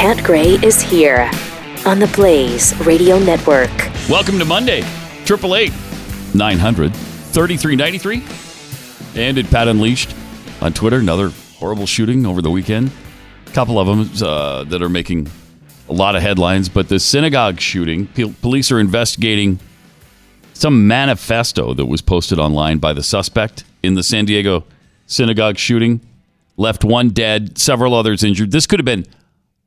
[0.00, 1.30] Pat Gray is here
[1.84, 3.68] on the Blaze Radio Network.
[4.08, 5.70] Welcome to Monday, 888
[6.34, 9.22] 900 3393.
[9.22, 10.16] And at Pat Unleashed
[10.62, 11.28] on Twitter, another
[11.58, 12.90] horrible shooting over the weekend.
[13.46, 15.28] A couple of them uh, that are making
[15.90, 18.06] a lot of headlines, but the synagogue shooting,
[18.40, 19.58] police are investigating
[20.54, 24.64] some manifesto that was posted online by the suspect in the San Diego
[25.04, 26.00] synagogue shooting.
[26.56, 28.50] Left one dead, several others injured.
[28.50, 29.04] This could have been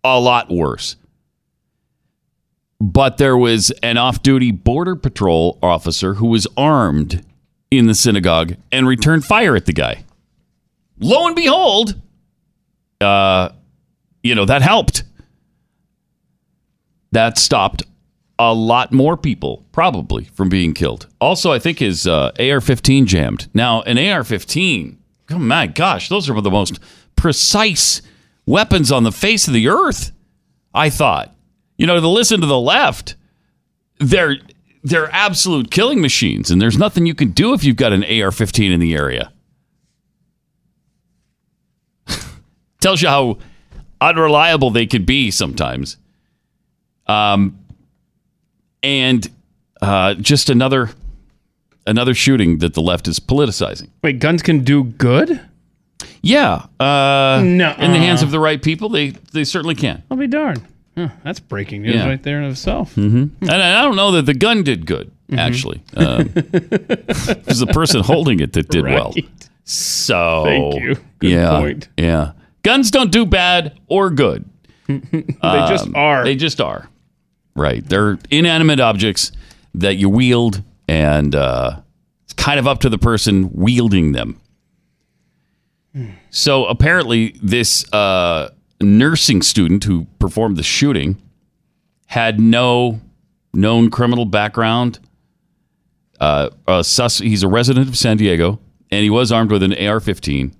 [0.04, 0.96] a lot worse.
[2.80, 7.26] But there was an off duty Border Patrol officer who was armed
[7.72, 10.04] in the synagogue and returned fire at the guy.
[11.00, 11.96] Lo and behold,
[13.02, 13.50] uh,
[14.22, 15.04] you know, that helped.
[17.12, 17.84] That stopped
[18.40, 21.08] a lot more people, probably, from being killed.
[21.22, 23.48] Also, I think his uh, AR 15 jammed.
[23.54, 24.98] Now, an AR 15,
[25.32, 26.80] oh my gosh, those are the most
[27.16, 28.02] precise
[28.46, 30.12] weapons on the face of the earth,
[30.74, 31.36] I thought.
[31.78, 33.16] You know, to listen to the left,
[34.00, 34.38] they're
[34.84, 38.72] they're absolute killing machines, and there's nothing you can do if you've got an AR-15
[38.72, 39.32] in the area.
[42.82, 43.38] Tells you how
[44.02, 45.98] unreliable they could be sometimes.
[47.08, 47.60] Um,
[48.82, 49.28] and
[49.82, 50.90] uh, just another
[51.86, 53.90] another shooting that the left is politicizing.
[54.02, 55.42] Wait, guns can do good?
[56.26, 57.76] Yeah, uh, Nuh-uh.
[57.84, 60.04] in the hands of the right people, they they certainly can.
[60.10, 60.62] I'll be darned.
[60.98, 62.08] Huh, that's breaking news Yeah.
[62.08, 62.96] right there in itself.
[62.96, 65.84] And I don't know that the gun did good, actually.
[65.96, 69.12] Um, it was the person holding it that did well.
[69.16, 69.28] Right.
[69.66, 70.96] So Thank you.
[71.20, 71.90] Good yeah, point.
[71.98, 72.32] Yeah,
[72.64, 74.46] guns don't do bad or good.
[74.88, 76.20] They just are.
[76.20, 76.90] Um, They just are.
[77.56, 77.84] Right.
[77.88, 79.32] They're inanimate objects
[79.76, 81.80] that you wield, and uh,
[82.24, 84.40] it's kind of up to the person wielding them.
[86.32, 88.50] So apparently, this uh,
[88.82, 91.22] nursing student who performed the shooting
[92.08, 93.00] had no
[93.54, 95.00] known criminal background.
[96.20, 98.60] Uh, a sus- he's a resident of San Diego,
[98.92, 100.54] and he was armed with an AR-15.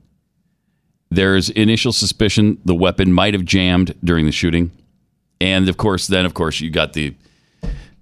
[1.10, 4.72] There's initial suspicion the weapon might have jammed during the shooting,
[5.40, 7.16] and of course, then of course you got the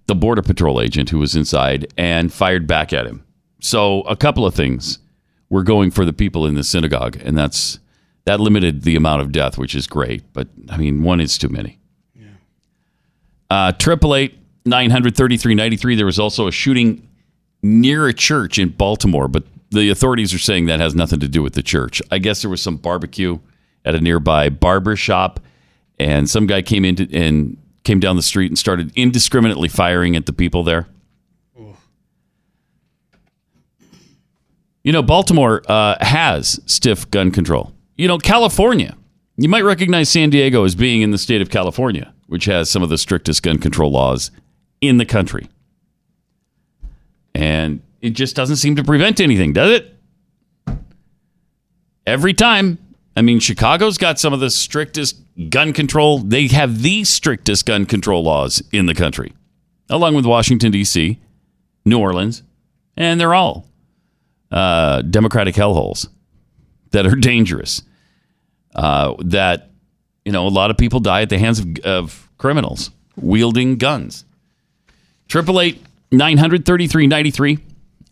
[0.08, 3.24] the border patrol agent who was inside and fired back at him.
[3.62, 5.00] So a couple of things
[5.52, 7.78] were going for the people in the synagogue, and that's
[8.24, 10.24] that limited the amount of death, which is great.
[10.34, 11.78] But I mean, one is too many.
[13.50, 15.96] Uh, Triple eight nine hundred thirty three ninety three.
[15.96, 17.08] There was also a shooting
[17.62, 21.44] near a church in Baltimore, but the authorities are saying that has nothing to do
[21.44, 22.02] with the church.
[22.10, 23.38] I guess there was some barbecue
[23.84, 25.42] at a nearby barber shop,
[26.00, 30.16] and some guy came in to, and came down the street and started indiscriminately firing
[30.16, 30.88] at the people there.
[34.84, 37.74] You know, Baltimore uh, has stiff gun control.
[37.98, 38.98] You know, California.
[39.38, 42.84] You might recognize San Diego as being in the state of California, which has some
[42.84, 44.32] of the strictest gun control laws
[44.82, 45.48] in the country.
[47.34, 49.96] And it just doesn't seem to prevent anything, does it?
[52.06, 52.78] Every time.
[53.16, 55.18] I mean, Chicago's got some of the strictest
[55.50, 56.20] gun control.
[56.20, 59.34] They have the strictest gun control laws in the country,
[59.90, 61.20] along with Washington, D.C.,
[61.84, 62.42] New Orleans,
[62.96, 63.68] and they're all
[64.52, 66.08] uh, Democratic hellholes
[66.92, 67.84] that are dangerous.
[68.76, 69.72] Uh, that,
[70.26, 74.26] you know, a lot of people die at the hands of, of criminals wielding guns.
[75.28, 75.82] Triple eight
[76.12, 77.60] nine hundred thirty three ninety three,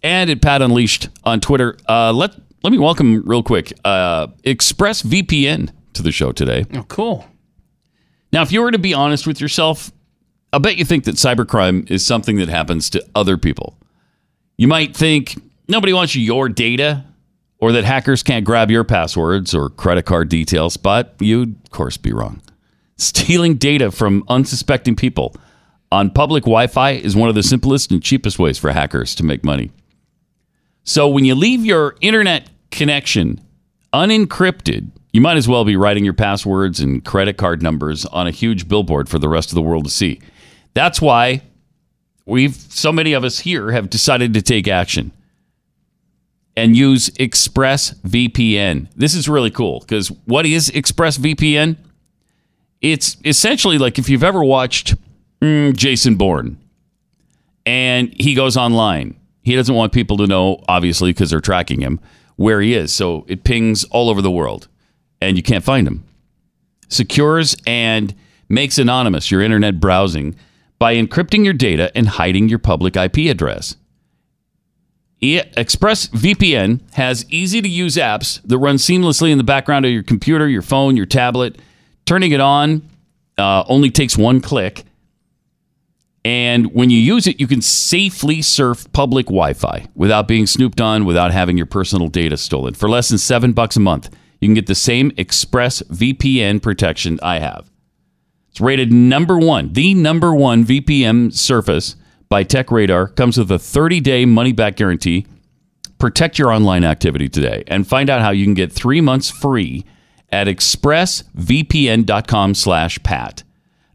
[0.03, 1.77] and at Pat Unleashed on Twitter.
[1.88, 2.31] Uh, let
[2.63, 6.66] let me welcome real quick uh, ExpressVPN to the show today.
[6.73, 7.25] oh, cool.
[8.31, 9.91] Now, if you were to be honest with yourself,
[10.53, 13.77] I bet you think that cybercrime is something that happens to other people.
[14.57, 15.35] You might think
[15.69, 17.06] nobody wants your data
[17.59, 21.96] or that hackers can't grab your passwords or credit card details, but you'd, of course,
[21.96, 22.41] be wrong.
[22.97, 25.35] Stealing data from unsuspecting people
[25.91, 29.24] on public Wi Fi is one of the simplest and cheapest ways for hackers to
[29.24, 29.71] make money.
[30.83, 33.39] So when you leave your internet connection
[33.94, 38.31] unencrypted, you might as well be writing your passwords and credit card numbers on a
[38.31, 40.19] huge billboard for the rest of the world to see.
[40.74, 41.42] That's why
[42.25, 45.12] we've so many of us here have decided to take action
[46.59, 48.89] and use ExpressVPN.
[48.94, 51.77] This is really cool because what is ExpressVPN?
[52.81, 54.94] It's essentially like if you've ever watched
[55.41, 56.57] mm, Jason Bourne
[57.65, 59.15] and he goes online.
[59.41, 62.01] He doesn't want people to know, obviously, because they're tracking him,
[62.35, 62.94] where he is.
[62.94, 64.67] So it pings all over the world
[65.21, 66.03] and you can't find him.
[66.89, 68.13] Secures and
[68.50, 70.35] makes anonymous your internet browsing
[70.77, 73.77] by encrypting your data and hiding your public IP address.
[75.21, 80.48] ExpressVPN has easy to use apps that run seamlessly in the background of your computer,
[80.48, 81.57] your phone, your tablet.
[82.06, 82.81] Turning it on
[83.38, 84.83] Uh, only takes one click.
[86.25, 90.81] And when you use it, you can safely surf public Wi Fi without being snooped
[90.81, 92.74] on, without having your personal data stolen.
[92.74, 94.10] For less than seven bucks a month,
[94.42, 97.72] you can get the same Express VPN protection I have.
[98.50, 101.95] It's rated number one, the number one VPN surface
[102.29, 103.09] by Tech Radar.
[103.09, 105.27] Comes with a 30 day money back guarantee.
[105.97, 109.83] Protect your online activity today and find out how you can get three months free
[110.31, 113.43] at expressvpn.com slash pat.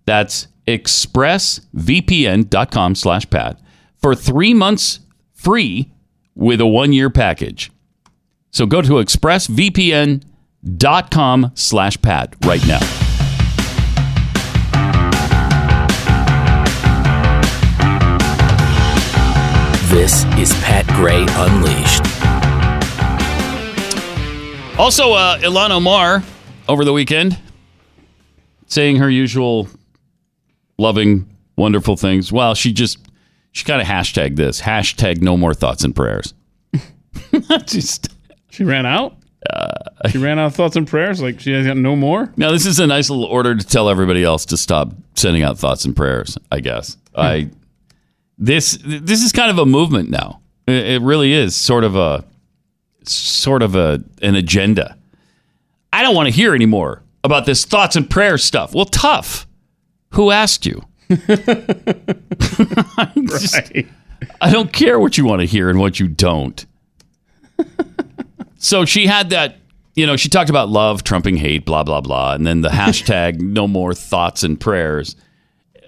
[0.04, 3.58] That's expressvpn.com slash pat
[3.96, 5.00] for three months
[5.32, 5.90] free
[6.34, 7.72] with a one year package.
[8.50, 13.03] So go to expressvpn.com slash pat right now.
[19.88, 22.02] This is Pat Gray Unleashed.
[24.78, 26.22] Also, uh, Ilhan Omar
[26.68, 27.38] over the weekend
[28.66, 29.68] saying her usual
[30.78, 32.32] loving, wonderful things.
[32.32, 32.98] Well, she just
[33.52, 36.32] she kind of hashtag this hashtag no more thoughts and prayers.
[37.66, 38.08] just
[38.50, 39.16] She ran out.
[39.48, 39.72] Uh,
[40.08, 41.20] she ran out of thoughts and prayers.
[41.20, 42.32] Like she has got no more.
[42.36, 45.58] now this is a nice little order to tell everybody else to stop sending out
[45.58, 46.38] thoughts and prayers.
[46.50, 47.50] I guess I
[48.38, 50.40] this this is kind of a movement now.
[50.66, 52.24] It, really is sort of a
[53.04, 54.96] sort of a an agenda.
[55.92, 58.74] I don't want to hear anymore about this thoughts and prayers stuff.
[58.74, 59.46] Well, tough.
[60.10, 60.82] Who asked you?
[63.28, 63.86] Just- Right.
[64.40, 66.64] I don't care what you want to hear and what you don't.
[68.56, 69.56] so she had that,
[69.94, 72.32] you know, she talked about love trumping hate, blah, blah, blah.
[72.32, 75.14] And then the hashtag no more thoughts and prayers.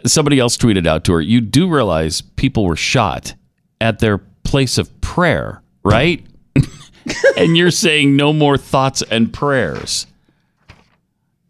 [0.04, 3.34] Somebody else tweeted out to her, you do realize people were shot
[3.80, 6.24] at their place of prayer, right?
[7.36, 10.06] and you're saying no more thoughts and prayers.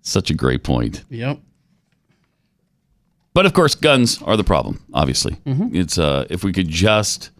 [0.03, 1.05] Such a great point.
[1.11, 1.41] Yep.
[3.35, 4.83] But of course, guns are the problem.
[4.95, 7.31] Obviously, it's uh, if we could just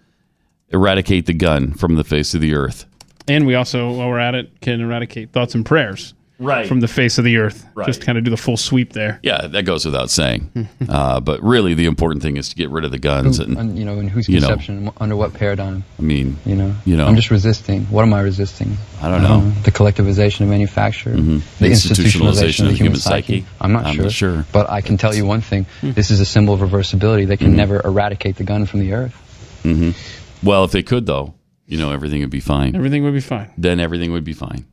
[0.69, 2.85] eradicate the gun from the face of the earth.
[3.29, 6.67] And we also, while we're at it, can eradicate thoughts and prayers Right.
[6.69, 7.67] from the face of the earth.
[7.75, 7.87] Right.
[7.87, 9.19] Just kind of do the full sweep there.
[9.23, 10.69] yeah, that goes without saying.
[10.89, 13.39] uh, but really, the important thing is to get rid of the guns.
[13.39, 14.49] And and, you know, in whose you know.
[14.49, 16.75] conception, under what paradigm, I mean, you know?
[16.85, 17.07] You know.
[17.07, 17.85] I'm just resisting.
[17.87, 18.77] What am I resisting?
[19.01, 19.51] I don't know.
[19.65, 21.41] the collectivization of manufacture, Mhm.
[21.59, 23.47] the institutionalization of the human, psyche.
[23.61, 24.03] I'm not I'm sure.
[24.05, 24.47] not sure.
[24.53, 25.65] But I can tell you one thing.
[25.83, 27.27] This is a symbol of reversibility.
[27.27, 27.57] They can Mm-hmm.
[27.57, 29.15] never eradicate the gun from the earth.
[30.43, 31.35] well, if they could, though,
[31.67, 32.77] you know, everything would be fine.
[32.77, 33.51] Everything would be fine.
[33.59, 34.65] Then everything would be fine.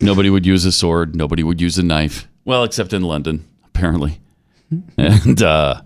[0.00, 1.14] Nobody would use a sword.
[1.16, 2.28] Nobody would use a knife.
[2.44, 4.20] Well, except in London, apparently.
[4.98, 5.80] and uh,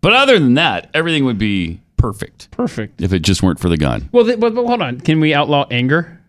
[0.00, 3.00] but other than that, everything would be perfect Perfect.
[3.00, 4.08] if it just weren't for the gun.
[4.12, 5.00] Well, th- but, but hold on.
[5.00, 6.20] Can we outlaw anger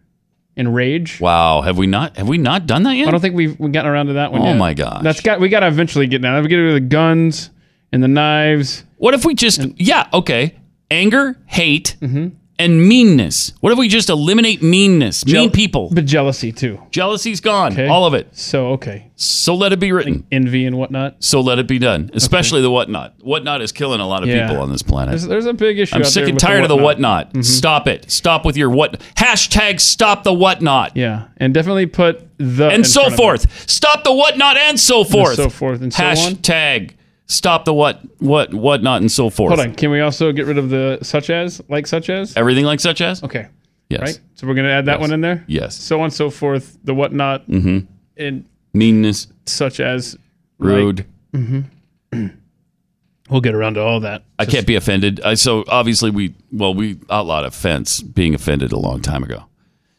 [0.56, 1.20] and rage?
[1.20, 3.08] Wow, have we not have we not done that yet?
[3.08, 4.58] I don't think we've, we've gotten around to that one Oh yet.
[4.58, 5.04] my gosh.
[5.04, 6.42] That's got we got to eventually get down.
[6.42, 7.50] We get rid of the guns
[7.92, 8.84] and the knives.
[8.98, 10.56] What if we just yeah okay
[10.90, 12.30] anger, hate, Mm-hmm.
[12.60, 13.54] And meanness?
[13.62, 15.90] What if we just eliminate meanness, mean people?
[15.92, 16.80] But jealousy too.
[16.92, 17.88] Jealousy's gone, Okay.
[17.88, 18.30] all of it.
[18.38, 20.26] So okay, So let it be written.
[20.32, 21.18] envy and whatnot.
[21.20, 22.10] So let it be done.
[22.14, 23.14] Especially the whatnot.
[23.22, 24.48] Whatnot is killing a lot of Yeah.
[24.48, 25.12] people on this planet.
[25.12, 25.96] There's, there's a big issue.
[25.96, 27.30] I'm sick and tired of the whatnot.
[27.30, 27.42] Mm-hmm.
[27.42, 28.10] Stop it.
[28.12, 30.96] Stop with your what hashtag stop the whatnot.
[30.96, 33.18] Yeah, and definitely put the And so front of it.
[33.18, 33.70] forth.
[33.70, 35.38] Stop the whatnot and so forth.
[35.38, 36.36] And so forth and so on.
[37.28, 39.56] Hashtag stop the what what whatnot and so forth.
[39.56, 39.76] Hold on.
[39.76, 42.36] Can we also get rid of the such as, like such as?
[42.36, 43.24] Everything like such as?
[43.24, 43.48] Okay.
[43.90, 44.02] Yes.
[44.02, 44.20] Right.
[44.36, 45.02] So we're gonna add that Yes.
[45.02, 45.44] one in there.
[45.48, 45.76] Yes.
[45.76, 46.78] So on so forth.
[46.84, 47.48] The whatnot.
[47.50, 47.80] Mm-hmm.
[48.18, 50.18] And Meanness, such as.
[50.60, 51.06] rude.
[53.30, 54.24] We'll get around to all that.
[54.40, 55.20] I can't be offended.
[55.22, 59.46] I, so obviously we well we outlawed offense being offended a long time ago.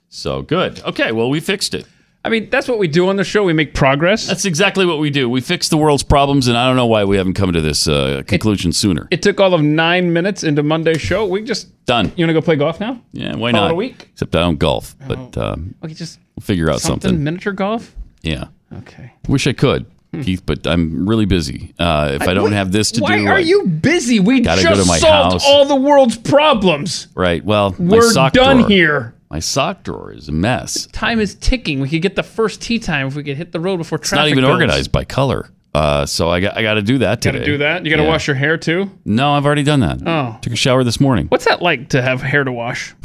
[0.09, 0.81] So good.
[0.85, 1.87] Okay, well we fixed it.
[2.29, 3.43] I mean, that's what we do on the show.
[3.45, 4.27] We make progress.
[4.27, 5.29] That's exactly what we do.
[5.29, 7.89] We fix the world's problems, and I don't know why we haven't come to this
[7.89, 9.09] uh, conclusion sooner.
[9.11, 11.27] it took all of nine minutes into Monday's show.
[11.27, 11.69] We just.
[11.87, 12.13] Done.
[12.17, 13.01] You want to go play golf now?
[13.13, 13.71] Yeah, why Call it not?
[13.71, 14.09] a week?
[14.13, 17.09] Except I don't golf, but um, Okay, just we'll figure out something.
[17.09, 17.25] something.
[17.25, 17.95] Miniature golf.
[18.23, 19.13] Yeah, Okay.
[19.27, 19.87] wish I could,
[20.23, 21.73] Keith, but I'm really busy.
[21.79, 24.21] Uh, if I, don't What- have this to Why do, why are I- you busy?
[24.21, 25.47] We Gotta just go to my solved house.
[25.47, 27.09] all the world's problems.
[27.15, 27.43] right?
[27.43, 29.15] Well, We're done drawer- here.
[29.31, 30.87] My sock drawer is a mess.
[30.93, 31.81] Time is ticking.
[31.81, 34.09] We could get the first tee time if we could hit the road before It's
[34.09, 34.23] traffic.
[34.23, 34.51] not even goes.
[34.53, 35.51] organized by color.
[35.75, 37.39] Uh, so I got I got to do that today.
[37.39, 37.85] Got to do that.
[37.85, 38.09] You got to Yeah.
[38.09, 38.91] wash your hair too.
[39.05, 39.99] No, I've already done that.
[40.07, 40.39] Oh.
[40.41, 41.27] took a shower this morning.
[41.29, 42.95] What's that like to have hair to wash?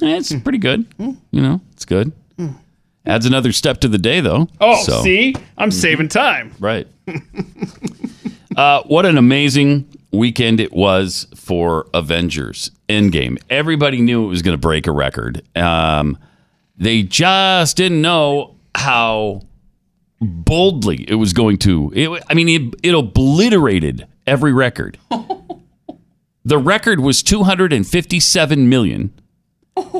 [0.00, 0.86] Eh, it's pretty good.
[0.98, 2.12] You know, it's good.
[3.04, 4.46] Adds another step to the day, though.
[4.60, 6.52] Oh, So- see, I'm saving time.
[6.60, 6.86] Right.
[8.56, 13.38] uh, what an amazing weekend it was for Avengers Endgame.
[13.50, 15.42] Everybody knew it was going to break a record.
[15.56, 16.18] Um,
[16.76, 19.42] they just didn't know how
[20.20, 21.92] boldly it was going to.
[21.94, 24.98] It, I mean, it, it obliterated every record.
[26.44, 29.12] the record was 257 million,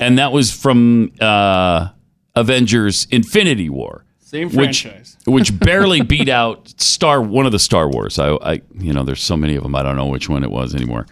[0.01, 1.89] and that was from uh,
[2.35, 4.05] Avengers: Infinity War.
[4.29, 5.17] Same Which, franchise.
[5.27, 8.19] which barely beat out Star one of the Star Wars.
[8.19, 9.75] I, I, you know, there's so many of them.
[9.75, 11.07] I don't know which one it was anymore.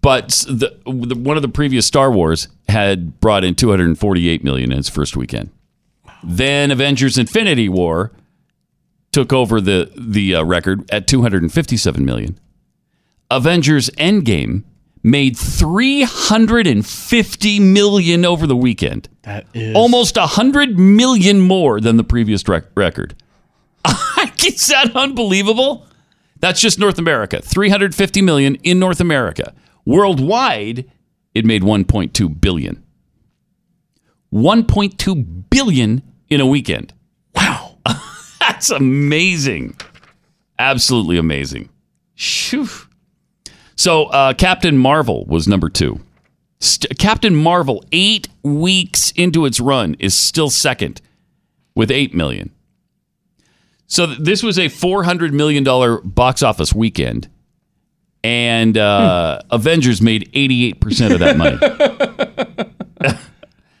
[0.00, 4.78] But the, the one of the previous Star Wars had brought in 248 million in
[4.78, 5.50] its first weekend.
[6.24, 8.10] Then Avengers: Infinity War
[9.12, 12.40] took over the the uh, record at 257 million.
[13.30, 14.64] Avengers: Endgame
[15.02, 22.04] made 350 million over the weekend That is almost a hundred million more than the
[22.04, 23.14] previous rec- record.
[24.44, 25.86] Is that unbelievable?
[26.40, 27.40] That's just North America.
[27.42, 29.54] 350 million in North America.
[29.84, 30.90] Worldwide,
[31.34, 32.84] it made 1.2 billion.
[34.32, 36.92] 1.2 billion in a weekend.
[37.34, 37.78] Wow.
[38.40, 39.76] That's amazing.
[40.58, 41.68] Absolutely amazing.
[42.14, 42.68] Shoo.
[43.78, 46.00] So, uh, Captain Marvel was number two.
[46.58, 51.00] St- Captain Marvel, eight weeks into its run, is still second
[51.76, 52.50] with eight million.
[53.86, 57.28] So th- this was a four hundred million dollar box office weekend,
[58.24, 61.56] and uh, Avengers made eighty eight percent of that money.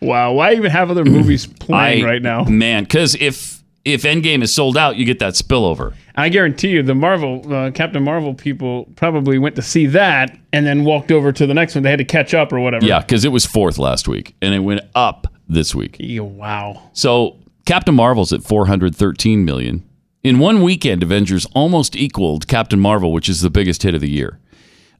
[0.00, 0.32] wow.
[0.32, 2.44] Why even have other movies playing I- right now?
[2.44, 5.94] man, because if if Endgame is sold out, you get that spillover.
[6.14, 10.66] I guarantee you, the Marvel uh, Captain Marvel people probably went to see that and
[10.66, 11.84] then walked over to the next one.
[11.84, 12.84] They had to catch up or whatever.
[12.84, 15.96] Yeah, because it was fourth last week, and it went up this week.
[15.98, 16.90] Yeah, wow.
[16.92, 19.84] So Captain Marvel's at 413 million.
[20.22, 24.10] In one weekend, Avengers almost equaled Captain Marvel, which is the biggest hit of the
[24.10, 24.38] year.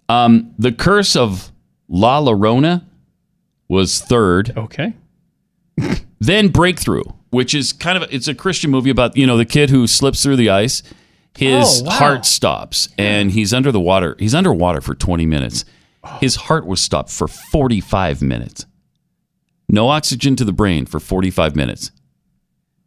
[0.09, 1.53] Um, the Curse of
[1.89, 2.85] La Llorona
[3.69, 4.57] was third.
[4.57, 4.95] Okay.
[6.21, 9.71] Then Breakthrough, which is kind of it's a Christian movie about you know the kid
[9.71, 10.83] who slips through the ice.
[11.37, 11.91] His Oh, wow.
[11.93, 14.17] heart stops and he's under the water.
[14.19, 15.65] He's underwater for 20 minutes.
[16.21, 18.67] His heart was stopped for 45 minutes.
[19.69, 21.91] No oxygen to the brain for 45 minutes.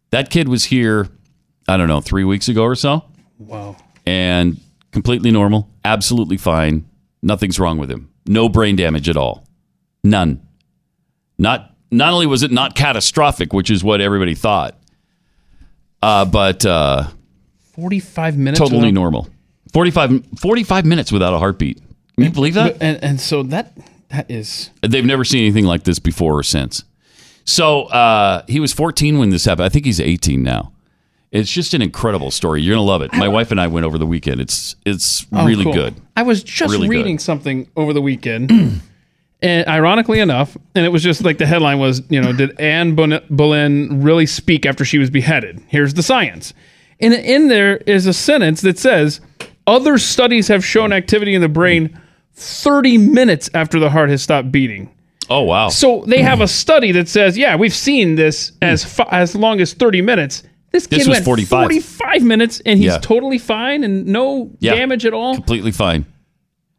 [0.10, 1.08] That kid was here,
[1.68, 3.06] I don't know, three weeks ago or so,
[3.38, 3.78] Wow.
[4.06, 4.60] and
[4.92, 6.86] completely normal, absolutely fine.
[7.22, 8.10] Nothing's wrong with him.
[8.26, 9.46] No brain damage at all.
[10.04, 10.42] None.
[11.38, 14.78] Not not only was it not catastrophic, which is what everybody thought,
[16.02, 17.08] uh, but uh,
[17.74, 18.60] 45 minutes.
[18.60, 19.28] totally without- normal.
[19.74, 21.78] 45, 45 minutes without a heartbeat.
[22.16, 22.78] Can you believe that?
[22.82, 23.72] And, and so that
[24.10, 26.84] that is They've never seen anything like this before or since.
[27.46, 29.66] So uh, he was 14 when this happened.
[29.66, 30.74] I think he's 18 now.
[31.32, 32.62] It's just an incredible story.
[32.62, 33.14] You're gonna love it.
[33.14, 34.42] My wife and I went over the weekend.
[34.42, 35.72] It's it's Oh, really cool.
[35.74, 35.96] good.
[36.18, 36.94] I was just Really good.
[36.98, 38.52] reading something over the weekend,
[39.42, 42.96] and ironically enough, and it was just like the headline was, you know, did Anne
[42.96, 45.62] Boleyn really speak after she was beheaded?
[45.68, 46.54] Here's the science,
[47.00, 49.22] and in there is a sentence that says,
[49.68, 52.00] other studies have shown activity in the brain
[52.34, 54.94] 30 minutes after the heart has stopped beating.
[55.30, 55.70] Oh wow!
[55.70, 58.90] So they have a study that says, yeah, we've seen this as hmm.
[58.90, 60.44] fa- as long as 30 minutes.
[60.72, 61.64] This kid This was went 45.
[61.66, 62.98] 45 minutes and he's Yeah.
[63.00, 64.76] totally fine and no Yeah.
[64.76, 65.36] damage at all.
[65.36, 66.06] completely fine.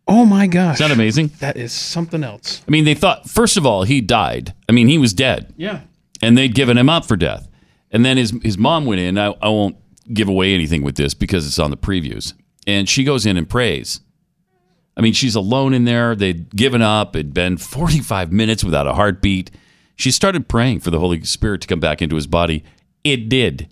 [0.08, 0.74] Oh my gosh.
[0.74, 1.30] Is that amazing?
[1.40, 2.62] That is something else.
[2.66, 4.52] I mean, they thought first of all he died.
[4.68, 5.80] I mean, he was dead, Yeah.
[6.20, 7.48] and they'd given him up for death.
[7.90, 9.16] And then his his mom went in.
[9.18, 9.76] I, I won't
[10.12, 12.34] give away anything with this because it's on the previews.
[12.66, 14.00] And she goes in and prays.
[14.96, 16.14] I mean, she's alone in there.
[16.14, 17.16] They'd given up.
[17.16, 19.50] It'd been 45 minutes without a heartbeat.
[19.96, 22.64] She started praying for the Holy Spirit to come back into his body.
[23.04, 23.68] It did.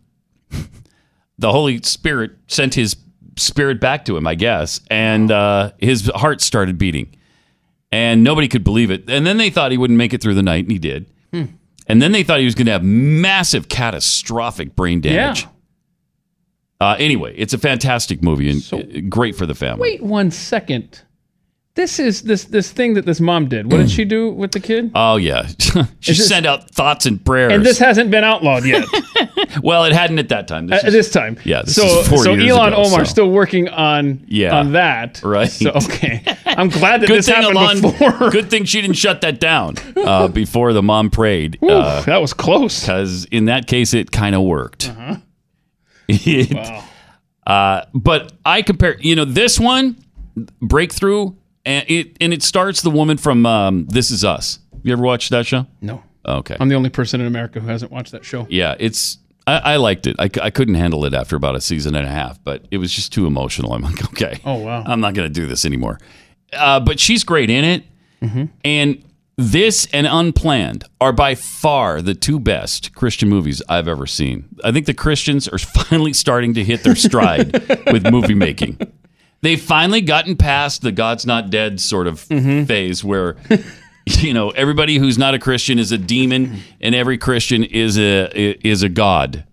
[1.38, 2.94] the Holy Spirit sent his
[3.36, 7.14] spirit back to him, I guess, and uh, his heart started beating.
[7.92, 9.10] And nobody could believe it.
[9.10, 11.06] And then they thought he wouldn't make it through the night, and he did.
[11.32, 15.42] And then they thought he was going to have massive, catastrophic brain damage.
[15.42, 15.48] Yeah.
[16.80, 19.82] Uh, anyway, it's a fantastic movie and uh, great for the family.
[19.82, 21.02] Wait one second.
[21.76, 23.70] This is this this thing that this mom did.
[23.70, 24.90] What did she do with the kid?
[24.94, 25.46] Oh yeah,
[26.00, 27.52] she this- sent out thoughts and prayers.
[27.52, 28.84] And this hasn't been outlawed yet
[29.62, 30.66] well, it hadn't at that time.
[30.66, 31.38] This at is- this time.
[31.44, 33.04] Yeah, this so so Ilhan ago, Omar so.
[33.04, 34.58] still working on Yeah.
[34.58, 35.22] on that.
[35.22, 35.48] Right.
[35.48, 36.24] So okay.
[36.44, 37.82] I'm glad that good this thing happened Ilhan.
[37.82, 38.30] before.
[38.30, 41.56] Good thing she didn't shut that down uh, before the mom prayed.
[41.62, 42.80] Ooh, Uh, that was close.
[42.80, 44.92] because in that case it kind of worked.
[46.08, 46.84] It- Wow.
[47.46, 49.96] uh, but I compare, you know, this one
[50.60, 51.32] breakthrough,
[51.64, 54.58] and it and it starts the woman from um, This Is Us.
[54.82, 55.66] You ever watched that show?
[55.80, 56.02] No.
[56.26, 58.46] Okay, I'm the only person in America who hasn't watched that show.
[58.50, 59.18] yeah, it's.
[59.46, 60.16] I, I liked it.
[60.18, 62.76] I, c- I couldn't handle it after about a season and a half, but it
[62.76, 63.72] was just too emotional.
[63.72, 64.84] I'm like, okay, Oh, wow.
[64.86, 65.98] I'm not going to do this anymore.
[66.52, 67.84] Uh, but she's great in it,
[68.22, 68.44] Mm-hmm.
[68.66, 69.02] and
[69.38, 74.44] This and Unplanned are by far the two best Christian movies I've ever seen.
[74.62, 77.52] I think the Christians are finally starting to hit their stride
[77.90, 78.78] with movie making.
[79.42, 83.36] They've finally gotten past the God's not dead sort of phase where
[84.06, 88.30] you know everybody who's not a Christian is a demon and every Christian is a
[88.34, 89.44] is a god.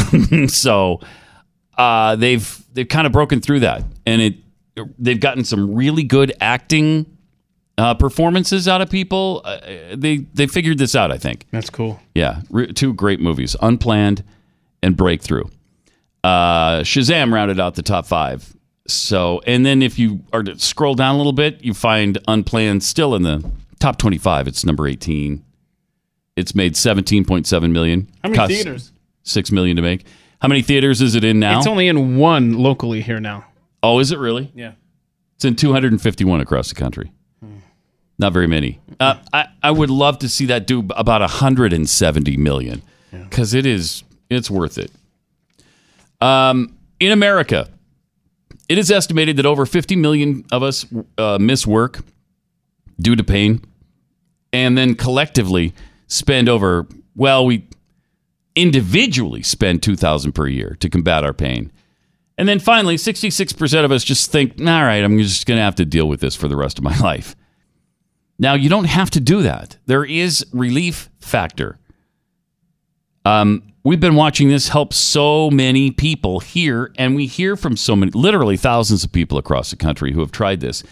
[0.48, 1.00] so
[1.78, 4.34] uh, they've they've kind of broken through that, and it
[4.98, 7.06] they've gotten some really good acting
[7.78, 9.42] uh, performances out of people.
[9.44, 9.60] Uh,
[9.94, 11.46] they they figured this out, I think.
[11.50, 12.00] That's cool.
[12.14, 14.24] Yeah, re- two great movies, Unplanned
[14.82, 15.44] and Breakthrough.
[16.24, 18.55] Uh, Shazam rounded out the top five.
[18.88, 22.82] So, and then if you are to scroll down a little bit, you find Unplanned
[22.82, 24.46] still in the top twenty-five.
[24.48, 25.44] It's number eighteen.
[26.36, 28.08] It's made seventeen point seven million.
[28.22, 28.92] How many Cost theaters?
[29.22, 30.04] Six million to make.
[30.40, 31.58] How many theaters is it in now?
[31.58, 33.44] It's only in one locally here now.
[33.82, 34.52] oh, is it really?
[34.54, 34.72] Yeah.
[35.36, 37.12] It's in 251 across the country.
[38.18, 38.80] Not very many.
[38.98, 42.80] Uh, I, I would love to see that do about 170 million
[43.12, 44.90] because it is it's worth it.
[46.22, 47.68] Um, in America,
[48.68, 50.86] it is estimated that over 50 million of us
[51.18, 52.00] uh, miss work
[53.00, 53.62] due to pain,
[54.52, 55.74] and then collectively
[56.06, 57.66] spend over well, we
[58.54, 61.72] individually spend 2,000 per year to combat our pain.
[62.38, 65.76] And then finally, 66% of us just think, all right, I'm just going to have
[65.76, 67.34] to deal with this for the rest of my life.
[68.38, 69.78] Now, you don't have to do that.
[69.86, 71.78] There is relief factor.
[73.24, 77.94] Um, we've been watching this help so many people here, and we hear from so
[77.94, 80.82] many, literally thousands of people across the country who have tried this.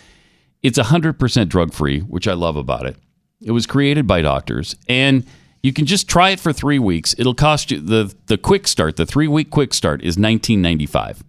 [0.62, 2.96] It's 100% drug free, which I love about it.
[3.42, 5.26] It was created by doctors, and
[5.60, 7.16] you can just try it for three weeks.
[7.18, 8.96] It'll cost you the the quick start.
[8.96, 11.22] The three week quick start is 19.95.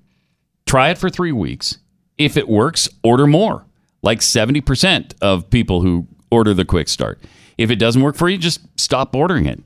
[0.68, 1.80] Try it for three weeks.
[2.18, 3.66] If it works, order more.
[4.04, 7.20] Like 70% of people who order the quick start.
[7.58, 9.62] If it doesn't work for you, just stop ordering it.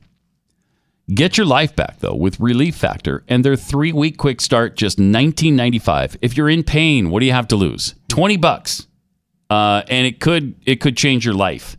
[1.12, 4.98] Get your life back though with Relief Factor and their three week quick start, just
[4.98, 6.16] 19.95.
[6.22, 7.94] If you're in pain, what do you have to lose?
[8.08, 8.86] 20 bucks,
[9.48, 11.76] uh, and it could it could change your life.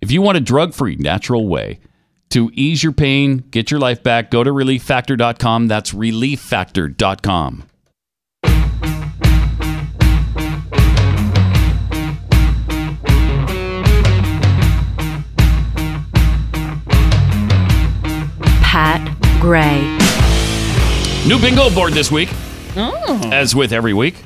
[0.00, 1.80] If you want a drug free, natural way
[2.30, 5.66] to ease your pain, get your life back, go to relieffactor.com.
[5.66, 7.64] That's relieffactor.com.
[18.80, 19.02] Pat
[19.40, 19.80] Gray.
[21.26, 22.28] New bingo board this week.
[22.76, 24.22] As with every week.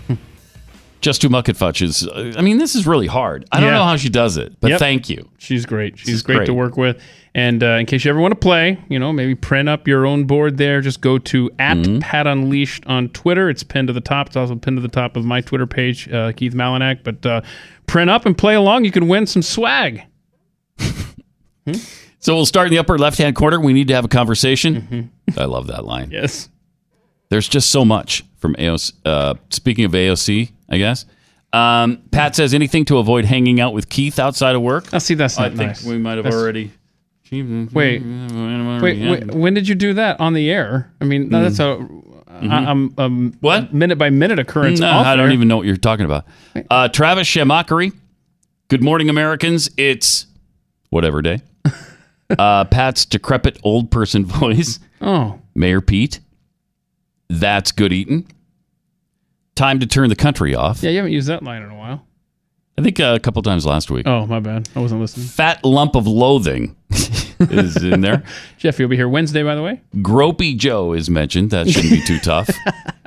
[1.01, 3.47] Just to Mucket Fudge is, uh, I mean, this is really hard.
[3.51, 3.77] I don't Yeah.
[3.77, 4.79] know how she does it, but Yep.
[4.79, 5.27] thank you.
[5.39, 5.99] She's great.
[5.99, 6.47] She's great, great.
[6.49, 7.01] to work with.
[7.35, 10.05] And uh, in case you ever want to play, you know, maybe print up your
[10.05, 10.83] own board there.
[10.83, 12.01] Just go to at Mm-hmm.
[12.01, 13.49] Pat Unleashed on Twitter.
[13.49, 14.27] It's pinned to the top.
[14.27, 16.99] It's also pinned to the top of my Twitter page, uh, Keith Malinak.
[17.05, 17.41] But uh,
[17.87, 18.85] print up and play along.
[18.85, 20.03] You can win some swag.
[22.23, 23.61] So we'll start in the upper left hand corner.
[23.61, 25.11] We need to have a conversation.
[25.37, 26.11] I love that line.
[26.11, 26.49] Yes.
[27.29, 28.93] There's just so much from AOC.
[29.05, 31.05] Uh, speaking of AOC, I guess.
[31.53, 34.93] Um, Pat says anything to avoid hanging out with Keith outside of work.
[34.95, 35.15] I'll see.
[35.15, 35.85] That's I not think nice.
[35.85, 36.71] we might have That's- already.
[37.31, 37.73] Wait.
[37.73, 38.03] Wait,
[38.83, 40.93] wait, when did you do that on the air?
[41.01, 41.79] I mean, no, that's a,
[42.29, 42.91] I- I'm um,
[43.33, 43.39] Mm-hmm.
[43.41, 43.73] What?
[43.73, 44.81] minute by minute occurrence.
[44.81, 46.27] No, I don't even know what you're talking about.
[46.71, 47.93] Uh, Travis Shamakari.
[48.69, 49.71] Good morning, Americans.
[49.79, 50.27] It's
[50.91, 51.41] whatever day.
[52.39, 54.79] Uh, Pat's decrepit old person voice.
[55.01, 56.21] Oh, Mayor Pete.
[57.29, 58.27] That's good eating.
[59.55, 60.83] Time to turn the country off.
[60.83, 62.07] yeah, you haven't used that line in a while.
[62.79, 64.07] I think uh, a couple times last week.
[64.07, 64.69] Oh, my bad.
[64.75, 65.27] I wasn't listening.
[65.27, 66.75] Fat lump of loathing
[67.39, 68.23] is in there.
[68.59, 69.83] Jeff, you'll be here Wednesday, by the way.
[69.97, 71.51] Gropey Joe is mentioned.
[71.51, 72.49] That shouldn't be too tough.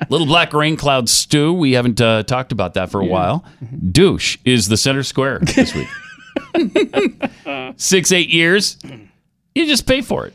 [0.09, 1.51] Little Black Rain Cloud Stew.
[1.51, 3.43] We haven't uh, talked about that for a while.
[3.91, 5.87] Douche is the center square this week.
[7.77, 8.77] Six, eight years.
[9.55, 10.33] You just pay for it.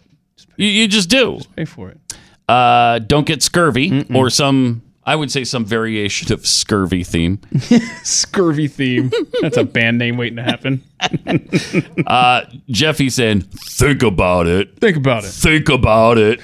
[0.57, 1.41] You, you just do.
[1.55, 1.99] Pay for it.
[2.49, 7.39] Uh, don't get scurvy or some, I would say, some variation of scurvy theme.
[8.03, 9.13] Scurvy theme.
[9.41, 10.83] That's a band name waiting to happen.
[12.07, 14.77] Uh, Jeffy saying, think about it.
[14.81, 15.29] Think about it.
[15.29, 16.41] Think about it.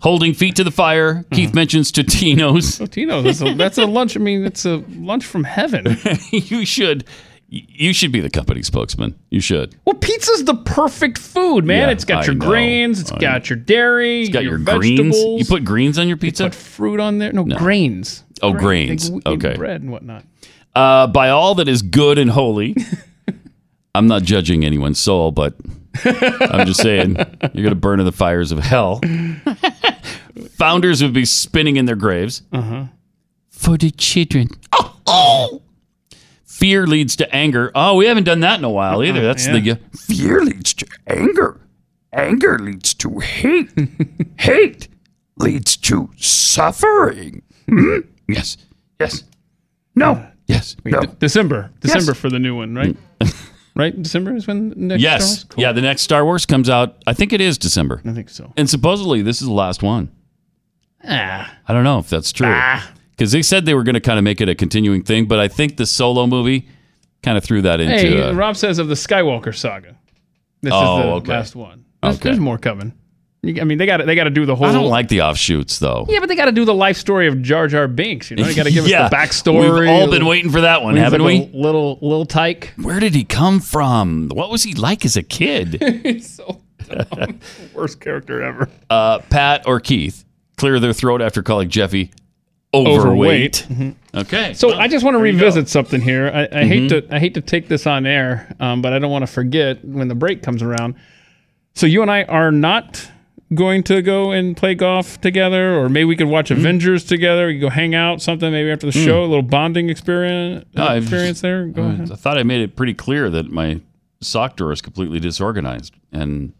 [0.00, 1.24] Holding feet to the fire.
[1.32, 2.78] Keith mentions Totino's.
[2.78, 3.38] Totino's.
[3.38, 4.16] that's a, that's a lunch.
[4.16, 5.96] I mean, it's a lunch from heaven.
[6.30, 7.04] you should
[7.68, 9.14] you should be the company spokesman.
[9.30, 9.74] You should.
[9.84, 11.88] Well, pizza's the perfect food, man.
[11.88, 12.46] Yeah, it's got I your know.
[12.46, 14.80] grains, it's I got your dairy, It's got your, vegetables.
[15.22, 15.38] greens.
[15.40, 16.44] You put greens on your pizza?
[16.44, 17.32] put fruit on there.
[17.32, 18.24] No, grains.
[18.42, 19.10] Oh, Grain- grains.
[19.10, 19.54] like Okay.
[19.56, 20.24] bread and whatnot.
[20.74, 22.74] Uh, by all that is good and holy.
[23.94, 25.54] I'm not judging anyone's soul, but
[26.04, 27.14] I'm just saying
[27.52, 29.00] you're going to burn in the fires of hell.
[30.58, 32.42] Founders would be spinning in their graves.
[32.52, 32.86] Uh-huh.
[33.50, 34.48] For the children.
[34.72, 35.62] Oh, oh.
[36.64, 37.70] Fear leads to anger.
[37.74, 39.20] Oh, we haven't done that in a while either.
[39.20, 39.52] That's Yeah.
[39.60, 41.60] the fear leads to anger.
[42.10, 43.70] Anger leads to hate.
[44.38, 44.88] hate
[45.36, 47.42] leads to suffering.
[47.68, 47.98] Hmm?
[48.26, 48.56] Yes.
[48.98, 49.24] Yes.
[49.94, 50.26] No.
[50.46, 50.74] Yes.
[50.86, 51.00] No.
[51.02, 51.70] De- December.
[51.80, 52.96] December for the new one, right?
[53.76, 54.02] right?
[54.02, 55.20] December is when the next Star Yes.
[55.22, 55.44] Wars?
[55.50, 55.62] Cool.
[55.62, 56.96] Yeah, the next Star Wars comes out.
[57.06, 58.00] I think it is December.
[58.06, 58.54] I think so.
[58.56, 60.10] And supposedly this is the last one.
[61.06, 61.54] Ah.
[61.68, 62.48] I don't know if that's true.
[63.16, 65.38] Because they said they were going to kind of make it a continuing thing, but
[65.38, 66.68] I think the solo movie
[67.22, 67.94] kind of threw that into.
[67.96, 69.96] Hey, uh, Rob says of the Skywalker saga.
[70.62, 71.32] This Oh, is the okay.
[71.32, 71.84] last one.
[72.02, 72.28] There's, Okay.
[72.30, 72.92] there's more coming.
[73.46, 74.66] I mean, they got they got to do the whole.
[74.66, 76.06] I don't like the offshoots though.
[76.08, 78.30] Yeah, but they got to do the life story of Jar Jar Binks.
[78.30, 79.02] You know, they got to give Yeah.
[79.04, 79.16] us the
[79.50, 79.80] backstory.
[79.80, 81.58] We've all been waiting for that one, haven't like we?
[81.60, 82.72] little little tyke.
[82.80, 84.30] Where did he come from?
[84.32, 85.76] What was he like as a kid?
[86.04, 87.38] He's so dumb.
[87.74, 88.70] worst character ever.
[88.88, 90.24] uh, Pat or Keith
[90.56, 92.12] clear their throat after calling Jeffy
[92.74, 93.00] overweight.
[93.00, 93.66] Overweight.
[93.68, 94.18] Mm-hmm.
[94.18, 94.54] Okay.
[94.54, 96.30] So I just want to revisit something here.
[96.32, 97.08] I, I hate mm-hmm.
[97.08, 99.84] to I hate to take this on air, um, but I don't want to forget
[99.84, 100.94] when the break comes around.
[101.74, 103.10] So you and I are not
[103.54, 106.60] going to go and play golf together, or maybe we could watch mm-hmm.
[106.60, 107.46] Avengers together.
[107.46, 109.04] We could go hang out, something maybe after the mm.
[109.04, 111.66] show, a little bonding experience No, experience there.
[111.66, 112.10] Go ahead.
[112.10, 113.80] I thought I made it pretty clear that my
[114.20, 116.52] sock drawer is completely disorganized, and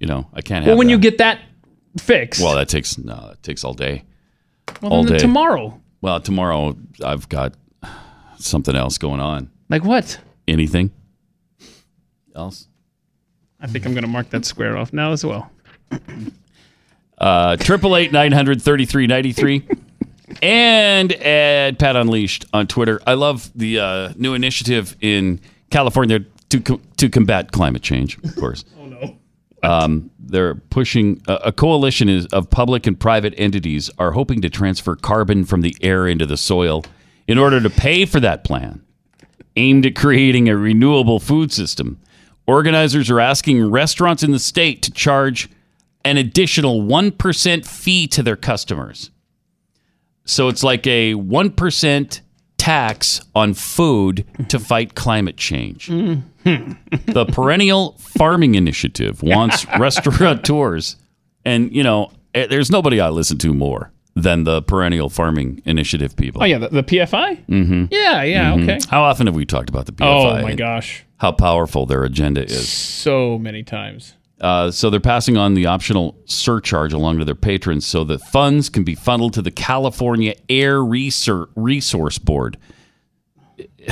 [0.00, 0.72] you know I can't have.
[0.72, 0.92] Well, when that.
[0.92, 1.40] you get that
[1.98, 4.04] fixed, well, that takes no, it takes all day.
[4.82, 5.18] Well, all then day.
[5.18, 7.54] tomorrow, Well, tomorrow I've got
[8.38, 9.50] something else going on.
[9.68, 10.18] like what?
[10.48, 10.90] Anything
[12.34, 12.68] else?
[13.60, 15.50] I think I'm going to mark that square off now as well.
[17.18, 19.66] Uh, Triple eight nine hundred thirty three ninety three,
[20.42, 23.00] and at Pat Unleashed on Twitter.
[23.06, 28.18] I love the uh, new initiative in California to co- to combat climate change.
[28.24, 28.64] Of course.
[29.64, 34.50] Um, they're pushing a, a coalition is, of public and private entities are hoping to
[34.50, 36.84] transfer carbon from the air into the soil
[37.26, 38.82] in order to pay for that plan,
[39.56, 42.00] aimed at creating a renewable food system.
[42.46, 45.48] Organizers are asking restaurants in the state to charge
[46.04, 49.10] an additional 1% fee to their customers.
[50.26, 52.20] So it's like a 1%
[52.58, 55.88] tax on food to fight climate change.
[55.88, 60.96] the Perennial Farming Initiative wants restaurateurs,
[61.44, 66.16] and you know, eh, there's nobody I listen to more than the Perennial Farming Initiative
[66.16, 66.42] people.
[66.42, 67.44] Oh yeah, the, the PFI.
[67.46, 67.84] Mm-hmm.
[67.90, 68.78] Yeah, yeah, okay.
[68.88, 70.04] How often have we talked about the PFI?
[70.06, 72.68] Oh my and gosh, How powerful their agenda is.
[72.68, 74.14] so many times.
[74.40, 78.68] Uh, so they're passing on the optional surcharge along to their patrons so that funds
[78.68, 82.58] can be funneled to the California Air Resource Board.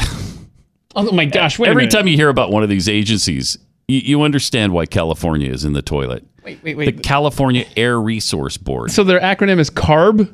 [0.94, 1.58] Oh my gosh!
[1.58, 3.56] Wait Every time you hear about one of these agencies,
[3.88, 6.22] you, you understand why California is in the toilet.
[6.44, 6.96] Wait, wait, wait!
[6.96, 7.02] The.
[7.02, 8.90] California Air Resource Board.
[8.90, 10.32] so their acronym is CARB.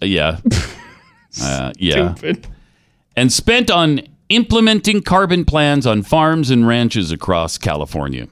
[0.00, 0.38] Yeah.
[1.42, 2.14] Uh, yeah.
[2.14, 2.46] Stupid.
[3.14, 8.28] And spent on implementing carbon plans on farms and ranches across California.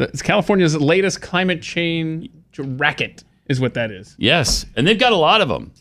[0.00, 4.16] That's California's latest climate change racket is what that is.
[4.18, 4.64] Yes.
[4.76, 5.72] And they've got a lot of them.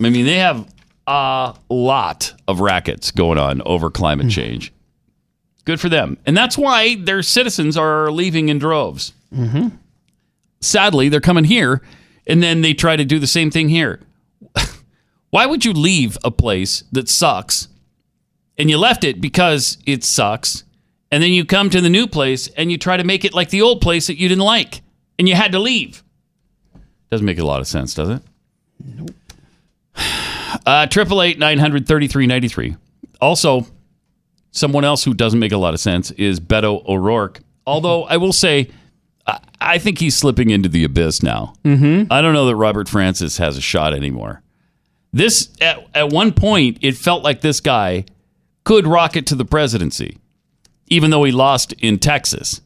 [0.00, 0.66] I mean, they have
[1.06, 4.30] a lot of rackets going on over climate hmm.
[4.30, 4.72] change.
[5.66, 6.16] Good for them.
[6.24, 9.12] And that's why their citizens are leaving in droves.
[9.34, 9.68] Mm-hmm.
[10.60, 11.82] Sadly, they're coming here
[12.26, 14.00] and then they try to do the same thing here.
[15.30, 17.68] why would you leave a place that sucks
[18.56, 20.64] and you left it because it sucks
[21.10, 23.50] and then you come to the new place and you try to make it like
[23.50, 24.82] the old place that you didn't like
[25.18, 26.02] and you had to leave?
[27.10, 28.22] Doesn't make a lot of sense, does it?
[30.64, 32.76] Uh, Triple eight nine hundred thirty three ninety three.
[33.20, 33.66] Also,
[34.52, 37.40] someone else who doesn't make a lot of sense is Beto O'Rourke.
[37.66, 38.70] Although I will say,
[39.26, 41.54] I, I think he's slipping into the abyss now.
[41.64, 42.12] Mm-hmm.
[42.12, 44.42] I don't know that Robert Francis has a shot anymore.
[45.12, 48.04] This at, at one point, it felt like this guy
[48.64, 50.18] could rocket to the presidency,
[50.88, 52.60] even though he lost in Texas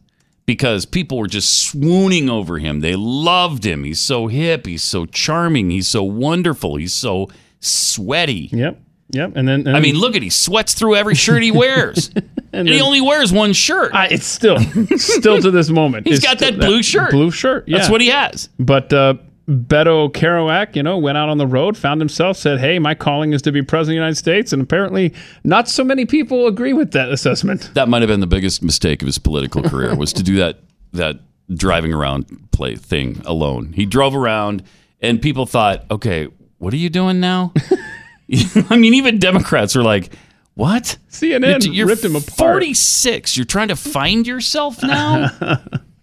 [0.47, 2.81] because people were just swooning over him.
[2.81, 3.85] They loved him.
[3.85, 4.67] He's so hip.
[4.67, 5.71] He's so charming.
[5.71, 6.77] He's so wonderful.
[6.77, 7.29] He's so
[7.61, 8.49] sweaty.
[8.53, 8.81] Yep.
[9.13, 9.33] Yep.
[9.35, 12.11] And then and I mean, look at he sweats through every shirt he wears,
[12.53, 13.91] and, he then- only wears one shirt.
[13.95, 14.59] It's still
[14.99, 16.07] still to this moment.
[16.07, 17.11] He's It's got that blue shirt.
[17.11, 17.67] Blue shirt.
[17.67, 17.79] Yeah.
[17.79, 18.49] That's what he has.
[18.61, 19.15] But uh,
[19.51, 23.33] Beto Kerouac, you know, went out on the road, found himself, said, "Hey, my calling
[23.33, 26.73] is to be president of the United States," and apparently, not so many people agree
[26.73, 27.71] with that assessment.
[27.75, 30.61] That might have been the biggest mistake of his political career was to do that
[30.93, 31.19] that
[31.53, 33.73] driving around play thing alone.
[33.75, 34.63] He drove around,
[35.01, 37.53] and people thought, "Okay, what are you doing now?"
[38.71, 40.13] I mean, even Democrats were like,
[40.55, 42.37] "What?" CNN You're, you're ripped him apart.
[42.37, 43.37] 46.
[43.37, 45.31] You're trying to find yourself now?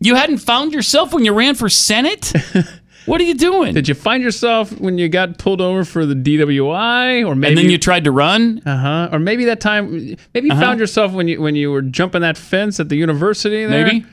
[0.02, 2.34] you hadn't found yourself when you ran for Senate?
[3.08, 3.74] What are you doing?
[3.74, 7.58] Did you find yourself when you got pulled over for the DWI, or maybe and
[7.58, 8.62] then you tried to run?
[8.66, 10.62] uh huh, or maybe that time, maybe you Uh-huh.
[10.62, 13.86] found yourself when you when you were jumping that fence at the university there?
[13.86, 14.06] Maybe.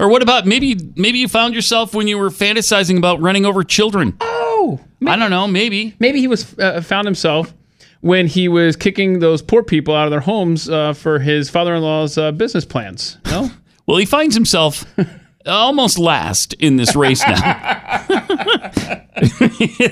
[0.00, 3.62] Or what about maybe maybe you found yourself when you were fantasizing about running over
[3.62, 4.16] children?
[4.20, 5.94] Oh, I don't know, maybe.
[5.98, 7.52] maybe he was uh, found himself
[8.00, 12.16] when he was kicking those poor people out of their homes uh, for his father-in-law's
[12.18, 13.18] uh, business plans.
[13.26, 13.50] No,
[13.86, 14.84] Well, he finds himself
[15.46, 17.34] almost last in this race now.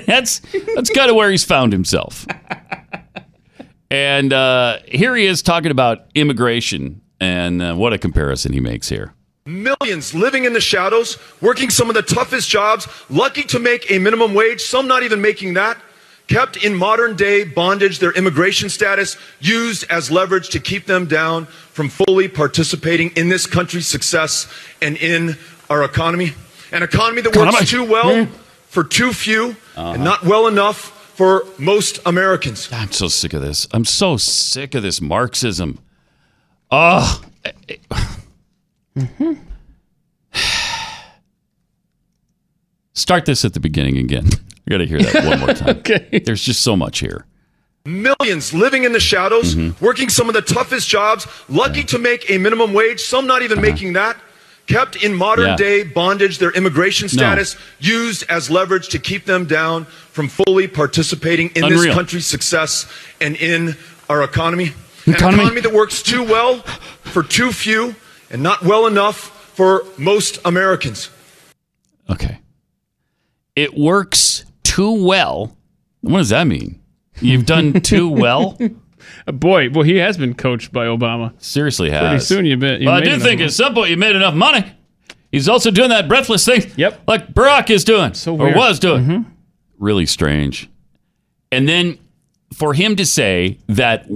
[0.05, 0.41] that's
[0.75, 2.25] that's kind of where he's found himself.
[3.89, 8.87] And uh, here he is talking about immigration, and uh, what a comparison he makes
[8.87, 9.13] here.
[9.45, 13.99] Millions living in the shadows, working some of the toughest jobs, lucky to make a
[13.99, 15.77] minimum wage, some not even making that,
[16.31, 21.45] kept in modern day bondage, their immigration status used as leverage to keep them down
[21.45, 25.37] from fully participating in this country's success and in
[25.69, 26.33] our economy.
[26.71, 28.27] An economy that works too well
[28.67, 29.97] for too few and uh-huh.
[29.97, 32.69] not well enough for most Americans.
[32.71, 33.67] I'm so sick of this.
[33.71, 35.79] I'm so sick of this Marxism.
[36.71, 37.21] Oh,
[42.93, 44.29] start this at the beginning again.
[44.71, 45.69] I got to hear that one more time.
[45.79, 46.19] okay.
[46.19, 47.25] There's just so much here.
[47.85, 49.83] Millions living in the shadows, mm-hmm.
[49.83, 53.57] working some of the toughest jobs, lucky to make a minimum wage, some not even
[53.57, 53.67] uh-huh.
[53.67, 54.17] making that,
[54.67, 55.55] kept in modern Yeah.
[55.57, 61.49] day bondage, their immigration status used as leverage to keep them down from fully participating
[61.55, 61.81] in Unreal.
[61.81, 62.85] this country's success
[63.19, 63.75] and in
[64.09, 64.73] our economy.
[65.07, 65.43] An Economy.
[65.43, 66.59] economy that works too well
[67.03, 67.95] for too few
[68.29, 69.17] and not well enough
[69.55, 71.09] for most Americans.
[72.09, 72.37] Okay.
[73.55, 75.55] It works too well.
[76.01, 76.81] What does that mean?
[77.19, 78.57] You've done too well?
[79.27, 81.33] Boy, well, he has been coached by Obama.
[81.41, 82.01] Seriously, has.
[82.01, 82.79] Pretty soon you bet.
[82.81, 83.43] You Well, I do think money.
[83.45, 84.71] at some point you made enough money.
[85.31, 86.71] He's also doing that breathless thing.
[86.75, 87.01] Yep.
[87.07, 88.13] Like Barack is doing.
[88.13, 88.49] So or weird.
[88.51, 88.59] Mm-hmm.
[88.59, 89.25] was doing.
[89.77, 90.69] Really strange.
[91.51, 91.97] And then
[92.53, 94.07] for him to say that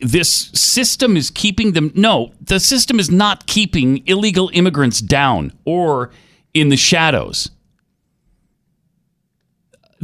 [0.00, 6.10] this system is keeping them no, the system is not keeping illegal immigrants down or
[6.54, 7.50] in the shadows.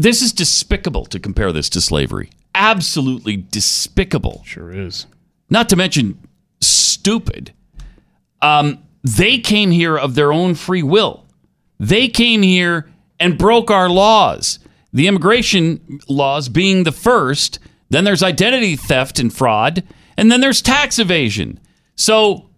[0.01, 2.31] This is despicable to compare this to slavery.
[2.55, 5.07] Absolutely despicable Sure is.
[5.51, 6.19] not to mention
[6.61, 7.53] stupid.
[8.41, 11.27] Um, they came here of their own free will.
[11.81, 14.61] They came here and broke our laws.
[14.93, 17.59] The immigration laws being the first,
[17.91, 19.83] then there's identity theft and fraud,
[20.17, 21.59] and then there's tax evasion.
[21.97, 22.49] So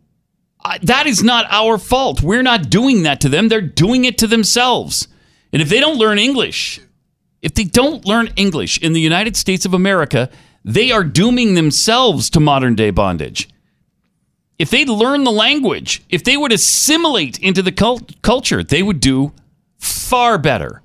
[0.63, 2.21] uh, that is not our fault.
[2.23, 3.49] We're not doing that to them.
[3.49, 5.09] They're doing it to themselves.
[5.55, 6.81] And if they don't learn English,
[7.43, 10.31] if they don't learn English in the United States of America,
[10.65, 13.49] they are dooming themselves to modern day bondage.
[14.59, 19.01] If they'd learn the language, if they would assimilate into the cult- culture, they would
[19.01, 19.33] do
[19.79, 20.83] far better.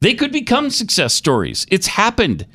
[0.00, 1.66] They could become success stories.
[1.70, 2.46] It's happened.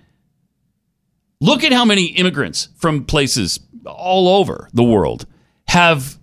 [1.39, 5.25] Look at how many immigrants from places all over the world
[5.69, 6.19] have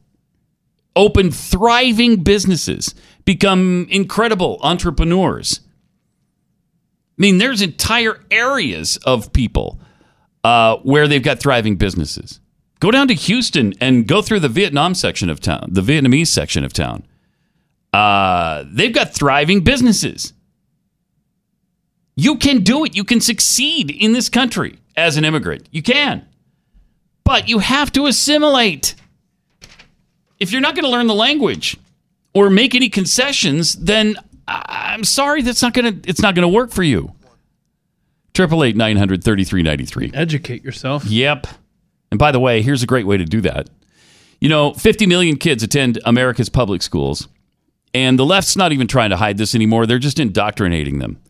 [0.94, 2.94] opened thriving businesses,
[3.24, 5.60] become incredible entrepreneurs.
[7.18, 9.80] I mean, there's entire areas of people
[10.44, 12.38] uh, where they've got thriving businesses.
[12.80, 16.62] Go down to Houston and go through the Vietnam section of town, the Vietnamese section
[16.62, 17.04] of town.
[17.92, 20.32] Uh, they've got thriving businesses.
[22.14, 22.94] You can do it.
[22.94, 25.68] You can succeed in this country as an immigrant.
[25.72, 26.26] You can.
[27.24, 28.94] But you have to assimilate.
[30.38, 31.76] If you're not going to learn the language
[32.32, 34.16] or make any concessions, then
[34.48, 37.14] I- I'm sorry that's not going to it's not to work for you.
[38.34, 40.10] Triple eight nine hundred thirty three ninety three.
[40.14, 41.04] Educate yourself.
[41.04, 41.46] Yep.
[42.10, 43.68] And by the way, here's a great way to do that.
[44.40, 47.26] You know, 50 million kids attend America's public schools,
[47.92, 49.84] and the left's not even trying to hide this anymore.
[49.84, 51.20] They're just indoctrinating them.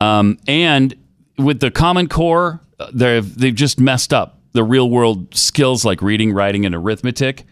[0.00, 0.94] Um, and
[1.36, 2.60] with the Common Core,
[2.92, 7.44] they've they've just messed up the real world skills like reading, writing, and arithmetic.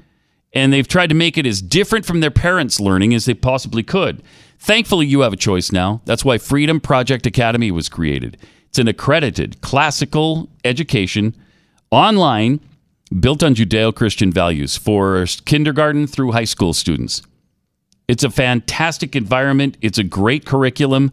[0.52, 3.82] And they've tried to make it as different from their parents' learning as they possibly
[3.82, 4.22] could.
[4.58, 6.00] Thankfully, you have a choice now.
[6.04, 8.36] That's why Freedom Project Academy was created.
[8.68, 11.34] It's an accredited classical education
[11.90, 12.60] online
[13.20, 17.22] built on Judeo Christian values for kindergarten through high school students.
[18.08, 21.12] It's a fantastic environment, it's a great curriculum.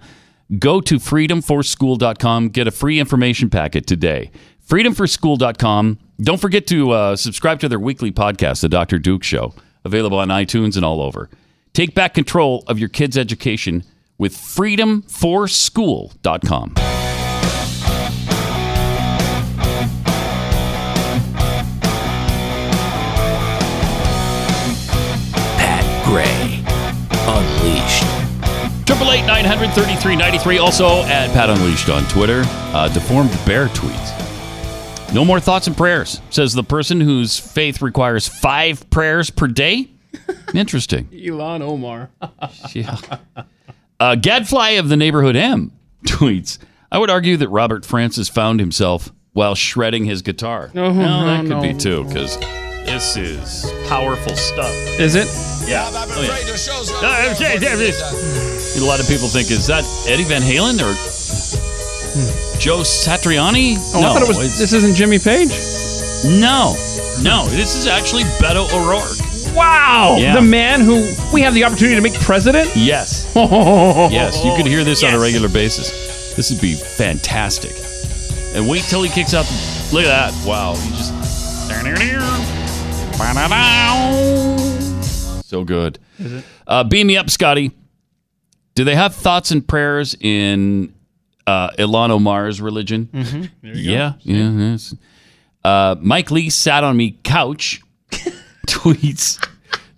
[0.60, 4.29] Go to freedomforschool.com, get a free information packet today.
[4.67, 5.99] Freedomforschool.com.
[6.21, 8.99] Don't forget to uh, subscribe to their weekly podcast, The Dr.
[8.99, 9.53] Duke Show,
[9.84, 11.29] available on iTunes and all over.
[11.73, 13.83] Take back control of your kids' education
[14.19, 16.73] with freedomforschool.com.
[25.57, 26.62] Pat Gray
[27.25, 28.05] Unleashed.
[28.86, 30.62] Triple eight nine hundred 800-3393.
[30.62, 32.43] Also at Pat Unleashed on Twitter.
[32.45, 34.12] Uh, Deformed Bear tweets.
[35.12, 39.89] No more thoughts and prayers, says the person whose faith requires five prayers per day.
[40.54, 41.06] Interesting.
[41.08, 42.10] Ilhan Omar.
[42.73, 42.97] Yeah.
[43.99, 45.71] Uh, Gadfly of the Neighborhood M
[46.06, 46.58] tweets
[46.91, 50.69] I would argue that Robert Francis found himself while shredding his guitar.
[50.73, 52.38] No, well, that no, could be too, because
[52.86, 54.71] this is powerful stuff.
[54.99, 55.26] Is it?
[55.67, 55.89] Yeah.
[55.91, 56.34] Oh, yeah.
[57.30, 58.80] Uh, okay, there it is.
[58.82, 60.93] A lot of people think, is that Eddie Van Halen or
[62.60, 63.78] Joe Satriani?
[63.95, 64.38] Oh, no, I thought it was.
[64.38, 65.49] it's- This isn't Jimmy Page.
[66.39, 66.76] no,
[67.23, 67.47] no.
[67.49, 69.17] This is actually Beto O'Rourke.
[69.55, 70.35] Wow, Yeah.
[70.35, 72.69] the man who we have the opportunity to make president.
[72.75, 73.31] Yes.
[73.35, 76.35] Yes, you could hear this on a regular basis.
[76.35, 77.71] This would be fantastic.
[78.55, 79.45] And wait till he kicks out.
[79.45, 80.47] The, look at that!
[80.47, 81.13] Wow, he just.
[85.45, 85.99] So good.
[86.17, 86.45] Is it?
[86.65, 87.71] Uh, beam me up, Scotty.
[88.75, 90.93] Do they have thoughts and prayers in
[91.45, 93.07] uh, Ilhan Omar's religion?
[93.13, 93.41] Mm-hmm.
[93.61, 94.49] There you Yeah, yeah.
[94.49, 94.95] Yes.
[95.63, 97.81] Uh, Mike Lee sat on me couch.
[98.67, 99.45] tweets.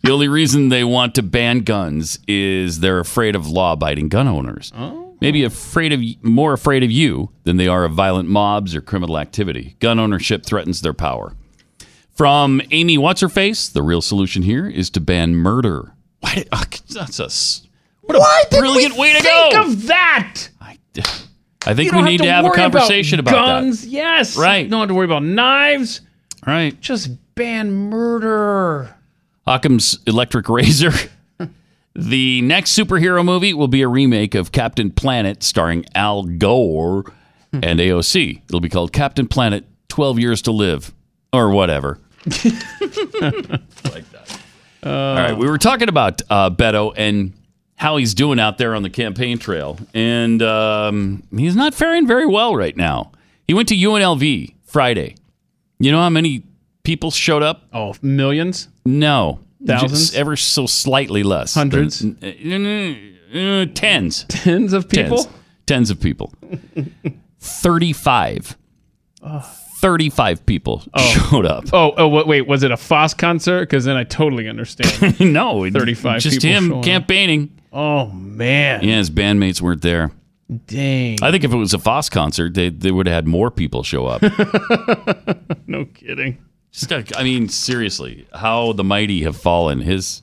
[0.04, 4.72] The only reason they want to ban guns is they're afraid of law-abiding gun owners.
[4.76, 5.16] Oh.
[5.22, 9.18] Maybe afraid of more afraid of you than they are of violent mobs or criminal
[9.18, 9.76] activity.
[9.80, 11.34] Gun ownership threatens their power.
[12.12, 15.94] From Amy What's Her Face, the real solution here is to ban murder.
[16.20, 16.36] Why?
[16.36, 17.68] Did, oh, that's a s-
[18.02, 19.62] what a brilliant way to Think go.
[19.64, 20.50] of that.
[20.62, 20.78] I,
[21.66, 23.86] I think we need to have a conversation about, guns.
[23.88, 24.66] Yes, Right.
[24.66, 26.02] You don't have to worry about knives.
[26.42, 26.48] that.
[26.52, 26.80] Right.
[26.80, 28.96] Just ban murder.
[29.46, 30.92] Occam's Electric Razor.
[31.96, 37.04] the next superhero movie will be a remake of Captain Planet starring Al Gore
[37.54, 38.42] and AOC.
[38.48, 40.94] It'll be called Captain Planet 12 Years to Live
[41.32, 42.00] or whatever.
[42.26, 44.40] like that.
[44.84, 47.34] All right, we were talking about uh, Beto and
[47.76, 52.26] how he's doing out there on the campaign trail, and um, he's not faring very
[52.26, 53.12] well right now.
[53.48, 55.16] He went to UNLV Friday.
[55.80, 56.44] You know how many
[56.86, 57.64] people showed up?
[57.74, 59.40] Oh, millions, No.
[59.66, 59.92] Thousands?
[59.94, 61.56] Just ever so slightly less.
[61.56, 62.06] Hundreds?
[62.06, 64.26] Uh, uh, uh, tens.
[64.30, 65.24] tens of people.
[65.24, 65.34] Tens.
[65.66, 66.32] Tens of people.
[67.40, 68.56] 35.
[69.78, 71.66] 35 people showed up.
[71.74, 73.62] Oh, oh, wait, was it a Foss concert?
[73.62, 75.20] Because then I totally understand.
[75.34, 75.68] no.
[75.70, 76.86] 35 Just people him showing up.
[76.86, 77.60] campaigning.
[77.74, 80.12] oh man, Yeah, his bandmates weren't there.
[80.68, 83.50] dang, I think if it was a Foss concert, they, they would have had more
[83.50, 84.22] people show up.
[85.68, 86.38] no kidding.
[86.76, 89.80] Just, uh, I mean, seriously, how the mighty have fallen.
[89.80, 90.22] His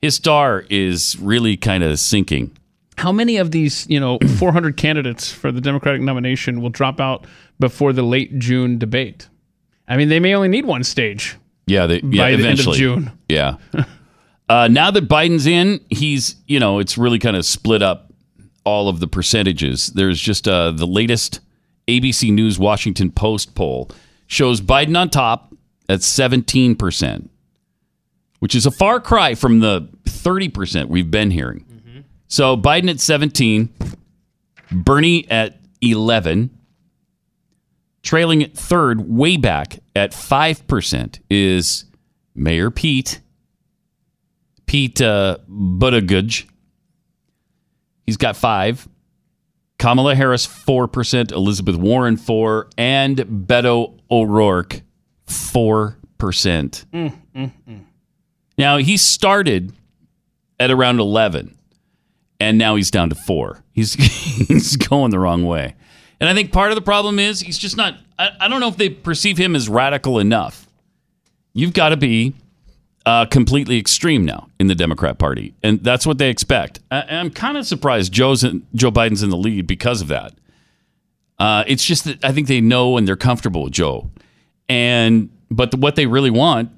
[0.00, 2.56] his star is really kind of sinking.
[2.98, 7.24] How many of these, you know, 400 candidates for the Democratic nomination will drop out
[7.60, 9.28] before the late June debate?
[9.86, 11.36] I mean, they may only need one stage
[11.66, 12.78] Yeah, they, yeah, by the end of eventually.
[12.78, 13.12] June.
[13.28, 13.56] Yeah.
[14.48, 18.12] uh, now that Biden's in, he's, you know, it's really kind of split up
[18.64, 19.88] all of the percentages.
[19.88, 21.40] There's just uh, the latest
[21.86, 23.90] ABC News Washington Post poll
[24.26, 25.51] shows Biden on top
[25.92, 27.28] at 17%,
[28.40, 31.66] which is a far cry from the 30% we've been hearing.
[32.26, 33.68] So Biden at 17,
[34.70, 36.50] Bernie at 11,
[38.02, 41.84] trailing at third, way back at 5%, is
[42.34, 43.20] Mayor Pete,
[44.64, 46.48] Pete uh, Buttigieg.
[48.06, 48.88] He's got five.
[49.78, 51.32] Kamala Harris, 4%.
[51.32, 54.82] Elizabeth Warren, 4 And Beto O'Rourke,
[55.32, 56.84] 4%.
[58.58, 59.72] Now, he started
[60.60, 61.56] at around 11
[62.42, 63.62] and now he's down to four.
[63.72, 63.94] He's
[64.48, 65.74] he's going the wrong way,
[66.20, 67.98] and I think part of the problem is he's just not.
[68.18, 70.66] I, I don't know if they perceive him as radical enough.
[71.54, 72.34] You've got to be
[73.06, 76.80] uh, completely extreme now in the Democrat Party, and that's what they expect.
[76.90, 80.34] I, I'm kind of surprised Joe's in, Joe Biden's in the lead because of that.
[81.38, 84.10] Uh, it's just that I think they know and they're comfortable with Joe,
[84.68, 86.70] and but what they really want,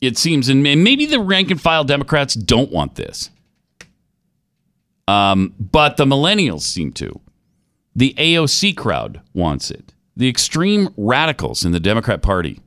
[0.00, 3.30] it seems, and maybe the rank and file Democrats don't want this.
[5.06, 7.20] Um, but the millennials seem to.
[7.94, 9.92] The AOC crowd wants it.
[10.16, 12.60] The extreme radicals in the Democrat Party,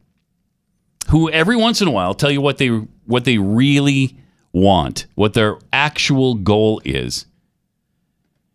[1.10, 2.70] who every once in a while tell you what they
[3.06, 4.18] what they really
[4.52, 7.26] want, what their actual goal is.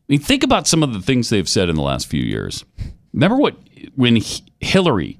[0.09, 2.65] I mean, think about some of the things they've said in the last few years.
[3.13, 3.57] Remember what
[3.95, 4.21] when
[4.61, 5.19] Hillary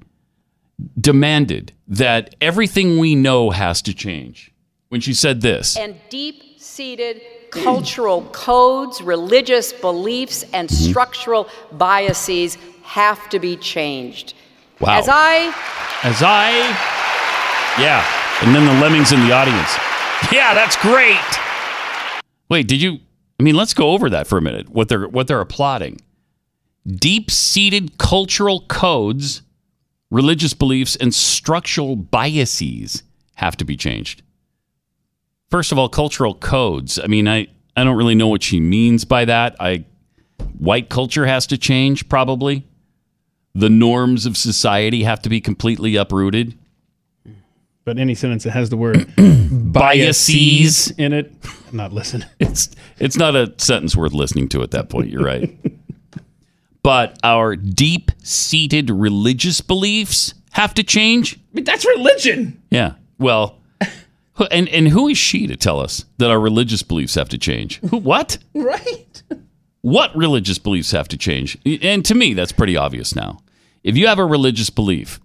[0.99, 4.51] demanded that everything we know has to change.
[4.89, 10.89] When she said this, and deep seated cultural codes, religious beliefs, and Mm-hmm.
[10.89, 14.33] structural biases have to be changed.
[14.79, 14.99] Wow.
[14.99, 15.47] As I
[16.03, 16.49] As I,
[17.79, 18.03] yeah,
[18.41, 19.77] and then the lemmings in the audience.
[20.31, 21.19] Yeah, that's great.
[22.49, 22.99] Wait, did you?
[23.39, 24.69] I mean, let's go over that for a minute.
[24.69, 26.01] What they're what they're applauding.
[26.87, 29.41] Deep-seated cultural codes,
[30.11, 33.01] religious beliefs, and structural biases
[33.35, 34.21] have to be changed.
[35.49, 36.99] First of all, cultural codes.
[36.99, 39.55] I mean, I, I don't really know what she means by that.
[39.59, 39.85] I
[40.59, 42.67] white culture has to change, probably.
[43.53, 46.57] The norms of society have to be completely uprooted.
[47.83, 50.91] But any sentence that has the word Biases.
[50.91, 51.33] in it,
[51.69, 52.27] I'm not listening.
[52.39, 55.09] It's it's not a sentence worth listening to at that point.
[55.09, 55.49] You're right.
[56.83, 61.39] but our deep-seated religious beliefs have to change.
[61.53, 62.61] But that's religion.
[62.69, 62.93] Yeah.
[63.17, 63.59] Well,
[64.51, 67.79] and and who is she to tell us that our religious beliefs have to change?
[67.89, 67.97] Who?
[67.97, 68.37] What?
[68.53, 69.23] Right.
[69.81, 71.57] What religious beliefs have to change?
[71.65, 73.39] And to me, that's pretty obvious now.
[73.83, 75.19] If you have a religious belief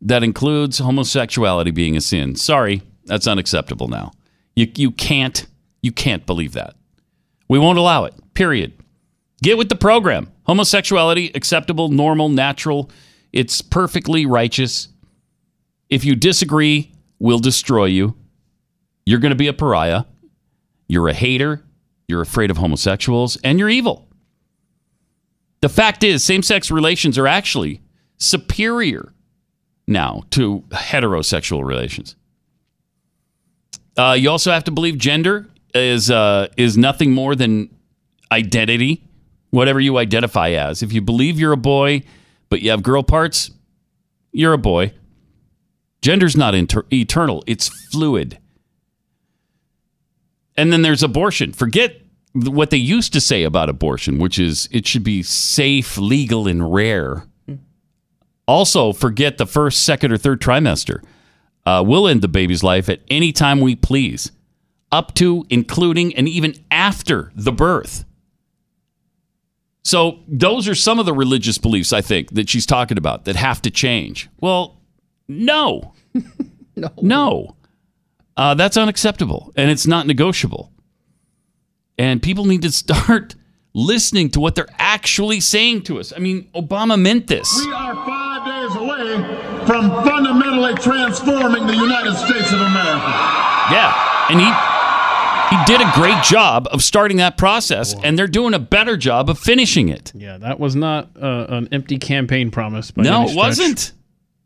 [0.00, 4.12] that includes homosexuality being a sin, sorry, that's unacceptable now.
[4.56, 5.46] You you can't
[5.82, 6.74] you can't believe that.
[7.48, 8.14] We won't allow it.
[8.34, 8.72] Period.
[9.42, 10.32] Get with the program.
[10.48, 12.90] Homosexuality acceptable, normal, natural.
[13.32, 14.88] It's perfectly righteous.
[15.90, 18.16] If you disagree, we'll destroy you.
[19.04, 20.04] You're going to be a pariah.
[20.88, 21.62] You're a hater.
[22.08, 24.08] You're afraid of homosexuals, and you're evil.
[25.60, 27.82] The fact is, same sex relations are actually
[28.16, 29.12] superior
[29.86, 32.16] now to heterosexual relations.
[33.96, 37.68] Uh, you also have to believe gender is uh, is nothing more than
[38.32, 39.04] identity,
[39.50, 40.82] whatever you identify as.
[40.82, 42.02] If you believe you're a boy,
[42.48, 43.50] but you have girl parts,
[44.32, 44.92] you're a boy.
[46.02, 48.38] Gender's not inter- eternal; it's fluid.
[50.56, 51.52] And then there's abortion.
[51.52, 52.00] Forget
[52.32, 56.72] what they used to say about abortion, which is it should be safe, legal, and
[56.72, 57.24] rare.
[58.46, 61.02] Also, forget the first, second, or third trimester.
[61.66, 64.32] Uh, we'll end the baby's life at any time we please,
[64.90, 68.06] up to, including, and even after the birth.
[69.88, 73.36] So, those are some of the religious beliefs I think that she's talking about that
[73.36, 74.28] have to change.
[74.38, 74.82] Well,
[75.28, 75.94] no.
[76.76, 76.90] no.
[77.00, 77.56] No.
[78.36, 80.70] Uh, that's unacceptable and it's not negotiable.
[81.96, 83.34] And people need to start
[83.72, 86.12] listening to what they're actually saying to us.
[86.14, 87.50] I mean, Obama meant this.
[87.64, 93.08] We are five days away from fundamentally transforming the United States of America.
[93.72, 94.28] Yeah.
[94.28, 94.77] And he
[95.50, 99.30] he did a great job of starting that process and they're doing a better job
[99.30, 100.12] of finishing it.
[100.14, 102.90] Yeah, that was not uh, an empty campaign promise.
[102.90, 103.92] By No, any it wasn't.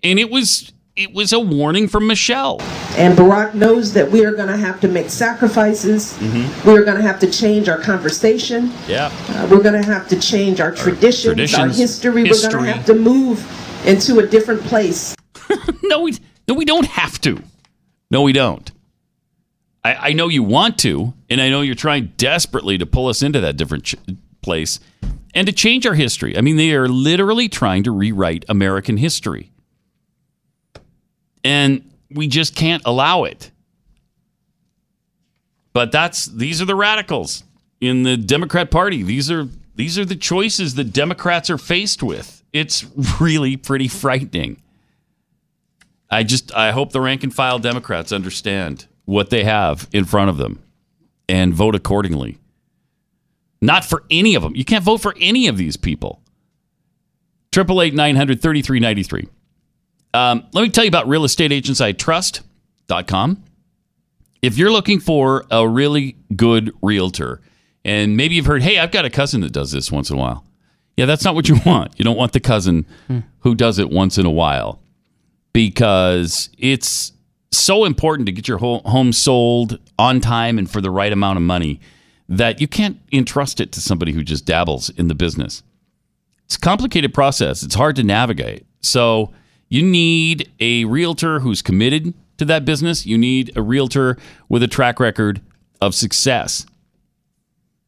[0.03, 2.61] And it was it was a warning from Michelle.
[2.97, 6.13] And Barack knows that we are going to have to make sacrifices.
[6.19, 6.69] Mm-hmm.
[6.69, 8.71] We are going to have to change our conversation.
[8.87, 9.11] Yeah.
[9.31, 12.25] Uh, we're going to have to change our traditions, our traditions, history.
[12.25, 15.15] We're going to have to move into a different place.
[15.83, 17.43] no, we no, we don't have to.
[18.11, 18.71] No, we don't.
[19.85, 23.23] I, I know you want to, and I know you're trying desperately to pull us
[23.23, 23.97] into that different ch-
[24.41, 24.81] place
[25.35, 26.37] and to change our history.
[26.37, 29.51] I mean, they are literally trying to rewrite American history,
[31.45, 33.51] and we just can't allow it.
[35.73, 37.45] But that's these are the radicals
[37.81, 39.03] in the Democrat Party.
[39.03, 42.45] These are these are the choices that Democrats are faced with.
[42.53, 42.85] It's
[43.21, 44.63] really pretty frightening.
[46.11, 50.31] I just I hope the rank and file Democrats understand what they have in front
[50.31, 50.61] of them
[51.29, 52.39] and vote accordingly.
[53.61, 54.57] Not for any of them.
[54.57, 56.21] You can't vote for any of these people.
[57.53, 59.29] Triple eight nine hundred thirty three ninety three.
[60.15, 63.45] Um, let me tell you about realestateagentsitrust.com.
[64.41, 67.41] If you're looking for a really good realtor,
[67.85, 70.21] and maybe you've heard, hey, I've got a cousin that does this once in a
[70.21, 70.45] while.
[70.97, 71.99] Yeah, that's not what you want.
[71.99, 72.87] You don't want the cousin
[73.41, 74.81] who does it once in a while
[75.53, 77.12] because it's
[77.53, 81.43] so important to get your home sold on time and for the right amount of
[81.43, 81.81] money
[82.29, 85.63] that you can't entrust it to somebody who just dabbles in the business.
[86.47, 87.63] It's a complicated process.
[87.63, 88.67] It's hard to navigate.
[88.81, 89.33] So
[89.69, 93.07] you need a realtor who's committed to that business.
[93.07, 94.17] You need a realtor
[94.49, 95.41] with a track record
[95.81, 96.67] of success.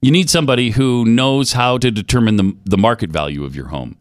[0.00, 3.96] You need somebody who knows how to determine the, the market value of your home,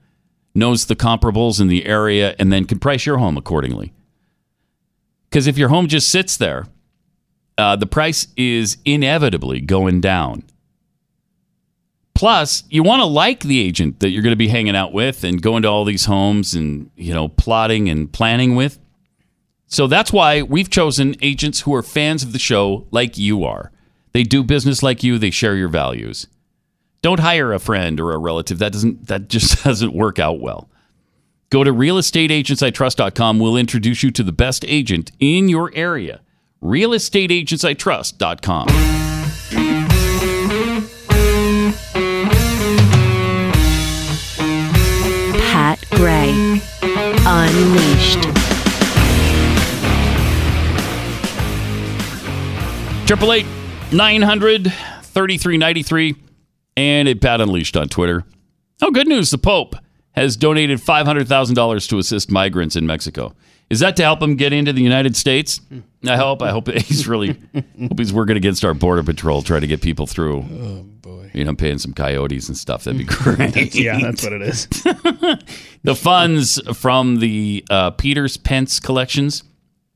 [0.53, 3.93] knows the comparables in the area, and then can price your home accordingly.
[5.33, 6.67] Because if your home just sits there,
[7.57, 10.43] uh, the price is inevitably going down.
[12.13, 15.23] Plus, you want to like the agent that you're going to be hanging out with
[15.23, 18.77] and going to all these homes and, you know, plotting and planning with.
[19.65, 23.71] So that's why we've chosen agents who are fans of the show like you are.
[24.11, 26.27] They do business like you, they share your values.
[27.01, 28.59] Don't hire a friend or a relative.
[28.59, 30.69] That doesn't that just doesn't work out well.
[31.53, 33.37] Go to realestateagentsitrust.com.
[33.37, 36.21] We'll introduce you to the best agent in your area.
[36.63, 38.67] realestateagentsitrust.com.
[45.37, 46.59] Pat Gray
[47.27, 48.23] Unleashed.
[53.05, 53.45] Triple eight
[53.91, 54.73] nine hundred
[55.03, 56.15] thirty three ninety three
[56.75, 58.25] and at Pat Unleashed on Twitter.
[58.81, 59.29] Oh, good news!
[59.29, 59.75] The Pope
[60.13, 63.33] has donated five hundred thousand dollars to assist migrants in Mexico.
[63.69, 65.59] Is that to help them get into the United States?
[66.05, 66.41] I hope.
[66.41, 70.05] I hope he's really hope he's working against our border patrol, trying to get people
[70.05, 70.39] through.
[70.39, 71.31] Oh boy!
[71.33, 72.83] You know, paying some coyotes and stuff.
[72.83, 73.73] That'd be great.
[73.73, 74.67] yeah, that's what it is.
[75.85, 79.43] The funds from the uh, Peters Pence collections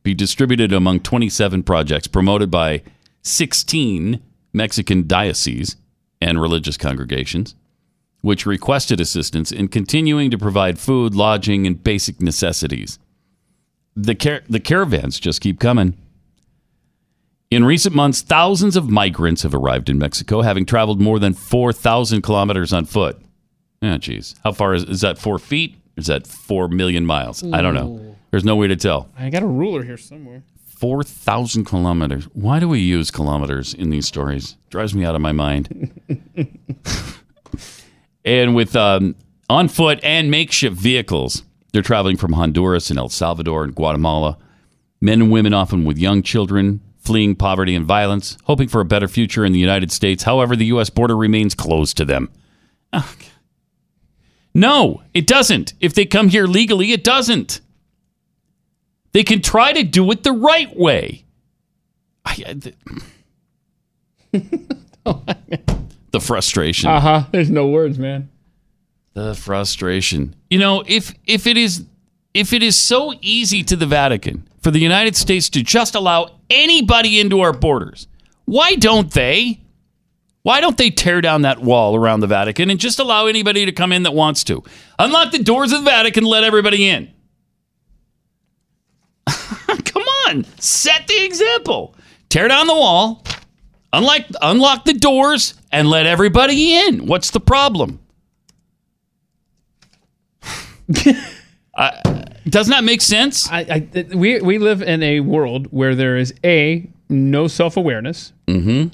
[0.03, 2.81] be distributed among 27 projects promoted by
[3.21, 4.19] 16
[4.53, 5.77] Mexican dioceses
[6.21, 7.55] and religious congregations,
[8.21, 12.99] which requested assistance in continuing to provide food, lodging, and basic necessities.
[13.95, 15.97] The, car- the caravans just keep coming.
[17.49, 22.21] In recent months, thousands of migrants have arrived in Mexico, having traveled more than 4,000
[22.21, 23.17] kilometers on foot.
[23.81, 24.35] Oh, geez.
[24.43, 25.17] How far is, is that?
[25.17, 25.77] Four feet?
[25.95, 27.43] Is that four million miles?
[27.53, 28.15] I don't know.
[28.31, 29.09] There's no way to tell.
[29.17, 30.43] I got a ruler here somewhere.
[30.79, 32.25] 4,000 kilometers.
[32.33, 34.57] Why do we use kilometers in these stories?
[34.69, 35.91] Drives me out of my mind.
[38.27, 39.15] and with um,
[39.49, 44.37] on foot and makeshift vehicles, they're traveling from Honduras and El Salvador and Guatemala.
[44.99, 49.07] Men and women, often with young children, fleeing poverty and violence, hoping for a better
[49.07, 50.23] future in the United States.
[50.23, 50.89] However, the U.S.
[50.89, 52.29] border remains closed to them.
[52.93, 53.15] Oh,
[54.53, 55.73] No, it doesn't.
[55.79, 57.61] If they come here legally, it doesn't.
[59.11, 61.25] They can try to do it the right way.
[62.25, 62.73] I, I- the,
[66.11, 66.89] the frustration.
[66.89, 67.23] Uh huh.
[67.31, 68.29] There's no words, man.
[69.13, 70.35] The frustration.
[70.49, 71.85] You know, if if it is
[72.33, 76.39] if it is so easy to the Vatican for the United States to just allow
[76.49, 78.07] anybody into our borders,
[78.45, 79.61] why don't they?
[80.43, 83.73] Why don't they tear down that wall around the Vatican and just allow anybody to
[83.73, 84.63] come in that wants to?
[84.97, 87.11] Unlock the doors of the Vatican, let everybody in.
[89.27, 91.95] come on, set the example.
[92.29, 93.23] Tear down the wall,
[93.93, 97.05] unlock unlock the doors, and let everybody in.
[97.07, 97.99] What's the problem?
[101.77, 101.91] Uh,
[102.49, 103.47] doesn't that make sense?
[103.51, 103.59] I,
[103.93, 108.33] I we we live in a world where there is a no self awareness,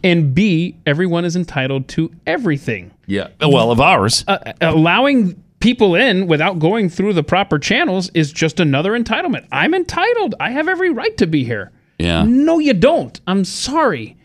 [0.03, 2.91] and b everyone is entitled to everything.
[3.05, 3.29] Yeah.
[3.39, 4.25] Well, of ours.
[4.27, 9.47] Uh, allowing people in without going through the proper channels is just another entitlement.
[9.49, 10.35] I'm entitled.
[10.41, 11.71] I have every right to be here.
[11.99, 12.25] Yeah.
[12.27, 13.17] No, you don't.
[13.27, 14.17] I'm sorry.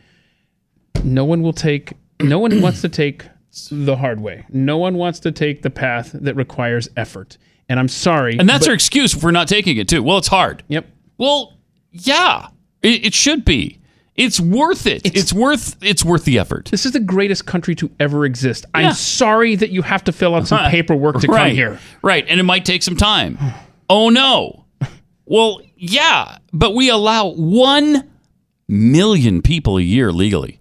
[1.05, 1.93] No one will take.
[2.20, 3.24] No one wants to take
[3.70, 4.45] the hard way.
[4.51, 7.39] No one wants to take the path that requires effort.
[7.68, 8.39] And I'm sorry.
[8.39, 10.03] And that's but- our excuse for not taking it too.
[10.03, 10.62] Well, it's hard.
[10.68, 10.86] Yep.
[11.18, 11.59] Well,
[11.91, 12.49] yeah,
[12.82, 13.78] it, it should be.
[14.14, 15.03] It's worth it.
[15.05, 15.76] It's, worth.
[15.80, 16.68] It's worth the effort.
[16.72, 18.66] This is the greatest country to ever exist.
[18.74, 18.89] Yeah.
[18.89, 21.49] I'm sorry that you have to fill out some paperwork to right.
[21.49, 21.78] come here.
[22.03, 23.39] Right, and it might take some time.
[23.91, 24.64] oh no.
[25.30, 28.11] Well, yeah, but we allow one
[28.66, 30.58] million people a year legally.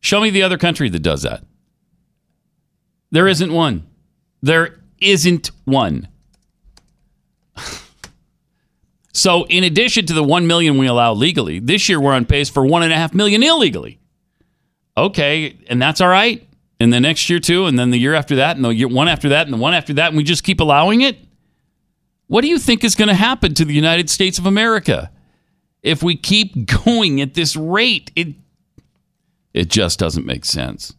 [0.00, 1.44] Show me the other country that does that.
[3.10, 3.86] There isn't one.
[4.42, 6.08] There isn't one.
[9.12, 12.48] So, in addition to the 1 million we allow legally, this year we're on pace
[12.48, 13.98] for 1.5 million illegally.
[14.96, 16.46] Okay, and that's all right.
[16.78, 19.08] And the next year, too, and then the year after that, and the year one
[19.08, 21.18] after that, and the one after that, and we just keep allowing it?
[22.28, 25.10] What do you think is going to happen to the United States of America
[25.82, 28.12] if we keep going at this rate?
[28.14, 28.28] It,
[29.52, 30.94] it just doesn't make sense.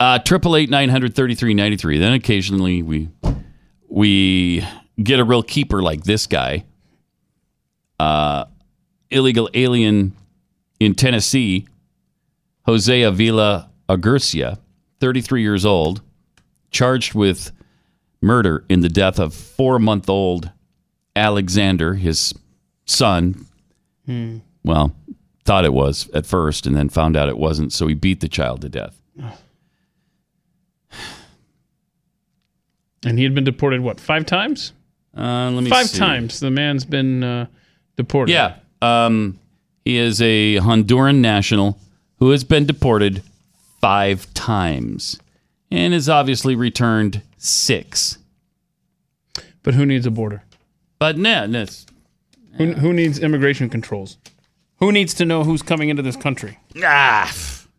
[0.00, 1.98] Uh, Triple eight nine hundred thirty three ninety three.
[1.98, 3.08] Then occasionally we
[3.88, 4.64] we
[5.02, 6.64] get a real keeper like this guy,
[7.98, 8.44] uh,
[9.10, 10.14] illegal alien
[10.78, 11.66] in Tennessee,
[12.66, 14.58] Jose Avila Agurcia,
[15.00, 16.00] thirty three years old,
[16.70, 17.50] charged with
[18.20, 20.52] murder in the death of four month old
[21.16, 22.32] Alexander, his
[22.84, 23.46] son.
[24.06, 24.38] Hmm.
[24.62, 24.94] Well,
[25.48, 28.28] thought it was at first, and then found out it wasn't, so he beat the
[28.28, 29.00] child to death.
[33.04, 34.72] And he had been deported, what, five times?
[35.16, 35.98] Uh, let me Five see.
[35.98, 37.46] times the man's been uh,
[37.96, 38.32] deported.
[38.32, 38.56] Yeah.
[38.82, 39.38] Um,
[39.84, 41.78] he is a Honduran national
[42.18, 43.22] who has been deported
[43.80, 45.18] five times
[45.70, 48.18] and has obviously returned six.
[49.62, 50.42] But who needs a border?
[50.98, 51.86] But no, no, it's-
[52.58, 54.18] Who, who needs immigration controls?
[54.80, 56.58] Who needs to know who's coming into this country?
[56.84, 57.32] ah,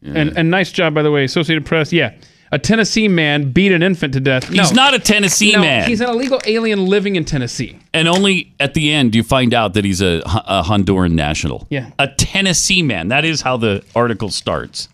[0.03, 1.91] And, and nice job, by the way, Associated Press.
[1.93, 2.13] Yeah.
[2.51, 4.47] A Tennessee man beat an infant to death.
[4.49, 4.83] he's No.
[4.83, 5.87] not a Tennessee No, man.
[5.87, 7.77] he's an illegal alien living in Tennessee.
[7.93, 11.67] and only at the end do you find out that he's a, a Honduran national.
[11.69, 11.91] Yeah.
[11.99, 13.09] A Tennessee man.
[13.09, 14.89] That is how the article starts.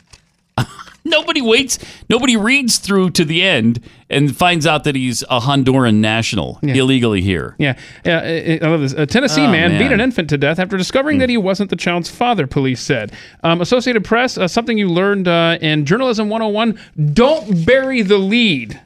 [1.05, 1.79] no nobody waits.
[2.09, 3.79] Nobody reads through to the end
[4.09, 7.55] and finds out that he's a Honduran national illegally here.
[7.57, 8.19] Yeah, yeah.
[8.61, 8.93] I- love this.
[8.93, 9.87] A Tennessee Oh, man, beat man.
[9.87, 9.93] Hmm.
[9.93, 12.45] an infant to death after discovering that he wasn't the child's father.
[12.47, 13.11] Police said.
[13.43, 16.77] Um, Associated Press, uh, something you learned uh, in Journalism 101:
[17.13, 18.79] Don't bury the lead.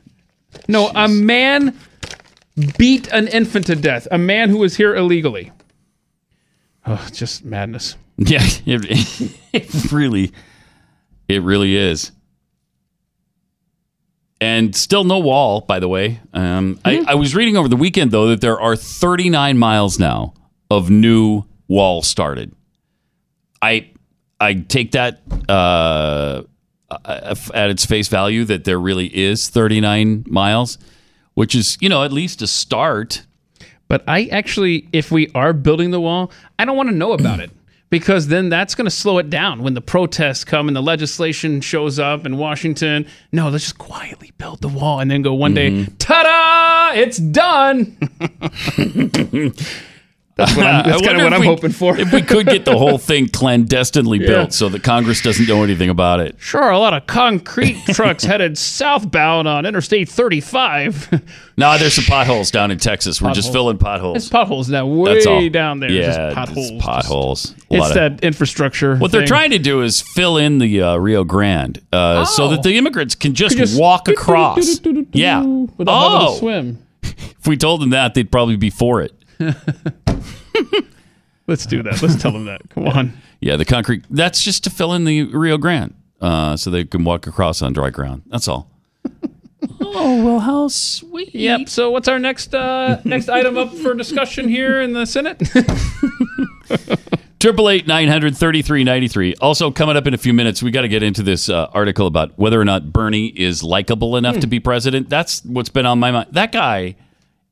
[0.68, 1.78] No, a man
[2.78, 4.08] beat an infant to death.
[4.12, 5.52] A man who was here illegally.
[6.86, 7.96] Oh, just madness.
[8.22, 10.34] Yeah, it, it really,
[11.30, 12.12] it really is.
[14.42, 16.22] And still no wall, by the way.
[16.34, 20.34] Um, I, I was reading over the weekend though that there are 39 miles now
[20.72, 22.54] of new wall started.
[23.62, 23.92] I
[24.40, 26.44] I take that uh,
[27.54, 30.78] at its face value that there really is 39 miles,
[31.34, 33.26] which is you know at least a start.
[33.90, 37.40] But I actually, if we are building the wall, I don't want to know about
[37.40, 37.52] it
[37.90, 41.62] because then that's going to slow it down when the protests come and the legislation
[41.62, 43.06] shows up in Washington.
[43.32, 45.96] No, let's just quietly build the wall and then go one day, mm-hmm.
[45.98, 47.98] ta da, it's done.
[50.40, 51.98] that's what I'm, that's kind of what I'm we- hoping for.
[51.98, 54.28] if we could get the whole thing clandestinely Yeah.
[54.28, 56.36] built so that Congress doesn't know anything about it.
[56.40, 61.22] Sure, a lot of concrete trucks headed southbound on Interstate 35.
[61.58, 63.22] No, there's some potholes down in Texas.
[63.22, 64.18] We're just filling potholes.
[64.18, 65.50] It's potholes now, way That's all.
[65.50, 65.92] down there.
[65.92, 66.70] Yeah, just potholes.
[66.72, 67.52] just potholes.
[67.52, 68.96] A It's lot of- that infrastructure.
[68.98, 72.64] What they're trying to do is fill in the uh, Rio Grande uh, so that
[72.64, 74.80] the immigrants can just, just- walk across.
[75.12, 75.42] yeah.
[75.44, 76.86] Without having to Oh, swim.
[77.04, 79.14] if we told them that, they'd probably be for it.
[81.48, 82.02] Let's do that.
[82.02, 82.70] Let's tell them that.
[82.70, 83.14] Come on.
[83.40, 84.06] Yeah, the concrete.
[84.10, 87.74] That's just to fill in the Rio Grande uh, so they can walk across on
[87.74, 88.22] dry ground.
[88.28, 88.70] That's all.
[89.82, 91.34] oh well, how sweet.
[91.34, 91.70] Yep.
[91.70, 95.42] So what's our next uh, next item up for discussion here in the Senate?
[97.40, 99.34] Triple eight nine hundred thirty three ninety three.
[99.42, 102.06] Also coming up in a few minutes, we got to get into this uh, article
[102.06, 105.10] about whether or not Bernie is likable enough to be president.
[105.10, 106.30] That's what's been on my mind.
[106.34, 106.96] That guy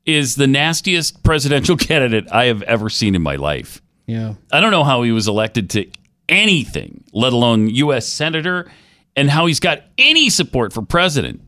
[0.07, 3.81] is the nastiest presidential candidate I have ever seen in my life.
[4.07, 4.33] yeah.
[4.51, 5.85] I don't know how he was elected to
[6.29, 8.07] anything, let alone U.S.
[8.07, 8.71] senator,
[9.15, 11.41] and how he's got any support for president.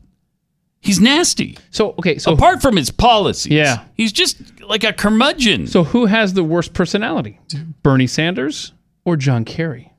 [0.82, 1.58] He's nasty.
[1.70, 2.16] So okay.
[2.18, 3.84] So Apart from his policies, Yeah.
[3.94, 5.66] he's just like a curmudgeon.
[5.66, 7.38] so who has the worst personality?
[7.82, 8.72] Bernie Sanders
[9.04, 9.92] or John Kerry?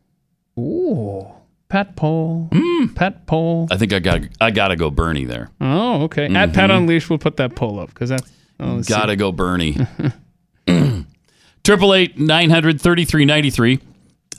[0.57, 1.27] Ooh.
[1.69, 2.49] Pat Poll.
[2.51, 2.87] Hmm.
[2.95, 3.67] Pat Poll.
[3.71, 5.49] I think I got I got to go Bernie there.
[5.61, 6.25] Oh, okay.
[6.25, 6.77] At Pat mm-hmm.
[6.79, 8.29] Unleashed, we'll put that poll up because that's.
[8.61, 8.93] Oh, see.
[8.93, 9.77] Gotta go Bernie.
[11.63, 13.79] Triple eight nine hundred thirty three ninety three,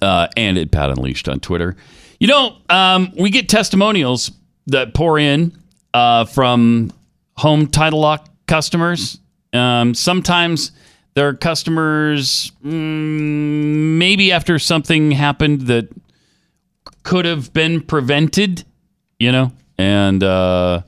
[0.00, 1.76] uh, and at Pat Unleashed on Twitter.
[2.18, 4.30] You know, um, we get testimonials
[4.68, 5.52] that pour in
[5.92, 6.92] uh, from
[7.36, 9.18] home title lock customers.
[9.52, 10.72] Um, sometimes
[11.14, 15.88] they're customers, mm, maybe after something happened that
[17.02, 18.64] could have been prevented.
[19.18, 20.82] You know, and uh,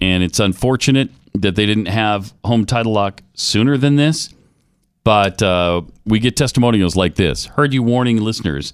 [0.00, 1.10] and it's unfortunate
[1.40, 4.34] that they didn't have home title lock sooner than this.
[5.04, 7.46] But uh, we get testimonials like this.
[7.46, 8.72] Heard you warning listeners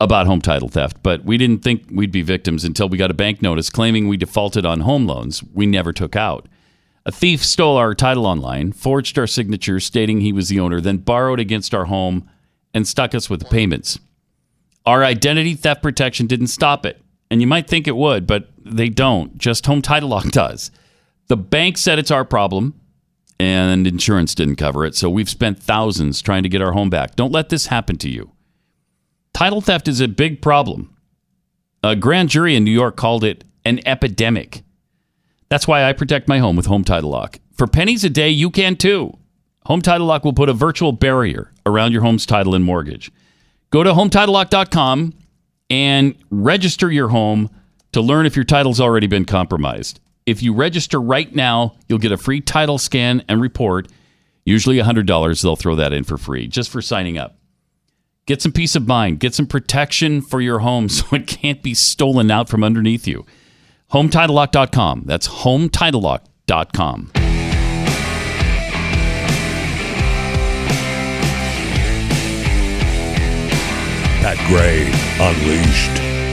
[0.00, 3.14] about home title theft, but we didn't think we'd be victims until we got a
[3.14, 6.46] bank notice claiming we defaulted on home loans we never took out.
[7.06, 10.98] A thief stole our title online, forged our signature stating he was the owner, then
[10.98, 12.28] borrowed against our home
[12.72, 13.98] and stuck us with the payments.
[14.86, 17.00] Our identity theft protection didn't stop it.
[17.30, 19.36] And you might think it would, but they don't.
[19.38, 20.70] Just Home Title Lock does.
[21.28, 22.80] The bank said it's our problem,
[23.40, 24.94] and insurance didn't cover it.
[24.94, 27.16] So we've spent thousands trying to get our home back.
[27.16, 28.32] Don't let this happen to you.
[29.32, 30.96] Title theft is a big problem.
[31.82, 34.62] A grand jury in New York called it an epidemic.
[35.48, 37.38] That's why I protect my home with Home Title Lock.
[37.52, 39.16] For pennies a day, you can too.
[39.66, 43.10] Home Title Lock will put a virtual barrier around your home's title and mortgage.
[43.70, 45.14] Go to HometitleLock.com
[45.70, 47.50] and register your home
[47.92, 50.00] to learn if your title's already been compromised.
[50.26, 53.88] If you register right now, you'll get a free title scan and report.
[54.46, 57.36] Usually $100, they'll throw that in for free just for signing up.
[58.26, 61.74] Get some peace of mind, get some protection for your home so it can't be
[61.74, 63.26] stolen out from underneath you.
[63.92, 65.02] HomeTitleLock.com.
[65.04, 67.10] That's HomeTitleLock.com.
[74.22, 76.23] Pat Gray Unleashed.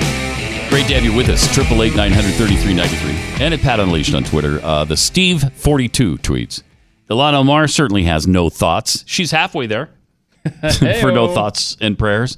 [0.71, 1.53] Great to have you with us.
[1.53, 4.61] Triple eight nine hundred thirty three ninety three, and at Pat Unleashed on Twitter.
[4.63, 6.63] Uh, the Steve forty two tweets.
[7.09, 9.03] Ilhan Omar certainly has no thoughts.
[9.05, 9.89] She's halfway there
[11.01, 12.37] for no thoughts and prayers.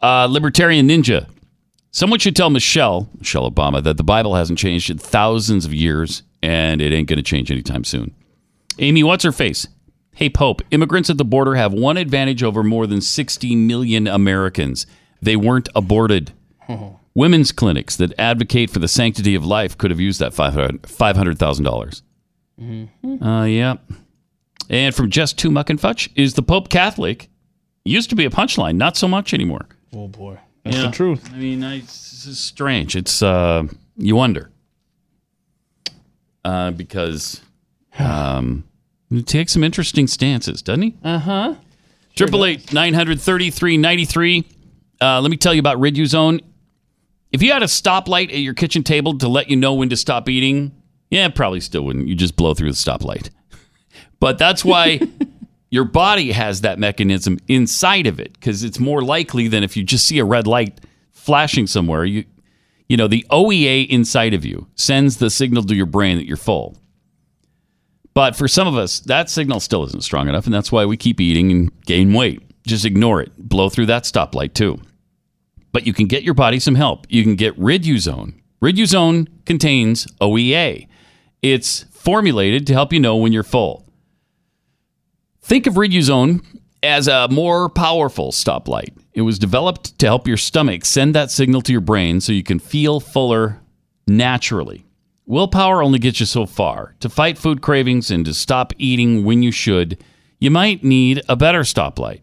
[0.00, 1.28] Uh, Libertarian Ninja.
[1.90, 6.22] Someone should tell Michelle Michelle Obama that the Bible hasn't changed in thousands of years,
[6.40, 8.14] and it ain't going to change anytime soon.
[8.78, 9.66] Amy, what's her face?
[10.14, 14.86] Hey, Pope, immigrants at the border have one advantage over more than 60 million Americans.
[15.20, 16.32] They weren't aborted.
[17.14, 21.62] Women's clinics that advocate for the sanctity of life could have used that $500,000.
[21.64, 22.02] dollars
[22.60, 23.76] Uh, yeah.
[24.70, 27.28] And from just two muck and fudge is the Pope Catholic.
[27.84, 29.66] Used to be a punchline, not so much anymore.
[29.94, 30.86] Oh boy, that's Yeah.
[30.86, 31.30] the truth.
[31.32, 32.96] I mean, I, this is strange.
[32.96, 33.64] It's uh,
[33.98, 34.50] you wonder
[36.44, 37.42] uh, because
[37.98, 38.64] um,
[39.10, 40.94] he takes some interesting stances, doesn't he?
[41.04, 41.54] Uh huh.
[42.16, 44.44] Triple eight nine hundred thirty three ninety three.
[45.00, 46.40] Uh, let me tell you about Riduzone.
[47.34, 49.96] If you had a stoplight at your kitchen table to let you know when to
[49.96, 50.70] stop eating,
[51.10, 52.06] yeah, probably still wouldn't.
[52.06, 53.30] You just blow through the stoplight.
[54.20, 55.00] But that's why
[55.70, 59.82] your body has that mechanism inside of it because it's more likely than if you
[59.82, 60.80] just see a red light
[61.10, 62.04] flashing somewhere.
[62.04, 62.24] You,
[62.88, 66.38] you know, the OEA inside of you sends the signal to your brain that you're
[66.38, 66.78] full.
[68.14, 70.96] But for some of us, that signal still isn't strong enough, and that's why we
[70.96, 72.42] keep eating and gain weight.
[72.66, 73.36] Just ignore it.
[73.36, 74.80] Blow through that stoplight too.
[75.74, 77.04] But you can get your body some help.
[77.10, 78.40] You can get Riduzone.
[78.62, 80.86] Riduzone contains OEA.
[81.42, 83.84] It's formulated to help you know when you're full.
[85.42, 86.42] Think of Riduzone
[86.84, 88.96] as a more powerful stoplight.
[89.14, 92.44] It was developed to help your stomach send that signal to your brain so you
[92.44, 93.60] can feel fuller
[94.06, 94.86] naturally.
[95.26, 96.94] Willpower only gets you so far.
[97.00, 100.04] To fight food cravings and to stop eating when you should,
[100.38, 102.22] you might need a better stoplight.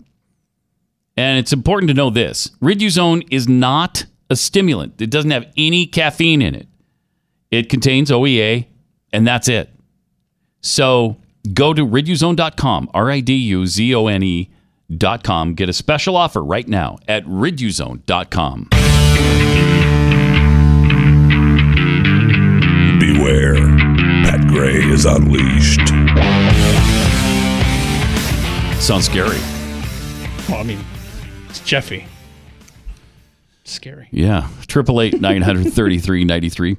[1.17, 5.85] And it's important to know this Riduzone is not a stimulant, it doesn't have any
[5.85, 6.67] caffeine in it.
[7.51, 8.67] It contains OEA,
[9.11, 9.69] and that's it.
[10.61, 11.17] So
[11.53, 15.53] go to riduzone.com, R I D U Z O N E.com.
[15.55, 18.69] Get a special offer right now at riduzone.com.
[22.99, 23.55] Beware.
[24.23, 25.87] Pat Gray is unleashed.
[28.81, 29.39] Sounds scary.
[30.47, 30.79] Well, I mean,
[31.51, 32.05] it's Jeffy.
[33.65, 34.07] Scary.
[34.09, 34.47] Yeah.
[34.67, 36.77] Triple eight nine hundred thirty three ninety three.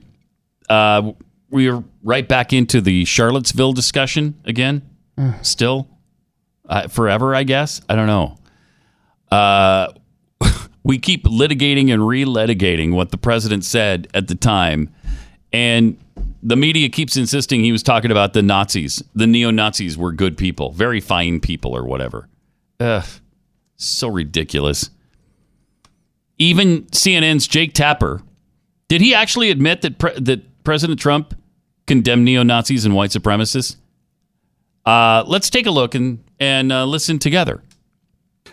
[0.66, 1.12] Uh,
[1.51, 4.81] we're right back into the Charlottesville discussion again.
[5.43, 5.89] Still,
[6.66, 7.83] uh, forever, I guess.
[7.87, 8.39] I don't know.
[9.31, 9.93] Uh,
[10.83, 14.89] we keep litigating and relitigating what the president said at the time,
[15.53, 15.99] and
[16.43, 19.03] the media keeps insisting he was talking about the Nazis.
[19.14, 22.29] The neo Nazis were good people, very fine people, or whatever.
[22.81, 23.05] Ugh,
[23.85, 24.91] so ridiculous.
[26.39, 28.22] Even CNN's Jake Tapper,
[28.89, 31.35] did he actually admit that pre- that President Trump
[31.87, 33.76] condemned neo Nazis and white supremacists?
[34.85, 37.62] Uh, let's take a look and and uh, listen together.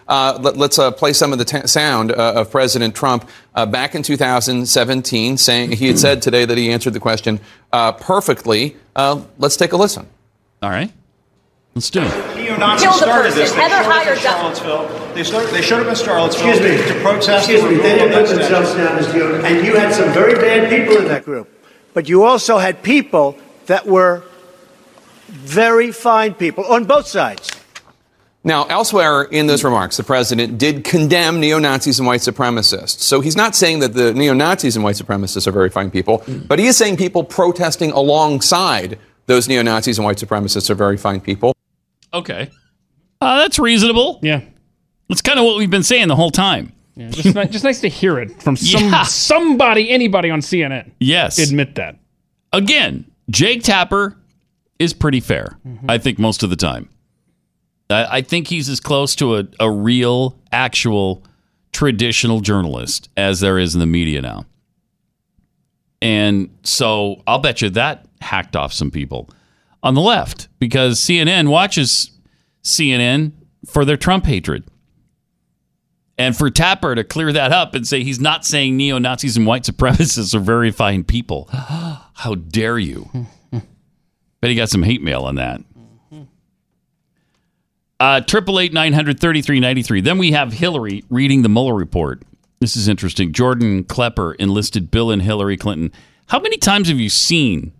[0.07, 3.65] Uh, let, us uh, play some of the t- sound uh, of President Trump uh,
[3.65, 7.39] back in 2017, saying he had said today that he answered the question
[7.71, 8.75] uh, perfectly.
[8.95, 10.07] Uh, let's take a listen.
[10.63, 10.91] All right,
[11.75, 12.38] let's do it.
[12.59, 13.51] Neo-Nazis Kill the started this.
[13.51, 14.17] They Heather showed up in.
[14.17, 15.13] Charlottesville.
[15.13, 16.93] They, started, they showed up in Charlottesville Excuse me.
[16.93, 17.49] to protest.
[17.49, 17.77] Excuse me.
[17.77, 21.07] They didn't put themselves down as neo, and you had some very bad people in
[21.07, 21.49] that group.
[21.93, 24.23] But you also had people that were
[25.27, 27.51] very fine people on both sides.
[28.43, 32.99] Now, elsewhere in those remarks, the president did condemn neo Nazis and white supremacists.
[33.01, 36.23] So he's not saying that the neo Nazis and white supremacists are very fine people,
[36.47, 40.95] but he is saying people protesting alongside those neo Nazis and white supremacists are very
[40.97, 41.53] fine people.
[42.13, 42.49] Okay,
[43.21, 44.19] uh, that's reasonable.
[44.23, 44.41] Yeah,
[45.07, 46.73] that's kind of what we've been saying the whole time.
[46.95, 49.03] Yeah, just, ni- just nice to hear it from some Yeah.
[49.03, 50.91] somebody, anybody on CNN.
[50.99, 51.97] Yes, Admit that.
[52.51, 54.17] again, Jake Tapper
[54.79, 55.57] is pretty fair.
[55.87, 56.89] I think most of the time.
[57.89, 61.23] I, I think he's as close to a, a real, actual,
[61.71, 64.45] traditional journalist as there is in the media now.
[66.01, 69.29] And so I'll bet you that hacked off some people
[69.83, 72.11] on the left because CNN watches
[72.63, 73.31] CNN
[73.65, 74.65] for their Trump hatred.
[76.17, 79.47] And for Tapper to clear that up and say he's not saying neo Nazis and
[79.47, 81.47] white supremacists are very fine people.
[81.53, 83.09] How dare you?
[84.41, 85.61] Bet he got some hate mail on that.
[88.01, 89.99] Uh, Triple eight nine hundred thirty three ninety three.
[90.01, 92.21] Then we have Hillary reading the Mueller report.
[92.59, 93.33] This is interesting.
[93.33, 95.91] Jordan Klepper enlisted Bill and Hillary Clinton.
[96.27, 97.73] How many times have you seen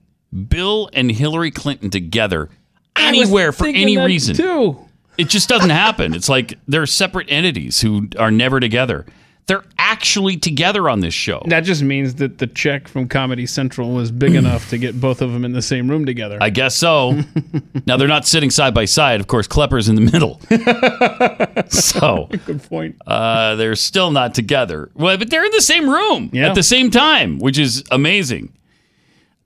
[0.48, 2.50] Bill and Hillary Clinton together
[2.96, 4.36] anywhere for any reason?
[4.36, 4.78] too.
[5.18, 6.14] It just doesn't happen.
[6.14, 9.06] It's like they're separate entities who are never together.
[9.48, 11.42] They're actually together on this show.
[11.48, 15.22] That just means that the check from Comedy Central was big enough to get both
[15.24, 16.38] of them in the same room together.
[16.40, 17.20] I guess so.
[17.88, 19.20] now they're not sitting side by side.
[19.20, 20.40] Of course, Klepper's in the middle.
[21.70, 22.96] so Good point.
[23.08, 24.90] uh, they're still not together.
[24.94, 26.50] Well, but they're in the same room Yeah.
[26.50, 28.54] at the same time, which is amazing.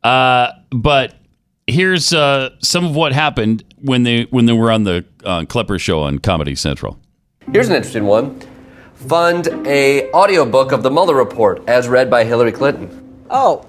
[0.03, 1.15] Uh, but
[1.67, 5.79] here's uh, some of what happened when they when they were on the uh, Klepper
[5.79, 6.99] show on Comedy Central.
[7.51, 8.39] Here's an interesting one.
[8.95, 13.25] fund a audiobook of the Mueller report as read by Hillary Clinton.
[13.29, 13.65] Oh,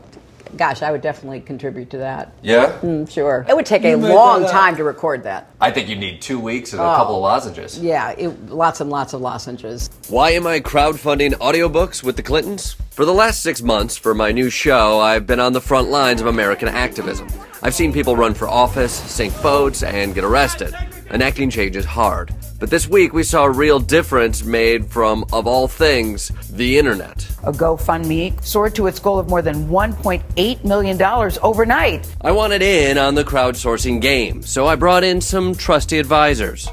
[0.56, 2.32] gosh, I would definitely contribute to that.
[2.42, 2.78] Yeah?
[2.82, 3.44] Mm, sure.
[3.48, 5.50] It would take a You made long time to record that.
[5.60, 6.94] I think you need two weeks and a Oh.
[6.96, 7.78] couple of lozenges.
[7.78, 9.90] Yeah, it, lots and lots of lozenges.
[10.08, 12.76] Why am I crowdfunding audiobooks with the Clintons?
[12.90, 16.20] For the last six months, for my new show, I've been on the front lines
[16.20, 17.26] of American activism.
[17.62, 20.74] I've seen people run for office, sink boats, and get arrested.
[21.10, 22.32] Enacting change is hard.
[22.60, 27.26] But this week, we saw a real difference made from, of all things, the internet.
[27.42, 31.02] A GoFundMe soared to its goal of more than $1.8 million
[31.42, 32.16] overnight.
[32.20, 36.68] I wanted in on the crowdsourcing game, so I brought in some trusty advisors.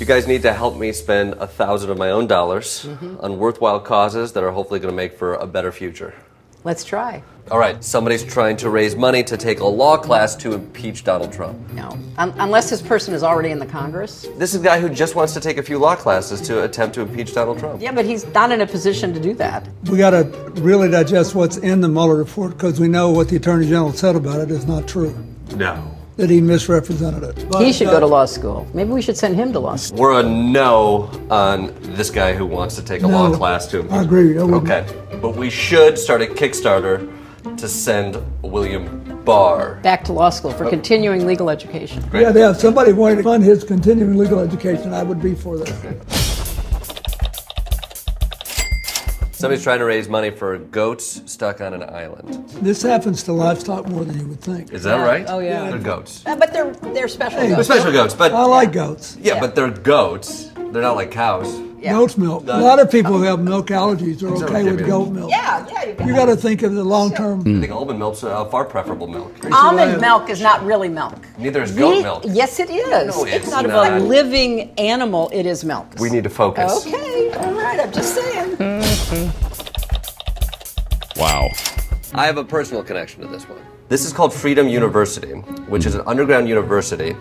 [0.00, 3.18] You guys need to help me spend a thousand of my own dollars mm-hmm.
[3.20, 6.14] on worthwhile causes that are hopefully going to make for a better future.
[6.64, 7.22] Let's try.
[7.50, 11.32] All right, somebody's trying to raise money to take a law class to impeach Donald
[11.32, 11.58] Trump.
[11.72, 11.98] No.
[12.16, 14.28] Un- unless this person is already in the Congress.
[14.36, 16.94] This is a guy who just wants to take a few law classes to attempt
[16.94, 17.82] to impeach Donald Trump.
[17.82, 19.66] Yeah, but he's not in a position to do that.
[19.90, 20.22] We got to
[20.62, 24.14] really digest what's in the Mueller report because we know what the Attorney General said
[24.14, 25.12] about it is not true,
[25.56, 25.82] No.
[26.18, 27.54] that he misrepresented it.
[27.56, 28.64] he should go to uh, law school.
[28.74, 29.98] Maybe we should send him to law school.
[29.98, 33.80] We're a no on this guy who wants to take a No, law class to
[33.80, 33.92] impeach.
[33.92, 34.38] I agree.
[34.38, 34.42] I.
[34.42, 34.86] Okay,
[35.20, 37.12] but we should start a Kickstarter
[37.56, 39.76] to send William Barr.
[39.82, 42.02] Back to law school for continuing legal education.
[42.12, 45.56] Yeah, yeah, if somebody wanted to fund his continuing legal education, I would be for
[45.58, 46.06] that.
[49.32, 52.46] Somebody's trying to raise money for goats stuck on an island.
[52.60, 54.70] This happens to livestock more than you would think.
[54.70, 55.04] Is that Yeah.
[55.06, 55.24] right?
[55.26, 55.70] Oh, yeah.
[55.70, 56.22] They're goats.
[56.26, 57.40] Uh, but they're they're special.
[57.40, 57.66] They're goats.
[57.68, 59.16] special goats, but I like goats.
[59.18, 60.50] yeah, but they're goats.
[60.72, 61.58] They're not like cows.
[61.82, 62.44] Goat's milk.
[62.44, 65.30] A lot of people who have milk allergies are okay with goat milk.
[65.30, 65.84] Yeah, yeah.
[65.84, 67.40] You You got to think of the long term.
[67.40, 69.32] I think almond milk's a far preferable milk.
[69.52, 71.14] Almond milk is not really milk.
[71.38, 72.24] Neither is goat The- milk.
[72.26, 72.88] Yes, it is.
[72.88, 73.92] No, it's, it's not, not.
[73.92, 75.30] a living animal.
[75.32, 75.86] It is milk.
[75.98, 76.86] We need to focus.
[76.86, 77.80] Okay, all right.
[77.80, 78.56] I'm just saying.
[78.56, 79.50] Mm-hmm.
[81.20, 81.48] Wow.
[82.14, 83.58] I have a personal connection to this one.
[83.88, 85.32] This is called Freedom University,
[85.68, 87.14] which is an underground university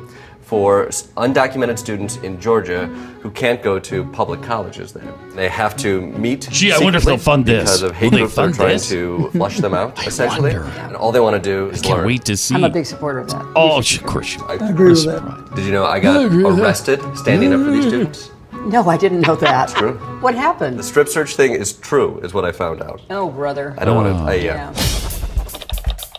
[0.50, 2.88] for undocumented students in Georgia
[3.22, 5.14] who can't go to public colleges there.
[5.36, 6.48] They have to meet.
[6.52, 7.66] Gee, I wonder if they'll fund this.
[7.66, 8.90] Because of hate groups that are trying this?
[8.90, 10.54] to flush them out, essentially.
[10.56, 10.66] wonder.
[10.88, 12.08] And all they want to do is Can't learn.
[12.08, 12.56] wait to see.
[12.56, 13.46] I'm a big supporter of that.
[13.56, 14.36] Oh, of course.
[14.36, 15.52] you- I agree with that.
[15.56, 16.64] Did you know I got I agree with that.
[16.64, 18.32] arrested standing up for these students?
[18.66, 19.70] No, I didn't know that.
[19.70, 19.94] True.
[20.22, 20.80] What happened?
[20.80, 23.02] The strip search thing is true, is what I found out.
[23.12, 23.76] Oh, brother.
[23.78, 24.26] I don't want Oh.
[24.26, 24.32] to.
[24.32, 24.74] I, yeah.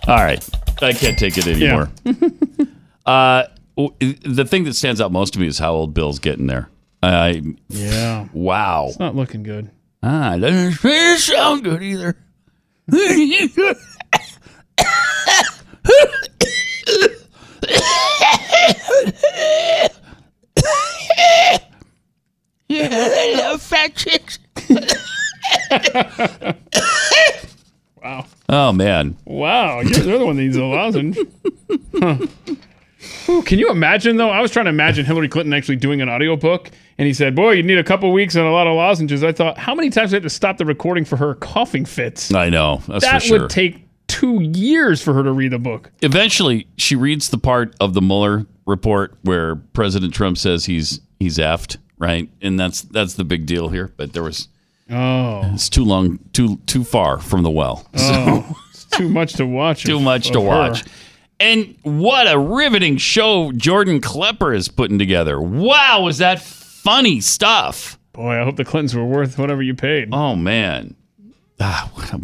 [0.07, 0.43] All right.
[0.81, 1.91] I can't take it anymore.
[3.07, 3.60] uh, w-
[3.99, 6.69] the thing that stands out most to me is how old Bill's getting there.
[7.03, 8.29] I Yeah.
[8.33, 8.87] wow.
[8.89, 9.71] It's not looking good.
[10.03, 12.17] Ah, that doesn't sound good either.
[22.69, 24.39] yeah, I love fat chicks.
[28.03, 28.27] Wow.
[28.49, 29.17] Oh man.
[29.27, 31.19] Wow, you're the other one that needs a lozenge.
[31.99, 32.17] Huh.
[33.27, 34.31] Whew, Can you imagine though?
[34.31, 37.53] I was trying to imagine Hillary Clinton actually doing an audiobook and he said, Boy,
[37.53, 39.23] you need a couple weeks and a lot of lozenges.
[39.25, 41.85] I thought, how many times do I have to stop the recording for her coughing
[41.85, 42.33] fits?
[42.35, 42.83] I know.
[42.89, 43.41] That's that for sure.
[43.43, 45.91] would take two years for her to read the book.
[46.03, 51.39] Eventually, she reads the part of the Mueller report where President Trump says he's he's
[51.39, 52.29] effed, right?
[52.43, 53.93] And that's that's the big deal here.
[53.97, 54.49] But there was
[54.93, 55.43] Oh.
[55.55, 57.87] it's too long, too too far from the well.
[57.97, 59.85] Oh, it's too much to watch.
[59.87, 60.75] too of- much of to her.
[61.41, 65.41] And what a riveting show Jordan Klepper is putting together.
[65.41, 67.99] Wow, was that funny stuff?
[68.13, 70.11] Boy, I hope the Clintons were worth whatever you paid.
[70.13, 70.95] Oh man.
[71.59, 72.21] Ah, what a,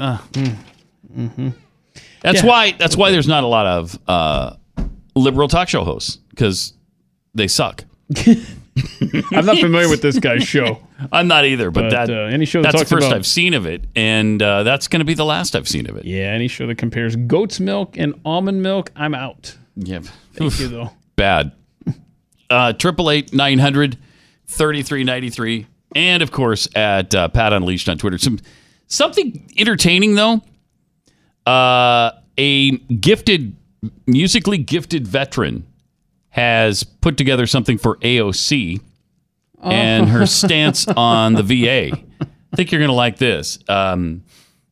[0.00, 0.26] ah.
[0.32, 1.48] Mm-hmm.
[2.20, 2.46] That's Yeah.
[2.48, 4.56] why that's why there's not a lot of uh,
[5.14, 6.74] liberal talk show hosts because
[7.34, 7.84] they suck.
[8.26, 10.80] I'm not familiar with this guy's show.
[11.12, 13.26] I'm not either, but, But, that uh, any show that that's the first about- I've
[13.26, 16.04] seen of it, and uh, that's going to be the last I've seen of it.
[16.04, 19.56] Yeah, any show that compares goat's milk and almond milk, I'm out.
[19.76, 20.00] Yeah,
[20.34, 20.90] Thank you though.
[21.16, 21.52] bad.
[22.50, 23.98] Uh, Triple eight nine hundred
[24.46, 28.16] thirty three ninety three, and of course at uh, Pat Unleashed on Twitter.
[28.16, 28.38] Some
[28.86, 30.40] something entertaining though.
[31.46, 33.54] Uh, a gifted,
[34.06, 35.66] musically gifted veteran
[36.30, 38.80] has put together something for AOC
[39.62, 40.08] and Oh.
[40.08, 41.96] her stance on the VA.
[42.52, 43.58] I think you're going to like this.
[43.68, 44.24] Um,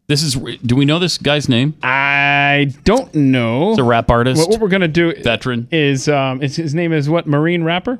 [0.09, 0.34] this is.
[0.34, 1.74] Do we know this guy's name?
[1.82, 3.70] I don't know.
[3.70, 4.41] It's a rap artist.
[4.41, 7.99] What, what we're gonna do veteran is um, it's, his name is what Marine Rapper,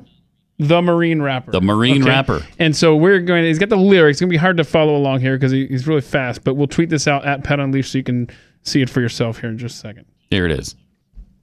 [0.57, 2.47] the Marine Rapper, The Marine Rapper.
[2.59, 3.43] And so we're going.
[3.43, 4.15] He's got the lyrics.
[4.15, 6.45] It's gonna be hard to follow along here because he, he's really fast.
[6.45, 8.29] But we'll tweet this out at Pat Unleashed so you can
[8.63, 10.05] see it for yourself here in just a second.
[10.31, 10.75] Here it is.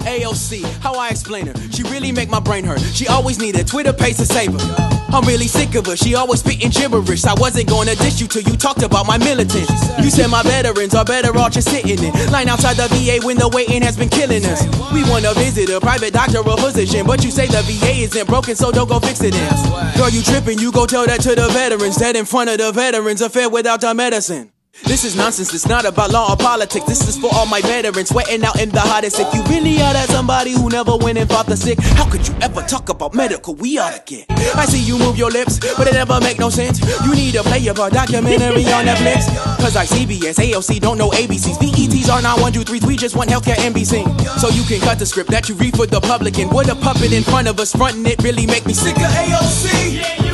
[0.01, 1.55] AOC, how I explain her.
[1.70, 2.80] She really make my brain hurt.
[2.80, 4.95] She always need a Twitter page to save her.
[5.14, 5.97] I'm really sick of her.
[5.97, 7.24] She always spitting gibberish.
[7.24, 9.70] I wasn't gonna dish you till you talked about my militants.
[10.03, 13.36] You said my veterans are better off just sitting in line outside the VA when
[13.36, 14.66] the waiting has been killing us.
[14.92, 18.57] We wanna visit a private doctor or physician, but you say the VA isn't broken,
[18.57, 19.55] so don't go fix it in.
[19.97, 20.59] Girl, you tripping?
[20.59, 21.97] You go tell that to the veterans.
[21.97, 24.51] That in front of the veterans, affair without the medicine.
[24.83, 26.85] This is nonsense, it's not about law or politics.
[26.87, 29.20] This is for all my veterans sweating out in the hottest.
[29.20, 32.27] If you really are that somebody who never went and fought the sick, how could
[32.27, 33.55] you ever talk about medical?
[33.55, 34.27] We ought to get.
[34.57, 36.81] I see you move your lips, but it never make no sense.
[37.05, 39.31] You need to play about documentary on Netflix.
[39.59, 41.57] Cause like CBS, AOC don't know ABCs.
[41.62, 44.05] VETs are not one, two, three, we just want healthcare NBC.
[44.39, 46.75] So you can cut the script that you read for the public and With a
[46.75, 50.34] puppet in front of us, fronting it really make me sick of AOC.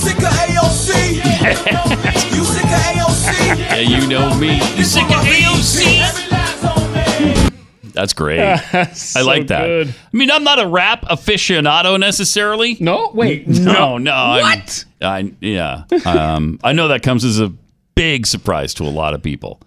[0.00, 1.14] Sick of AOC.
[2.34, 3.58] you sick of AOC.
[3.58, 4.54] yeah, you know me.
[4.76, 6.00] You sick of AOC?
[7.92, 8.40] That's great.
[8.40, 9.66] I like that.
[9.66, 9.88] good.
[9.88, 12.76] I mean, I'm not a rap aficionado necessarily.
[12.80, 14.12] No, wait, no, no.
[14.12, 14.84] I'm- What?
[15.02, 15.84] I yeah.
[16.06, 17.52] Um, I know that comes as a
[17.94, 19.60] big surprise to a lot of people.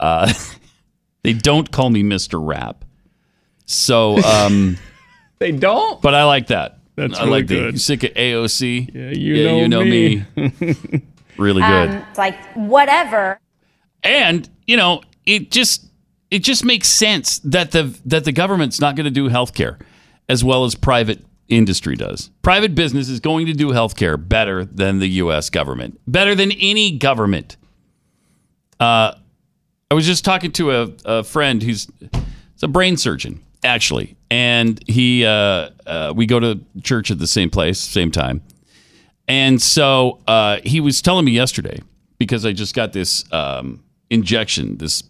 [0.00, 0.32] Uh,
[1.22, 2.38] they don't call me Mr.
[2.44, 2.84] Rap,
[3.66, 4.76] so um,
[5.38, 6.02] They don't.
[6.02, 6.78] but I like that.
[6.96, 7.72] That's I really like the good.
[7.74, 8.94] you sick of AOC.
[8.94, 10.24] Yeah, you yeah, know you know me.
[10.36, 11.02] me.
[11.38, 11.90] really good.
[11.90, 13.38] Um, it's like whatever.
[14.02, 15.86] and you know it just
[16.30, 19.80] it just makes sense that the that the government's not going to do healthcare
[20.28, 24.98] as well as private industry does private business is going to do healthcare better than
[24.98, 27.58] the us government better than any government
[28.80, 29.12] uh,
[29.90, 31.86] i was just talking to a, a friend who's
[32.54, 36.50] it's a brain surgeon actually and he uh, uh, we go to
[36.82, 38.40] church at the same place same time
[39.28, 41.78] and so uh, he was telling me yesterday
[42.18, 45.02] because I just got this um, injection, this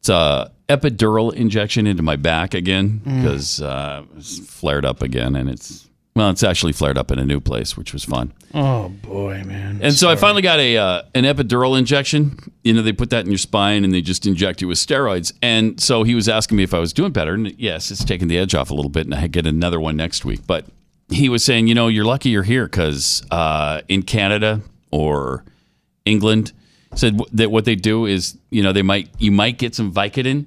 [0.00, 3.22] it's a epidural injection into my back again Mm.
[3.22, 5.87] because uh, it's flared up again, and it's
[6.18, 8.32] well, it's actually flared up in a new place, which was fun.
[8.52, 9.78] Oh boy, man.
[9.80, 12.36] And so I finally got a uh, an epidural injection.
[12.64, 15.32] You know, they put that in your spine and they just inject you with steroids.
[15.42, 17.34] And so he was asking me if I was doing better.
[17.34, 19.96] And yes, it's taking the edge off a little bit, and I get another one
[19.96, 20.40] next week.
[20.44, 20.66] But
[21.08, 24.60] he was saying, you know, you're lucky you're here because uh, in Canada
[24.90, 25.44] or
[26.04, 26.52] England,
[26.96, 30.46] said that what they do is, you know, they might you might get some Vicodin,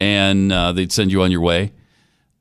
[0.00, 1.72] and uh, they'd send you on your way.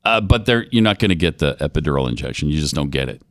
[0.04, 2.50] Uh, but they're you're not going to get the epidural injection.
[2.50, 3.22] You just don't get it.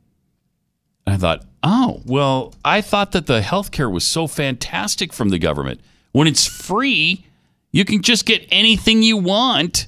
[1.05, 5.39] And I thought, oh, well, I thought that the healthcare was so fantastic from the
[5.39, 5.81] government.
[6.11, 7.25] When it's free,
[7.71, 9.87] you can just get anything you want.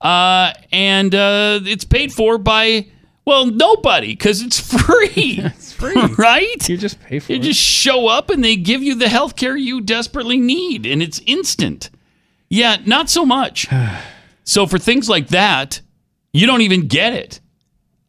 [0.00, 2.86] Uh, and uh, it's paid for by,
[3.24, 5.40] well, nobody because it's free.
[5.42, 5.94] it's free.
[6.18, 6.68] right?
[6.68, 7.42] You just pay for You it.
[7.42, 11.20] You just show up and they give you the healthcare you desperately need, and it's
[11.26, 11.90] instant.
[12.48, 13.66] Yeah, not so much.
[14.44, 15.80] so for things like that,
[16.36, 17.40] you don't even get it.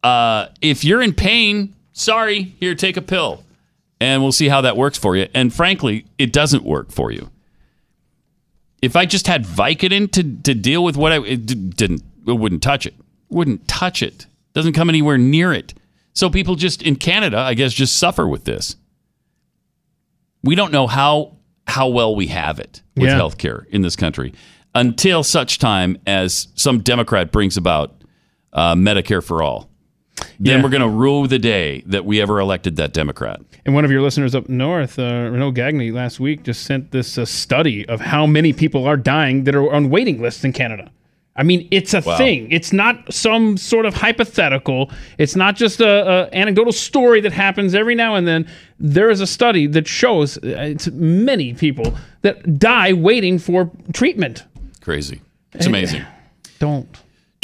[0.04, 3.44] Uh, if you're in pain, sorry, here, take a pill,
[4.00, 5.28] and we'll see how that works for you.
[5.34, 7.30] And frankly, it doesn't work for you.
[8.82, 12.62] If I just had Vicodin to, to deal with what I it didn't, it wouldn't
[12.62, 12.94] touch it.
[13.30, 14.28] Wouldn't touch it.
[14.54, 15.74] Doesn't come anywhere near it.
[16.14, 18.76] So people just in Canada, I guess, just suffer with this.
[20.44, 21.36] We don't know how
[21.68, 23.20] how well we have it with Yeah.
[23.20, 24.34] healthcare in this country
[24.74, 27.97] until such time as some Democrat brings about
[28.58, 29.70] uh, Medicare for all.
[30.40, 30.64] Then Yeah.
[30.64, 33.40] we're going to rue the day that we ever elected that Democrat.
[33.66, 37.18] And one of your listeners up north, uh, Renaud Gagny, last week just sent this
[37.18, 40.90] uh, study of how many people are dying that are on waiting lists in Canada.
[41.40, 42.18] I mean, it's a Wow.
[42.18, 42.48] thing.
[42.52, 44.90] It's not some sort of hypothetical.
[45.20, 48.48] It's not just a, a anecdotal story that happens every now and then.
[48.80, 50.40] There is a study that shows uh,
[50.74, 54.46] it's many people that die waiting for treatment.
[54.82, 55.22] Crazy.
[55.54, 56.02] It's amazing.
[56.58, 56.88] Don't.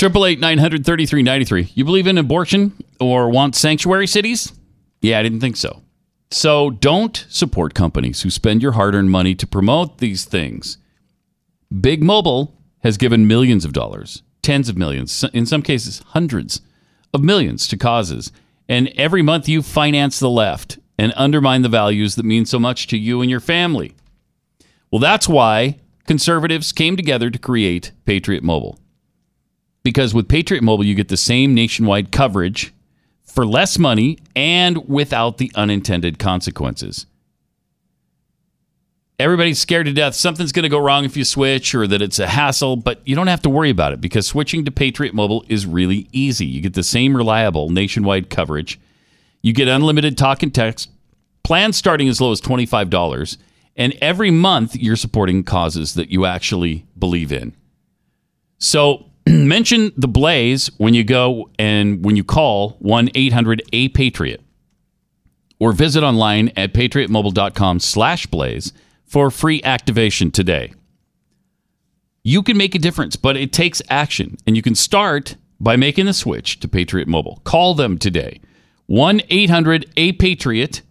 [0.04, 1.70] Triple eight nine hundred thirty three ninety three.
[1.76, 4.52] You believe in abortion or want sanctuary cities?
[5.00, 5.82] Yeah, I didn't think so.
[6.30, 10.78] So don't support companies who spend your hard earned money to promote these things.
[11.80, 16.60] Big Mobile has given millions of dollars, tens of millions, in some cases, hundreds
[17.14, 18.34] of millions to causes.
[18.68, 22.88] And every month you finance the left and undermine the values that mean so much
[22.88, 23.96] to you and your family.
[24.92, 28.78] Well, that's why conservatives came together to create Patriot Mobile.
[29.84, 32.74] Because with Patriot Mobile, you get the same nationwide coverage
[33.24, 37.06] for less money and without the unintended consequences.
[39.20, 42.20] Everybody's scared to death something's going to go wrong if you switch or that it's
[42.20, 45.46] a hassle, but you don't have to worry about it because switching to Patriot Mobile
[45.48, 46.46] is really easy.
[46.46, 48.80] You get the same reliable nationwide coverage.
[49.42, 50.90] You get unlimited talk and text,
[51.44, 53.38] plans starting as low as $25,
[53.76, 57.56] and every month you're supporting causes that you actually believe in.
[58.58, 64.42] So mention the Blaze when you go and when you call 1 800 A Patriot.
[65.60, 68.74] or visit online at patriotmobile.com slash blaze
[69.06, 70.74] for free activation today.
[72.24, 76.06] You can make a difference, but it takes action, and you can start by making
[76.06, 77.40] the switch to Patriot Mobile.
[77.46, 78.42] Call them today,
[78.90, 80.82] 1-800-A-PATRIOT,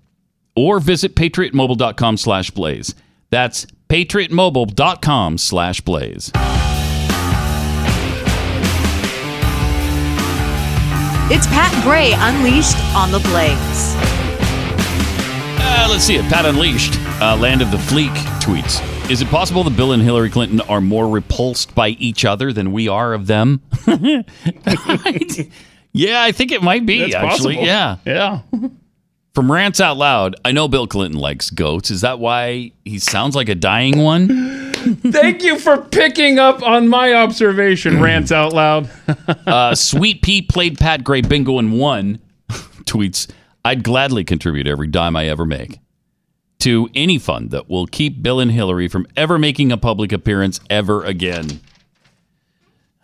[0.57, 2.95] or visit patriotmobile.com slash blaze.
[3.31, 6.33] That's patriotmobile.com slash blaze.
[11.35, 13.95] It's Pat Gray Unleashed on the Blaze.
[15.59, 16.25] Uh, let's see it.
[16.27, 18.13] Pat Unleashed, uh, Land of the Fleek
[18.43, 18.83] tweets.
[19.11, 22.71] Is it possible that Bill and Hillary Clinton are more repulsed by each other than
[22.71, 23.63] we are of them?
[25.95, 27.55] yeah, I think it might be, That's actually.
[27.55, 27.67] possible.
[27.67, 27.97] Yeah.
[28.05, 28.41] Yeah.
[29.35, 31.91] From Rants Out Loud, I know Bill Clinton likes goats.
[31.91, 34.69] Is that why he sounds like a dying one?
[35.03, 38.91] Thank you for picking up on my observation, rants out loud.
[39.47, 42.21] uh, Sweet Pea played Pat Gray bingo and won.
[42.49, 43.31] Tweets,
[43.65, 45.79] I'd gladly contribute every dime I ever make
[46.61, 50.61] to any fund that will keep Bill and Hillary from ever making a public appearance
[50.71, 51.61] ever again.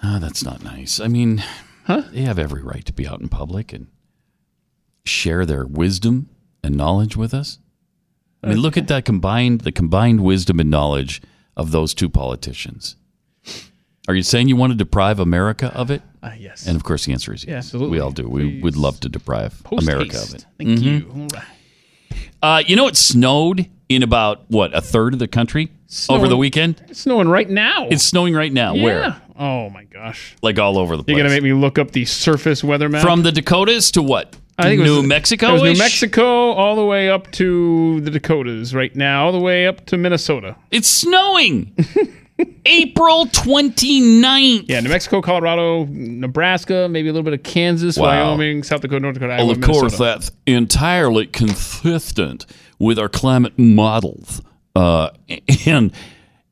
[0.01, 1.01] Ah, that's not nice.
[1.01, 1.43] I mean,
[1.89, 3.89] they have every right to be out in public and
[5.05, 6.29] share their wisdom
[6.63, 7.59] and knowledge with us.
[8.45, 11.21] I mean, look at that combined the combined wisdom and knowledge
[11.59, 12.97] of those two politicians.
[14.09, 16.01] Are you saying you want to deprive America of it?
[16.23, 16.67] Uh, yes.
[16.67, 17.51] And of course, the answer is yes.
[17.51, 17.91] Yeah, absolutely.
[17.99, 18.27] We all do.
[18.29, 20.29] We would love to deprive Post America haste.
[20.31, 20.47] of it.
[20.57, 20.83] Thank Mhm.
[20.83, 21.29] you.
[21.35, 21.45] Right.
[22.43, 25.71] Uh, you know, it snowed in about what a third of the country
[26.09, 26.83] over the weekend.
[26.89, 27.89] It's snowing right now.
[27.91, 28.75] It's snowing right now.
[28.75, 28.83] Yeah.
[28.83, 29.23] Where?
[29.39, 30.37] Oh my gosh.
[30.43, 31.15] Like all over the place.
[31.17, 34.37] You're gonna make me look up the surface weather map From the Dakotas to what?
[34.59, 35.57] I think New Mexico.
[35.57, 39.87] New Mexico all the way up to the Dakotas right now, all the way up
[39.87, 40.57] to Minnesota.
[40.71, 41.75] It's snowing.
[42.67, 44.65] April 29th.
[44.69, 48.31] Yeah, New Mexico, Colorado, Nebraska, maybe a little bit of Kansas, Wow.
[48.31, 52.47] Wyoming, South Dakota, North Dakota, Well, Iowa, of course, that's entirely consistent
[52.79, 54.43] with our climate models.
[54.77, 55.11] Uh,
[55.67, 55.93] and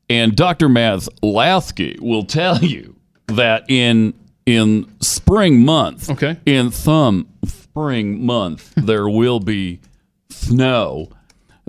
[0.09, 0.69] and Dr.
[0.69, 2.95] Math Lasky will tell you
[3.27, 4.13] that in
[4.47, 9.79] in spring month, okay, in some spring month, there will be
[10.29, 11.09] snow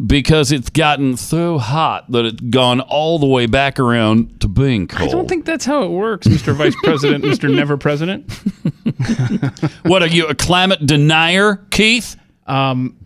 [0.06, 4.86] because it's gotten so hot that it's gone all the way back around to being
[4.86, 5.08] cold.
[5.08, 6.54] I don't think that's how it works, Mr.
[6.54, 7.52] Vice President, Mr.
[7.54, 8.30] Never President.
[9.82, 12.14] what are you, a climate denier, Keith?
[12.46, 12.96] Um,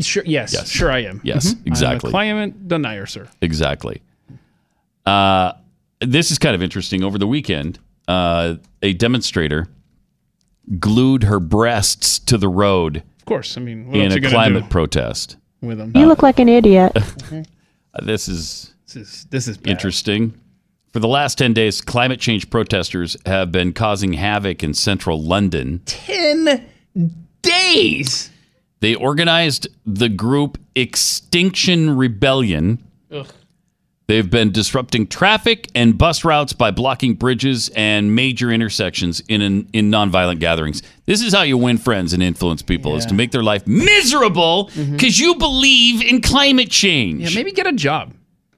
[0.00, 0.68] sure, yes, Yes.
[0.68, 1.20] sure I am.
[1.22, 1.66] Yes, Mhm.
[1.68, 2.10] exactly.
[2.10, 3.28] Climate denier, sir.
[3.40, 4.02] Exactly.
[5.06, 5.52] Uh,
[6.00, 7.04] this is kind of interesting.
[7.04, 7.78] Over the weekend,
[8.10, 9.68] uh, a demonstrator
[10.78, 13.56] glued her breasts to the road Of course.
[13.56, 15.36] I mean, what in a climate protest.
[15.60, 15.92] with them?
[15.94, 16.92] You look like an idiot.
[18.04, 19.70] This is This is this is bad.
[19.72, 20.34] interesting.
[20.92, 25.80] For the last 10 days, climate change protesters have been causing havoc in central London.
[25.86, 26.66] ten
[27.42, 28.30] days.
[28.80, 32.82] They organized the group Extinction Rebellion.
[33.12, 33.26] Ugh.
[34.10, 39.70] They've been disrupting traffic and bus routes by blocking bridges and major intersections in in,
[39.72, 40.82] in nonviolent gatherings.
[41.06, 44.68] This is how you win friends and influence people: is to make their life miserable
[44.74, 44.96] mm-hmm.
[44.96, 47.20] because you believe in climate change.
[47.20, 48.12] Yeah, maybe get a job.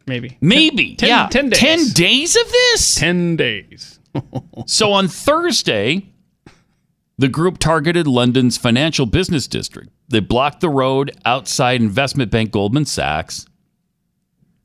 [0.06, 0.38] Maybe.
[0.40, 0.96] Maybe.
[0.96, 1.26] Ten, yeah.
[1.26, 1.58] ten days.
[1.60, 2.94] 10 days of this?
[2.94, 4.00] 10 days.
[4.66, 6.06] so on Thursday,
[7.18, 9.90] the group targeted London's financial business district.
[10.08, 13.44] They blocked the road outside investment bank Goldman Sachs.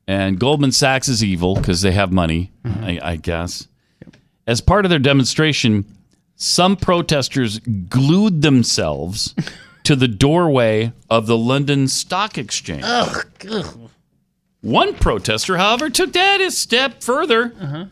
[0.08, 3.68] And Goldman Sachs is evil because they have money, I, I guess.
[4.46, 5.84] As part of their demonstration,
[6.34, 9.34] some protesters glued themselves
[9.84, 12.84] to the doorway of the London Stock Exchange.
[14.62, 17.52] One protester, however, took that a step further.
[17.60, 17.84] Uh-huh.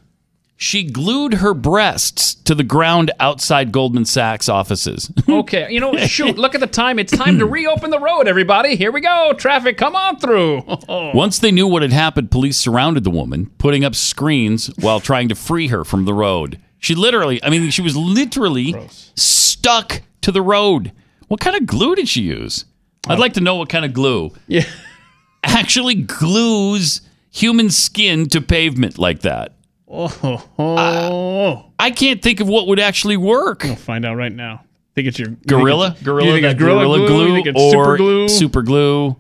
[0.59, 5.11] She glued her breasts to the ground outside Goldman Sachs offices.
[5.29, 6.99] Okay, you know, shoot, look at the time.
[6.99, 8.75] It's time to reopen the road, everybody.
[8.75, 9.35] Here we go.
[9.37, 10.63] Traffic, come on through.
[10.89, 15.29] Once they knew what had happened, police surrounded the woman, putting up screens while trying
[15.29, 16.59] to free her from the road.
[16.79, 18.75] She literally, I mean, she was literally
[19.15, 20.93] stuck to the road.
[21.29, 22.65] What kind of glue did she use?
[23.09, 24.33] I'd like to know what kind of glue.
[24.47, 24.65] Yeah.
[25.45, 29.56] Actually glues human skin to pavement like that.
[29.99, 31.65] Oh, oh.
[31.79, 33.63] I can't think of what would actually work.
[33.65, 34.63] We'll find out right now.
[34.95, 37.07] Think it's your you think Gorilla, it's- gorilla, You think it's that gorilla, glue?
[37.07, 38.29] glue, You think it's or super glue?
[38.29, 39.17] super glue.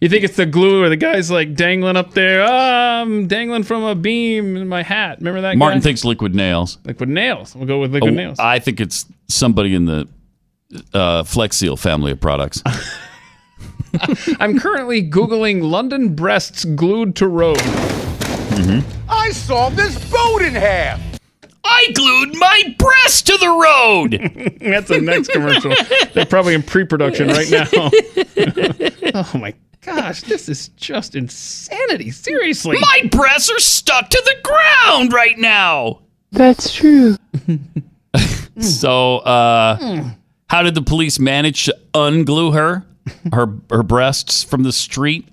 [0.00, 2.44] You think it's the glue or the guy's like dangling up there?
[2.46, 5.18] Ah, I'm dangling from a beam in my hat.
[5.18, 5.58] Remember that guy?
[5.58, 5.84] Martin guy?
[5.84, 6.76] thinks liquid nails.
[6.84, 7.54] liquid nails.
[7.56, 8.38] We'll go with liquid Oh, nails.
[8.38, 10.06] I think it's somebody in the
[10.92, 12.62] uh, Flex Seal family of products.
[14.40, 17.56] I'm currently Googling London breasts glued to road.
[18.56, 19.10] Mm-hmm.
[19.10, 21.00] I saw this boat in half.
[21.64, 24.12] I I glued my breast to the road.
[24.60, 25.74] That's the next commercial.
[26.14, 27.66] They're probably in pre-production right now.
[29.14, 29.52] oh my
[29.82, 32.10] gosh, this is just insanity.
[32.10, 32.78] Seriously.
[32.80, 36.00] My breasts are stuck to the ground right now.
[36.32, 37.16] That's true.
[38.58, 40.08] So, uh,
[40.48, 42.86] how did the police manage to unglue her,
[43.30, 45.28] her, her breasts from the street?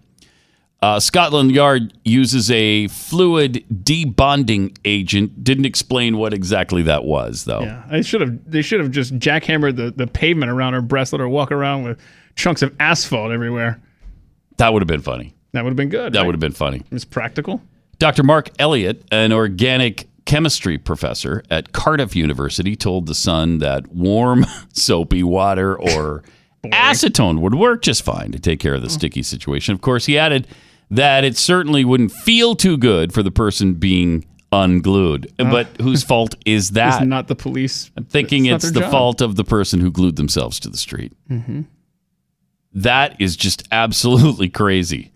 [0.84, 5.42] Uh, Scotland Yard uses a fluid debonding agent.
[5.42, 7.62] Didn't explain what exactly that was, though.
[7.62, 8.52] Yeah, I should have.
[8.52, 11.14] They should have just jackhammered the, the pavement around her breast.
[11.14, 12.02] Let her walk around with
[12.36, 13.82] chunks of asphalt everywhere.
[14.58, 15.34] That would have been funny.
[15.54, 16.12] That would have been good.
[16.12, 16.26] That right?
[16.26, 16.82] would have been funny.
[16.92, 17.62] It's practical.
[17.98, 18.24] Dr.
[18.24, 25.24] Mark Elliott, an organic chemistry professor at Cardiff University, told The Sun that warm, soapy
[25.24, 26.24] water or
[26.66, 29.74] acetone would work just fine to take care of the sticky situation.
[29.74, 30.46] Of course, he added
[30.96, 35.32] that it certainly wouldn't feel too good for the person being unglued.
[35.38, 37.02] but whose fault is that?
[37.02, 37.90] It's not the police.
[37.98, 38.92] I'm thinking not it's the job.
[38.92, 41.12] fault of the person who glued themselves to the street.
[41.30, 41.62] Mm-hmm.
[42.76, 45.12] That is just absolutely crazy.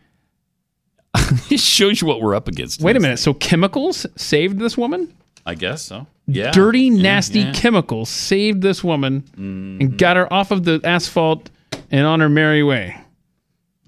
[1.49, 2.81] it shows you what we're up against.
[2.81, 3.17] Wait a minute.
[3.19, 5.13] So chemicals saved this woman?
[5.45, 6.05] I guess so.
[6.27, 6.51] Yeah.
[6.51, 7.53] Dirty, Yeah, nasty yeah.
[7.53, 9.77] chemicals saved this woman Mm-hmm.
[9.81, 11.49] and got her off of the asphalt
[11.89, 12.99] and on her merry way.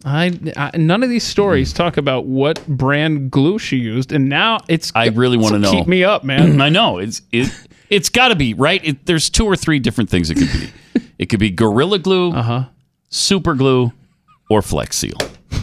[0.06, 4.60] I, I none of these stories talk about what brand glue she used, and now
[4.68, 4.92] it's.
[4.96, 5.72] I really want to know.
[5.72, 6.62] Keep me up, man.
[6.62, 7.52] I know it's it.
[7.90, 8.80] It's got to be right.
[8.86, 11.02] It, there's two or three different things it could be.
[11.18, 12.66] It could be Gorilla Glue, uh-huh.
[13.10, 13.92] Super Glue,
[14.50, 15.18] or Flex Seal.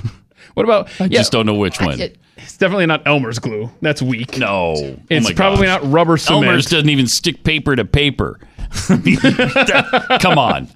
[0.55, 0.89] What about?
[0.99, 2.01] I just don't know which one.
[2.01, 3.71] It's definitely not Elmer's glue.
[3.83, 4.39] That's weak.
[4.39, 5.83] No, Oh it's my probably gosh.
[5.83, 6.47] not rubber cement.
[6.47, 8.41] Elmer's doesn't even stick paper to paper.
[8.89, 10.69] That- come on.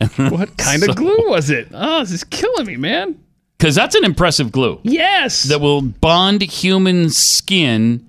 [0.16, 1.68] what kind of glue was it?
[1.72, 3.18] Oh, this is killing me, man.
[3.58, 5.42] Because that's an impressive glue Yes.
[5.44, 8.08] that will bond human skin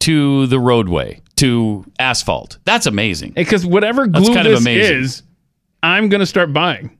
[0.00, 2.58] to the roadway, to asphalt.
[2.64, 3.32] That's amazing.
[3.32, 4.96] Because whatever That's glue kind of this amazing.
[4.96, 5.22] is,
[5.82, 6.96] I'm gonna start buying.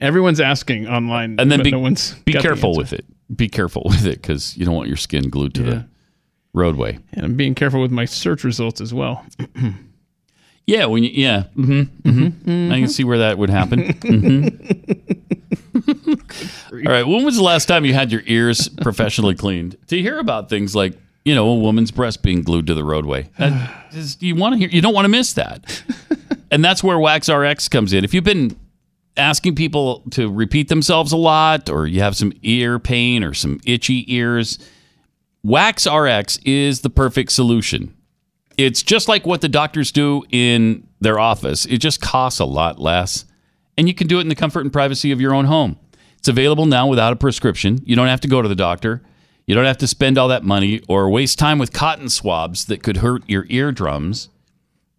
[0.00, 3.04] Everyone's asking online, and then be, no one's be got the careful with it.
[3.34, 5.70] Be careful with it because you don't want your skin glued to Yeah.
[5.70, 5.88] the
[6.54, 6.98] roadway.
[7.12, 9.24] And I'm being careful with my search results as well.
[10.72, 12.72] Yeah, when you yeah, mm-hmm, mm-hmm.
[12.72, 13.80] I can see where that would happen.
[13.92, 14.46] Mhm.
[16.86, 19.76] All right, when was the last time you had your ears professionally cleaned?
[19.88, 20.94] To hear about things like
[21.26, 23.28] you know a woman's breast being glued to the roadway,
[23.92, 24.68] is- you want to hear.
[24.70, 25.82] You don't want to miss that,
[26.50, 28.02] and that's where Wax RX comes in.
[28.04, 28.56] If you've been
[29.18, 33.60] asking people to repeat themselves a lot, or you have some ear pain or some
[33.66, 34.58] itchy ears,
[35.42, 37.94] Wax RX is the perfect solution.
[38.66, 41.66] It's just like what the doctors do in their office.
[41.66, 43.24] It just costs a lot less,
[43.76, 45.78] and you can do it in the comfort and privacy of your own home.
[46.18, 47.80] It's available now without a prescription.
[47.84, 49.02] You don't have to go to the doctor.
[49.46, 52.84] You don't have to spend all that money or waste time with cotton swabs that
[52.84, 54.28] could hurt your eardrums,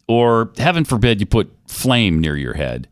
[0.09, 2.89] or heaven forbid you put flame near your head.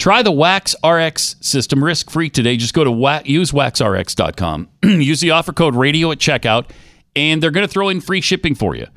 [0.00, 2.56] Try the Wax RX system risk free today.
[2.56, 4.68] Just go to wa- usewaxrx.com.
[4.82, 6.70] Use the offer code radio at checkout,
[7.14, 8.88] and they're going to throw in free shipping for you.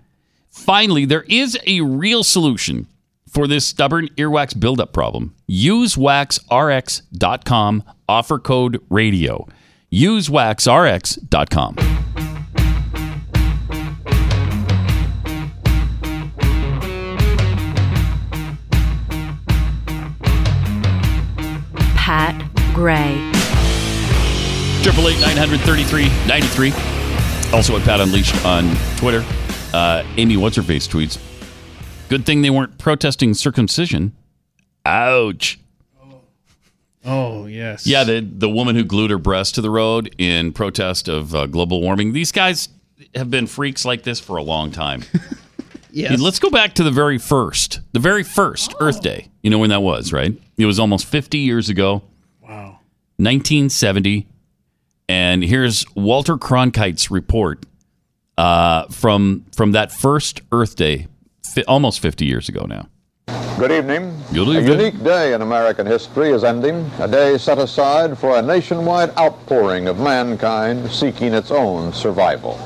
[0.54, 2.88] Finally, there is a real solution
[3.28, 5.34] for this stubborn earwax buildup problem.
[5.48, 9.48] Use UseWaxRx.com, offer code radio.
[9.90, 11.76] Use UseWaxRx.com.
[21.96, 22.36] Pat
[22.76, 23.32] Gray.
[24.84, 26.72] Triple eight nine hundred thirty three ninety three.
[27.52, 29.26] Also at Pat Unleashed on Twitter.
[29.74, 31.18] Uh, Amy What's Her Face tweets.
[32.10, 34.14] Good thing they weren't protesting circumcision.
[34.86, 35.60] Ouch.
[37.06, 37.86] Oh yes.
[37.86, 41.48] Yeah, the the woman who glued her breast to the road in protest of uh,
[41.48, 42.14] global warming.
[42.14, 42.70] These guys
[43.16, 45.04] have been freaks like this for a long time.
[45.96, 46.20] Yes.
[46.20, 49.28] Let's go back to the very first, the very first Earth Day.
[49.44, 50.34] You know when that was, right?
[50.58, 52.02] It was almost 50 years ago.
[52.42, 52.80] Wow.
[53.18, 54.26] 1970.
[55.08, 57.64] And here's Walter Cronkite's report
[58.38, 61.08] uh, from from that first Earth Day,
[61.44, 62.88] fi- almost 50 years ago now.
[63.58, 64.18] Good evening.
[64.34, 68.42] Good A unique day in American history is ending, a day set aside for a
[68.42, 72.60] nationwide outpouring of mankind seeking its own survival.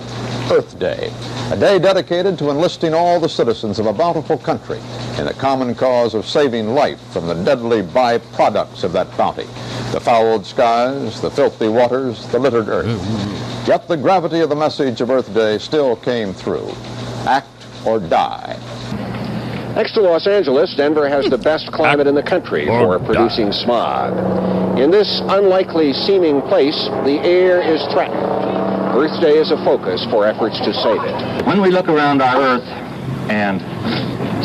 [0.49, 1.11] Earth Day,
[1.52, 4.80] a day dedicated to enlisting all the citizens of a bountiful country
[5.18, 9.44] in the common cause of saving life from the deadly byproducts of that bounty,
[9.91, 12.88] the fouled skies, the filthy waters, the littered earth.
[13.68, 16.72] Yet the gravity of the message of Earth Day still came through.
[17.27, 17.48] Act
[17.85, 18.57] or die.
[19.76, 24.80] Next to Los Angeles, Denver has the best climate in the country for producing smog.
[24.80, 28.23] In this unlikely seeming place, the air is threatened.
[28.95, 31.45] Earth Day is a focus for efforts to save it.
[31.45, 32.88] When we look around our Earth,
[33.30, 33.61] and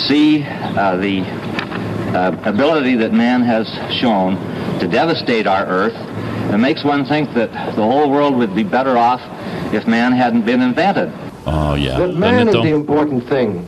[0.01, 1.20] see uh, the
[2.16, 4.36] uh, ability that man has shown
[4.81, 5.94] to devastate our earth,
[6.53, 9.20] it makes one think that the whole world would be better off
[9.73, 11.12] if man hadn't been invented.
[11.47, 13.66] Oh yeah, That man is the important thing.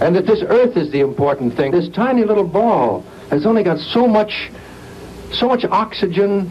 [0.00, 1.72] And that this earth is the important thing.
[1.72, 4.50] This tiny little ball has only got so much,
[5.32, 6.50] so much oxygen,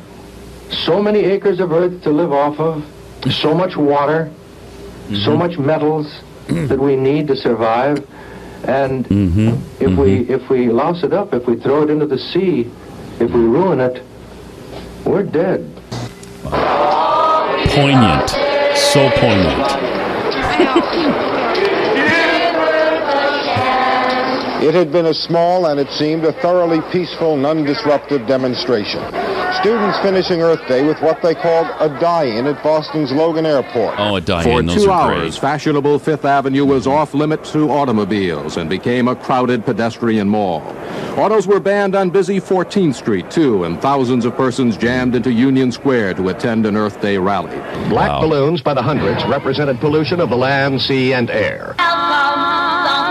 [0.69, 2.85] so many acres of earth to live off of,
[3.31, 4.31] so much water,
[5.23, 8.05] so much metals that we need to survive.
[8.67, 9.05] And
[9.79, 12.69] if we if we louse it up, if we throw it into the sea,
[13.19, 14.03] if we ruin it,
[15.05, 15.61] we're dead.
[17.69, 18.29] Poignant,
[18.75, 19.85] so poignant.
[24.65, 28.99] It had been a small and it seemed a thoroughly peaceful non-disruptive demonstration.
[29.61, 33.93] Students finishing Earth Day with what they called a die-in at Boston's Logan Airport.
[33.99, 34.65] Oh, a die-in.
[34.65, 39.65] Those two hours, fashionable Fifth Avenue was off limits to automobiles and became a crowded
[39.65, 40.63] pedestrian mall.
[41.15, 45.71] Autos were banned on busy 14th Street, too, and thousands of persons jammed into Union
[45.71, 47.55] Square to attend an Earth Day rally.
[47.89, 51.75] Black balloons by the hundreds represented pollution of the land, sea, and air.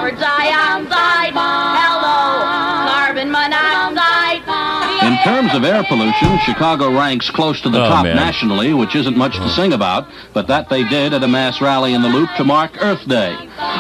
[0.04, 1.32] Sulfur dioxide.
[1.32, 1.73] Hello,
[5.24, 8.16] terms of air pollution, Chicago ranks close to the Oh, top man.
[8.16, 11.94] nationally, which isn't much to sing about, but that they did at a mass rally
[11.94, 13.36] in the Loop to mark Earth Day.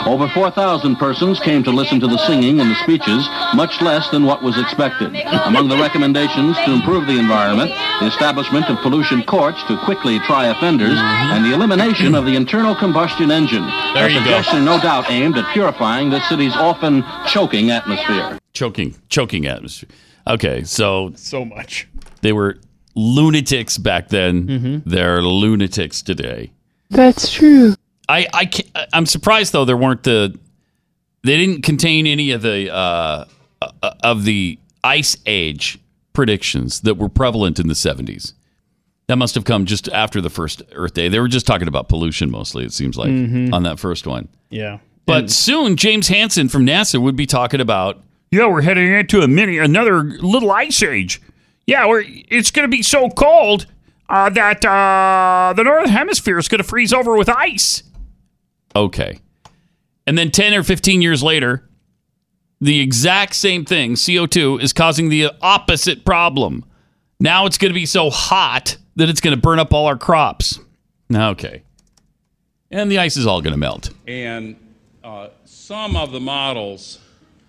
[0.06, 4.24] Over 4,000 persons came to listen to the singing and the speeches, much less than
[4.24, 5.14] what was expected.
[5.44, 10.46] Among the recommendations to improve the environment, the establishment of pollution courts to quickly try
[10.46, 13.64] offenders, and the elimination of the internal combustion engine.
[13.94, 14.24] There a you go.
[14.24, 18.38] suggestion no doubt aimed at purifying the city's often choking atmosphere.
[18.52, 19.88] Choking, choking atmosphere.
[20.26, 21.86] Okay, so So much.
[22.22, 22.58] they were
[22.94, 24.46] lunatics back then.
[24.46, 24.88] Mm-hmm.
[24.90, 26.52] They're lunatics today.
[26.90, 27.74] That's true.
[28.08, 30.38] I, I can't, I'm surprised though there weren't the
[31.22, 33.24] they didn't contain any of the uh,
[33.62, 35.78] uh, of the ice age
[36.12, 38.34] predictions that were prevalent in the 70s.
[39.06, 41.08] That must have come just after the first Earth Day.
[41.08, 42.64] They were just talking about pollution mostly.
[42.64, 43.52] It seems like Mhm.
[43.52, 44.28] on that first one.
[44.50, 44.78] Yeah.
[45.06, 48.02] But soon James Hansen from NASA would be talking about
[48.34, 51.22] yeah we're heading into a mini another little ice age.
[51.66, 53.66] Yeah, we're it's going to be so cold
[54.08, 57.82] uh, that uh, the northern hemisphere is going to freeze over with ice.
[58.76, 59.18] Okay.
[60.06, 61.68] And then 10 or 15 years later,
[62.60, 66.64] the exact same thing, CO2, is causing the opposite problem.
[67.20, 69.96] Now it's going to be so hot that it's going to burn up all our
[69.96, 70.58] crops.
[71.14, 71.62] Okay.
[72.70, 73.90] And the ice is all going to melt.
[74.06, 74.56] And
[75.02, 76.98] uh, some of the models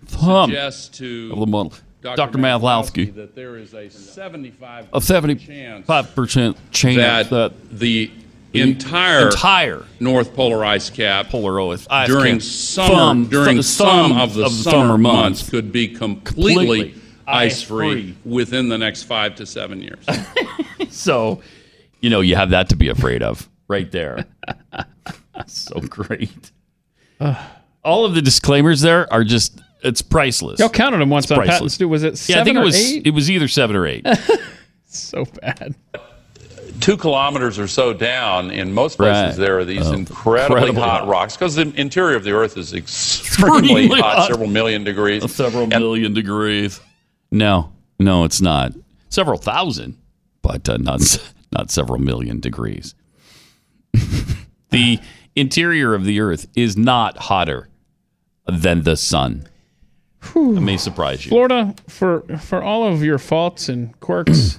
[0.08, 1.72] To of the model.
[2.02, 2.38] Dr.
[2.38, 3.12] Maslowski.
[3.16, 8.10] that there is a 75 A 75% chance that, that the
[8.54, 14.12] entire entire North Polar ice cap polar ice ice during cap summer thumb- during some
[14.12, 15.40] of the of the summer, summer months.
[15.40, 18.16] months could be completely, Completely ice-free.
[18.24, 20.04] within the next five to seven years.
[20.90, 21.42] so,
[22.00, 24.26] you know, you have that to be afraid of right there.
[25.46, 26.52] so great.
[27.84, 30.58] All of the disclaimers there are just it's priceless.
[30.60, 31.58] Y'all counted them once It's on priceless.
[31.58, 31.88] patents too.
[31.88, 33.06] Was it Seven Yeah, I think seven it was eight?
[33.06, 34.06] it was either 7 or 8.
[34.86, 35.74] so bad.
[36.80, 39.46] two kilometers or so down, in most places, Right.
[39.46, 41.08] there are these Oh, incredibly, incredibly hot, hot.
[41.08, 44.28] rocks because the interior of the Earth is extremely Extremely hot, hot.
[44.28, 45.30] several million degrees.
[45.34, 46.80] several million degrees.
[47.30, 48.72] No, no, it's not.
[49.08, 49.96] Several thousand,
[50.42, 51.00] but uh, not
[51.52, 52.94] not several million degrees.
[54.70, 54.98] the
[55.34, 57.68] interior of the Earth is not hotter
[58.46, 59.46] than the sun.
[60.34, 61.30] It may surprise you.
[61.30, 64.58] Florida, for for all of your faults and quirks,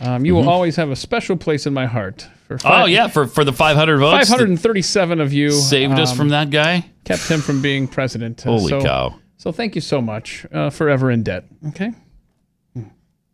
[0.00, 0.36] um, you Mhm.
[0.36, 2.26] will always have a special place in my heart.
[2.48, 4.16] For Oh yeah, for for the 500 votes.
[4.16, 6.86] five hundred and thirty-seven of you saved us um, from that guy.
[7.04, 8.46] Kept him from being president.
[8.46, 9.14] Uh, Holy so, cow.
[9.36, 10.46] So thank you so much.
[10.52, 11.44] Uh, forever in debt.
[11.68, 11.92] Okay.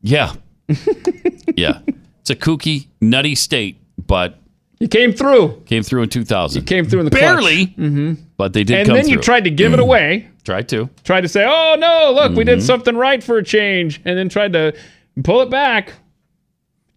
[0.02, 0.32] Yeah.
[1.56, 1.78] yeah.
[2.20, 3.76] It's a kooky, nutty state,
[4.06, 4.38] but
[4.80, 5.62] you came through.
[5.66, 6.64] Came through in 2000.
[6.64, 8.14] Came through in the barely, Mm-hmm.
[8.36, 10.28] but they did And then you tried to give it away.
[10.44, 10.90] Tried to.
[11.04, 12.62] Tried to say, "Oh no, look, we did Mhm.
[12.62, 14.74] something right for a change," and then tried to
[15.22, 15.92] pull it back.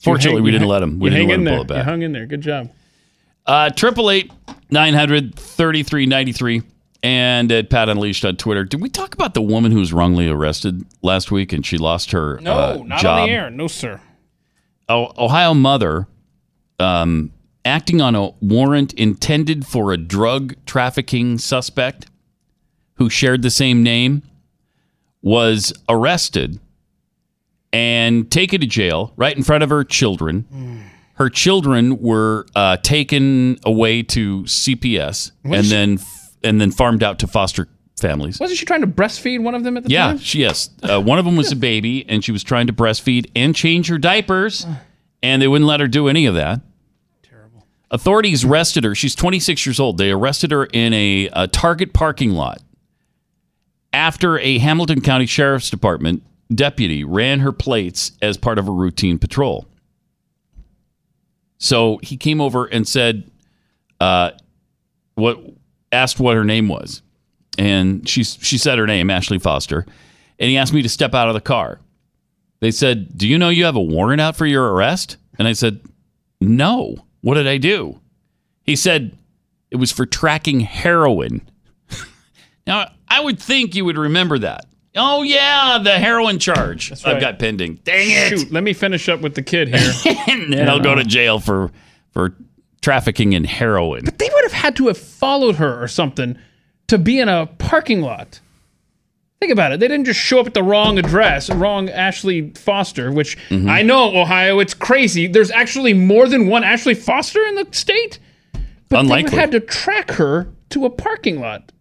[0.02, 1.00] Fortunately, hang- we didn't let him.
[1.00, 1.78] We didn't let him pull it back.
[1.78, 2.26] You hung in there.
[2.26, 2.70] Good job.
[3.46, 4.32] Uh, Triple eight
[4.72, 6.64] nine hundred thirty three ninety three,
[7.04, 8.64] and at Pat Unleashed on Twitter.
[8.64, 12.12] Did we talk about the woman who was wrongly arrested last week and she lost
[12.12, 13.20] her No, uh, not job?
[13.22, 13.50] on the air.
[13.52, 14.02] No, sir.
[14.90, 16.08] Oh, Ohio mother,
[16.80, 17.32] um,
[17.64, 22.08] acting on a warrant intended for a drug trafficking suspect
[22.96, 24.24] who shared the same name,
[25.22, 26.60] was arrested
[27.74, 30.84] and taken to jail right in front of her children.
[31.16, 36.00] Her children were uh, taken away to CPS What and is she- then
[36.44, 37.68] and then farmed out to foster
[38.00, 38.40] families.
[38.40, 39.94] Wasn't she trying to breastfeed one of them at the time?
[39.94, 40.18] Yeah, time?
[40.20, 40.70] she, yes.
[40.84, 43.88] Uh, one of them was a baby, and she was trying to breastfeed and change
[43.88, 44.68] her diapers,
[45.24, 46.62] and they wouldn't let her do any of that.
[47.24, 47.66] Terrible.
[47.90, 48.94] Authorities arrested her.
[48.94, 49.98] She's 26 years old.
[49.98, 52.62] They arrested her in a, a Target parking lot
[53.96, 56.22] after a Hamilton County Sheriff's Department
[56.54, 59.66] deputy ran her plates as part of a routine patrol.
[61.58, 63.24] So he came over and said,
[64.00, 64.32] uh,
[65.16, 65.40] "What?"
[65.92, 67.02] Asked what her name was,
[67.58, 69.86] and she she said her name, Ashley Foster,
[70.38, 71.80] and he asked me to step out of the car.
[72.60, 75.54] They said, "Do you know you have a warrant out for your arrest?" And I
[75.54, 75.80] said,
[76.42, 77.06] "No.
[77.22, 78.02] What did I do?"
[78.64, 79.18] He said,
[79.72, 81.48] "It was for tracking heroin."
[82.68, 84.66] now, I would think you would remember that.
[84.98, 87.76] Oh yeah, the heroin charge I've got pending.
[87.84, 88.40] Dang it!
[88.40, 89.94] Shoot, let me finish up with the kid here.
[90.28, 91.72] and then I'll go to jail for
[92.12, 92.34] for
[92.82, 94.06] trafficking in heroin.
[94.06, 96.38] But they would have had to have followed her or something
[96.88, 98.40] to be in a parking lot.
[99.42, 99.80] Think about it.
[99.82, 103.70] They didn't just show up at the wrong address, wrong Ashley Foster, which Mm-hmm.
[103.70, 105.28] I know, Ohio, it's crazy.
[105.28, 108.20] There's actually more than one Ashley Foster in the state.
[108.88, 109.08] But Unlikely.
[109.08, 111.72] they would have had to track her to a parking lot.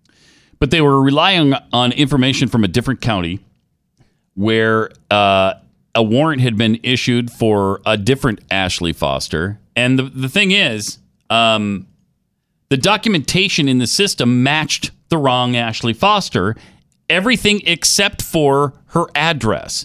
[0.64, 3.38] But they were relying on information from a different county
[4.32, 5.52] where uh,
[5.94, 9.60] a warrant had been issued for a different Ashley Foster.
[9.76, 11.86] And the, the thing is, um,
[12.70, 16.56] the documentation in the system matched the wrong Ashley Foster,
[17.10, 19.84] everything except for her address.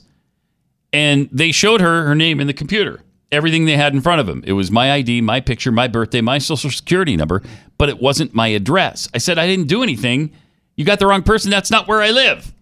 [0.93, 3.01] And they showed her her name in the computer.
[3.33, 4.45] Everything they had in front of them.
[4.47, 7.43] It was my ID, my picture, my birthday, my social security number,
[7.77, 9.09] but it wasn't my address.
[9.13, 10.31] I said I didn't do anything.
[10.79, 11.51] You got the wrong person.
[11.51, 12.53] That's not where I live.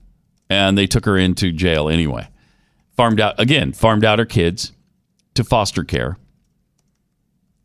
[0.49, 2.27] And they took her into jail anyway.
[2.95, 4.72] Farmed out again, farmed out her kids
[5.35, 6.18] to foster care.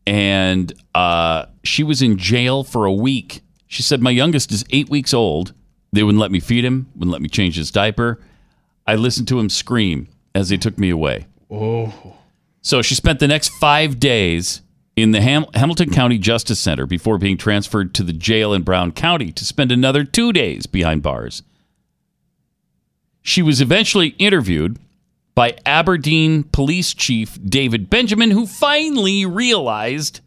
[0.05, 3.41] And uh, she was in jail for a week.
[3.65, 5.55] She said, My youngest is eight weeks old.
[5.91, 8.21] They wouldn't let me feed him, wouldn't let me change his diaper.
[8.85, 11.25] I listened to him scream as they took me away.
[11.49, 12.15] Oh.
[12.61, 14.61] So she spent the next five days
[14.95, 18.91] in the Ham- Hamilton County Justice Center before being transferred to the jail in Brown
[18.91, 21.43] County to spend another two days behind bars.
[23.21, 24.77] She was eventually interviewed
[25.35, 30.19] by Aberdeen Police Chief David Benjamin, who finally realized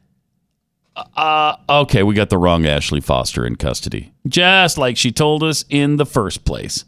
[1.14, 5.64] uh, okay, we got the wrong Ashley Foster in custody, just like she told us
[5.68, 6.84] in the first place.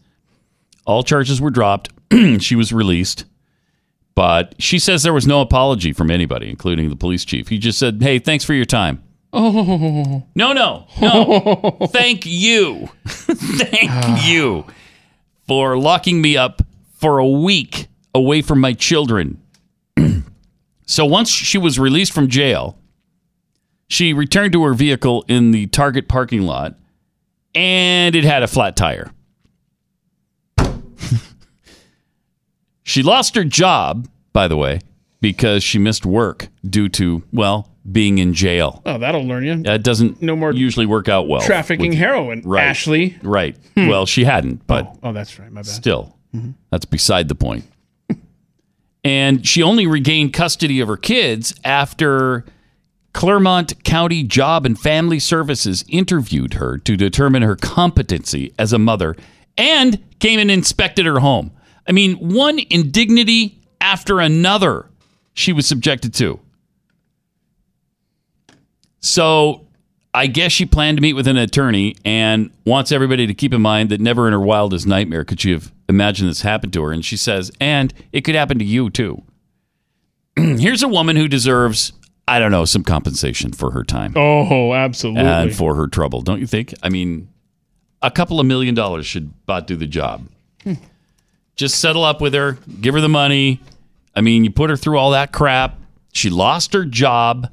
[0.86, 1.90] All charges were dropped.
[2.40, 3.26] she was released.
[4.18, 7.46] But she says there was no apology from anybody, including the police chief.
[7.46, 9.00] He just said, hey, thanks for your time.
[9.32, 10.24] Oh.
[10.34, 11.76] No, no, no.
[11.92, 12.88] Thank you.
[13.06, 14.64] Thank you
[15.46, 16.62] for locking me up
[16.94, 19.40] for a week away from my children.
[20.86, 22.76] so once she was released from jail,
[23.86, 26.74] she returned to her vehicle in the Target parking lot
[27.54, 29.12] and it had a flat tire.
[32.98, 34.80] She lost her job, by the way,
[35.20, 38.82] because she missed work due to, well, being in jail.
[38.84, 39.62] Oh, that'll learn you.
[39.62, 41.40] That doesn't no more usually work out well.
[41.40, 42.64] Trafficking with- heroin, Right.
[42.64, 43.16] Ashley.
[43.22, 43.56] Right.
[43.76, 43.86] Hmm.
[43.88, 45.50] Well, she hadn't, but Oh, that's right.
[45.50, 45.66] My bad.
[45.66, 46.16] still,
[46.70, 47.64] that's beside the point.
[49.04, 52.44] and she only regained custody of her kids after
[53.14, 59.16] Clermont County Job and Family Services interviewed her to determine her competency as a mother
[59.56, 61.50] and came and inspected her home.
[61.88, 64.86] I mean, one indignity after another
[65.32, 66.38] she was subjected to.
[69.00, 69.66] So
[70.12, 73.62] I guess she planned to meet with an attorney and wants everybody to keep in
[73.62, 76.92] mind that never in her wildest nightmare could she have imagined this happened to her.
[76.92, 79.22] And she says, and it could happen to you too.
[80.36, 81.92] Here's a woman who deserves,
[82.26, 85.22] I don't know, some compensation for her time Oh, absolutely.
[85.22, 86.74] and for her trouble, don't you think?
[86.82, 87.28] I mean,
[88.02, 90.28] a couple of million dollars should about do the job.
[90.64, 90.74] Hmm.
[91.58, 93.60] Just settle up with her, give her the money.
[94.14, 95.76] I mean, you put her through all that crap.
[96.12, 97.50] She lost her job.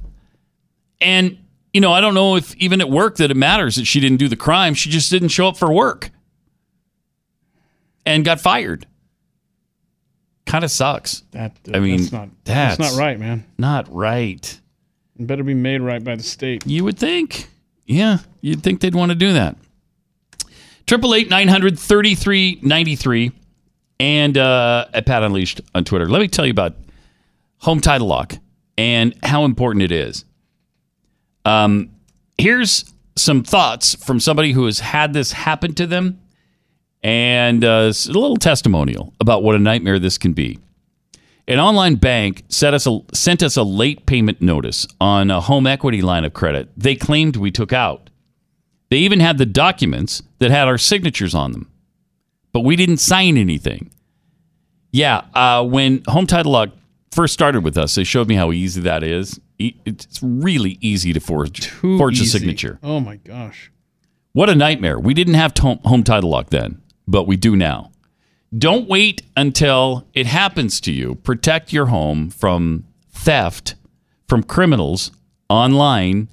[1.01, 1.39] And,
[1.73, 4.17] you know, I don't know if even at work that it matters that she didn't
[4.17, 4.75] do the crime.
[4.75, 6.11] She just didn't show up for work
[8.05, 8.85] and got fired.
[10.45, 11.23] Kind of sucks.
[11.31, 13.43] That, uh, I mean, that's not, that's that's not right, man.
[13.57, 14.61] Not right.
[15.19, 16.63] It better be made right by the state.
[16.67, 17.49] You would think.
[17.87, 19.57] Yeah, you'd think they'd want to do that.
[20.85, 23.31] Triple eight nine hundred thirty three ninety three,
[23.99, 26.07] and uh, at Pat Unleashed on Twitter.
[26.07, 26.75] Let me tell you about
[27.57, 28.37] home title lock
[28.77, 30.25] and how important it is.
[31.45, 31.91] Um,
[32.37, 36.19] here's some thoughts from somebody who has had this happen to them,
[37.03, 40.59] and uh, a little testimonial about what a nightmare this can be.
[41.47, 42.43] An online bank
[42.73, 46.69] us a, sent us a late payment notice on a home equity line of credit
[46.75, 48.09] they claimed we took out.
[48.89, 51.71] They even had the documents that had our signatures on them,
[52.55, 53.91] but we didn't sign anything.
[54.93, 56.69] Yeah, uh, when Home Title Lock
[57.11, 59.41] first started with us, they showed me how easy that is.
[59.59, 62.79] It's really easy to forge, forge a signature.
[62.81, 63.73] Oh my gosh.
[64.31, 64.97] What a nightmare.
[64.97, 67.91] We didn't have home title lock then, but we do now.
[68.57, 71.15] Don't wait until it happens to you.
[71.15, 73.75] Protect your home from theft,
[74.29, 75.11] from criminals
[75.49, 76.29] online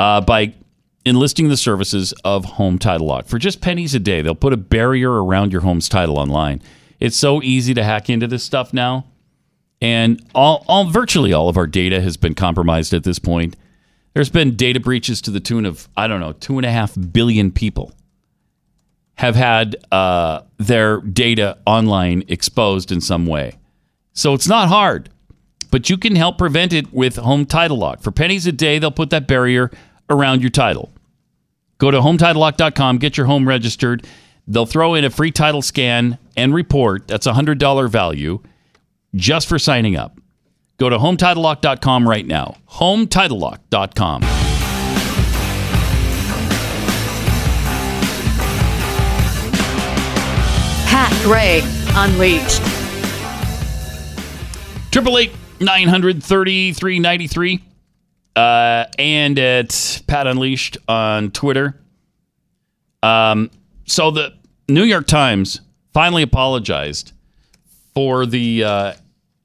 [0.00, 0.54] uh, by
[1.04, 3.26] enlisting the services of Home Title Lock.
[3.26, 6.62] For just pennies a day, they'll put a barrier around your home's title online.
[7.00, 9.06] It's so easy to hack into this stuff now.
[9.80, 13.56] And all, all virtually all of our data has been compromised at this point.
[14.14, 16.96] There's been data breaches to the tune of, I don't know, two and a half
[17.12, 17.92] billion people
[19.16, 23.58] have had uh, their data online exposed in some way.
[24.12, 25.10] So it's not hard,
[25.70, 28.02] but you can help prevent it with Home Title Lock.
[28.02, 29.70] For pennies a day, they'll put that barrier
[30.08, 30.91] around your title.
[31.82, 34.06] Go to HometitleLock.com, get your home registered.
[34.46, 37.08] They'll throw in a free title scan and report.
[37.08, 38.40] That's a $100 value
[39.16, 40.16] just for signing up.
[40.78, 42.54] Go to HometitleLock.com right now.
[42.70, 44.20] HometitleLock.com.
[50.86, 51.62] Pat Gray
[51.96, 52.62] Unleashed.
[54.92, 57.64] Triple eight nine hundred thirty three ninety three,
[58.36, 61.80] uh, and at Pat Unleashed on Twitter.
[63.02, 63.50] Um,
[63.84, 64.34] so the
[64.68, 65.60] New York Times
[65.92, 67.12] finally apologized
[67.94, 68.92] for the uh,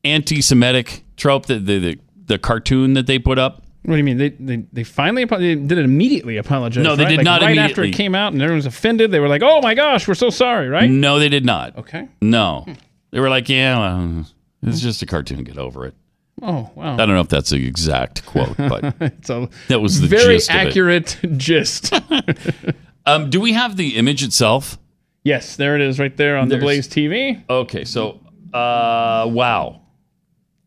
[0.03, 3.63] anti-Semitic trope, the, the the the cartoon that they put up.
[3.83, 4.17] What do you mean?
[4.17, 6.83] They they, they finally apo- they did it immediately apologize.
[6.83, 7.09] No, they right?
[7.09, 9.41] did Like, not Right after it came out and everyone was offended, they were like,
[9.43, 10.89] "Oh my gosh, we're so sorry!" Right?
[10.89, 11.77] No, they did not.
[11.77, 12.07] Okay.
[12.21, 12.65] No,
[13.11, 14.25] they were like, yeah, well,
[14.61, 15.43] it's just a cartoon.
[15.43, 15.95] Get over it.
[16.41, 16.93] Oh wow.
[16.93, 21.17] I don't know if that's the exact quote, but that was the very gist accurate
[21.37, 21.93] gist.
[23.07, 24.77] Um, do we have the image itself?
[25.23, 27.41] yes, there it is, right there on There's- the Blaze TV.
[27.49, 28.19] Okay, so
[28.53, 29.81] uh, wow.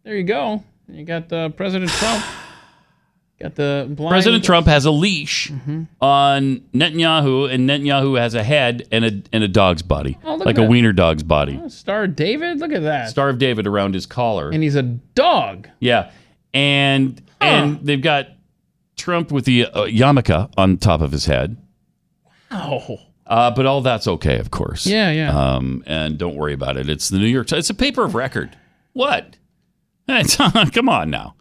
[0.05, 0.64] There you go.
[0.88, 2.24] You got uh, President Trump.
[3.40, 4.10] Got the blind.
[4.12, 5.84] President Trump has a leash Mm-hmm.
[6.00, 10.58] on Netanyahu, and Netanyahu has a head and a and a dog's body, Oh, like
[10.58, 10.68] a that.
[10.68, 11.58] wiener dog's body.
[11.70, 12.60] Star David.
[12.60, 13.08] Look at that.
[13.08, 14.50] Star of David around his collar.
[14.50, 15.68] And he's a dog.
[15.78, 16.10] Yeah,
[16.52, 18.26] and and they've got
[18.96, 21.56] Trump with the uh, yarmulke on top of his head.
[22.50, 22.98] Oh.
[23.26, 24.86] Uh, but all that's okay, of course.
[24.86, 25.30] Yeah, yeah.
[25.54, 26.90] Um, and don't worry about it.
[26.90, 27.60] It's the New York Times.
[27.60, 28.56] It's a paper of record.
[28.92, 29.36] What?
[30.72, 31.36] Come on now.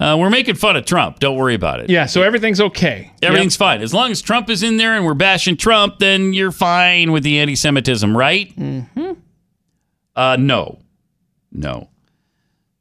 [0.00, 1.18] Uh, we're making fun of Trump.
[1.18, 1.90] Don't worry about it.
[1.90, 2.06] Yeah.
[2.06, 3.12] So everything's okay.
[3.20, 3.82] Everything's fine.
[3.82, 7.24] As long as Trump is in there and we're bashing Trump, then you're fine with
[7.24, 8.54] the anti Semitism, right?
[8.56, 9.12] Mm-hmm.
[10.14, 10.78] Uh, no.
[11.50, 11.88] No.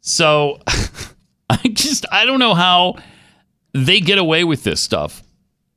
[0.01, 0.59] So
[1.49, 2.97] I just, I don't know how
[3.73, 5.23] they get away with this stuff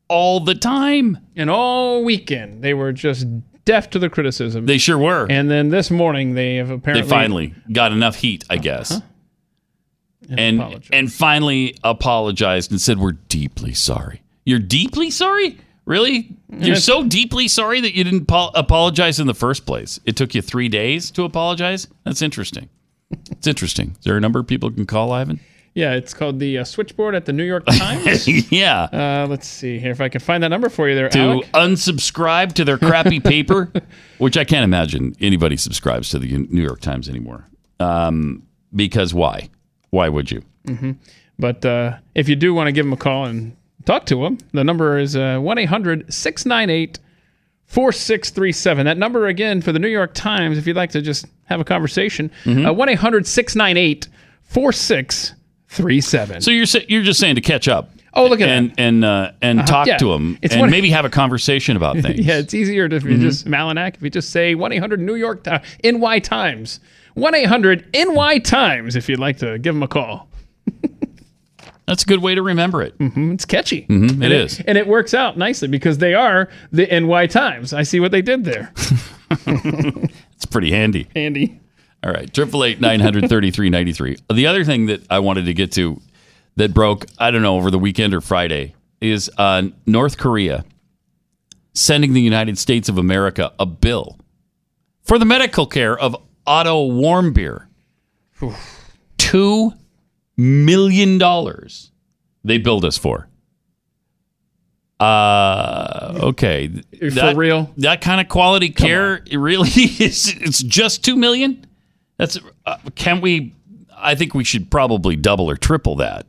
[0.08, 1.18] all the time.
[1.36, 3.26] And all weekend they were just
[3.64, 4.66] deaf to the criticism.
[4.66, 5.26] They sure were.
[5.30, 9.00] And then this morning they have apparently they finally got enough heat, I guess.
[10.38, 14.22] And and finally apologized and said we're deeply sorry.
[14.44, 15.58] You're deeply sorry?
[15.86, 16.36] Really?
[16.50, 19.98] You're so deeply sorry that you didn't po- apologize in the first place.
[20.04, 21.88] It took you 3 days to apologize?
[22.04, 22.68] That's interesting.
[23.32, 23.96] It's interesting.
[23.98, 25.40] Is there a number of people can call Ivan?
[25.74, 28.26] Yeah, it's called the uh, switchboard at the New York Times.
[28.52, 28.82] yeah.
[28.92, 31.46] Uh, let's see here if I can find that number for you there, To Alec.
[31.52, 33.72] unsubscribe to their crappy paper,
[34.18, 37.46] which I can't imagine anybody subscribes to the New York Times anymore.
[37.78, 38.42] Um,
[38.74, 39.48] because why?
[39.90, 40.42] Why would you?
[40.66, 40.92] hmm
[41.38, 44.38] But uh, if you do want to give them a call and talk to them,
[44.52, 46.98] the number is uh, 1 800 698
[47.66, 48.84] 4637.
[48.86, 51.64] That number again for the New York Times, if you'd like to just have a
[51.64, 52.66] conversation, Mm-hmm.
[52.66, 54.08] uh, 1 800 698
[54.42, 56.40] 4637.
[56.40, 57.90] So you're sa- you're just saying to catch up.
[58.12, 59.96] Oh, look at and and uh, and Uh-huh, talk yeah.
[59.98, 62.18] to them It's and maybe have a conversation about things.
[62.26, 63.20] yeah, it's easier to, if you Mhm.
[63.20, 65.44] just Malinak, if you just say 1 800 New York
[65.84, 66.80] NY Times.
[67.20, 70.28] 1 800 NY Times if you'd like to give them a call.
[71.86, 72.94] That's a good way to remember it.
[72.98, 73.84] hmm It's catchy.
[73.88, 74.60] Mhm, And it is.
[74.60, 77.72] And it works out nicely because they are the NY Times.
[77.72, 78.72] I see what they did there.
[79.46, 81.06] It's pretty handy.
[81.14, 81.60] Handy.
[82.02, 84.16] All right, triple eight nine hundred thirty three ninety three.
[84.32, 86.00] The other thing that I wanted to get to
[86.56, 90.64] that broke, I don't know, over the weekend or Friday, is uh, North Korea
[91.74, 94.18] sending the United States of America a bill
[95.02, 97.66] for the medical care of Otto Warmbier.
[99.18, 99.72] Two
[100.36, 101.90] million dollars
[102.44, 103.28] they billed us for.
[104.98, 106.68] Uh, okay.
[106.98, 107.72] For That- real?
[107.78, 109.68] That kind of quality care, it really
[109.98, 110.34] is.
[110.40, 111.66] It's just two million.
[112.16, 113.54] That's uh, can we?
[113.96, 116.26] I think we should probably double or triple that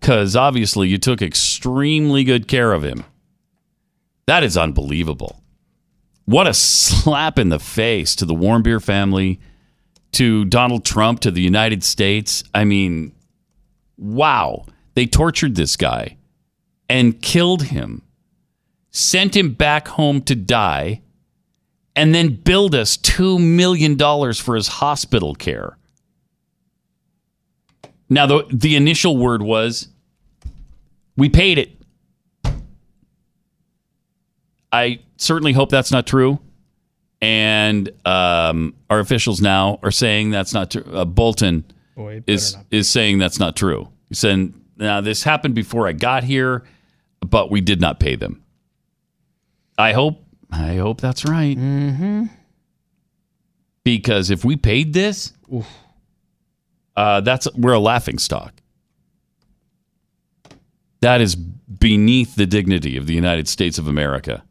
[0.00, 3.04] because obviously you took extremely good care of him.
[4.26, 5.42] That is unbelievable.
[6.28, 9.40] What a slap in the face to the Warmbier family,
[10.12, 12.44] to Donald Trump, to the United States.
[12.54, 13.14] I mean,
[13.96, 14.66] wow.
[14.92, 16.18] They tortured this guy
[16.86, 18.02] and killed him,
[18.90, 21.00] sent him back home to die,
[21.96, 23.96] and then billed us $2 million
[24.34, 25.78] for his hospital care.
[28.10, 29.88] Now, the, the initial word was,
[31.16, 31.77] we paid it.
[34.72, 36.40] I certainly hope that's not true.
[37.20, 40.84] And um, our officials now are saying that's not true.
[40.84, 41.64] Uh, Bolton
[41.96, 43.88] Boy, is is saying that's not true.
[44.08, 46.64] He's saying, now this happened before I got here,
[47.20, 48.42] but we did not pay them.
[49.76, 51.56] I hope I hope that's right.
[51.56, 52.24] Mm-hmm.
[53.84, 55.32] Because if we paid this,
[56.96, 58.54] uh, that's we're a laughing stock.
[61.00, 64.44] That is beneath the dignity of the United States of America.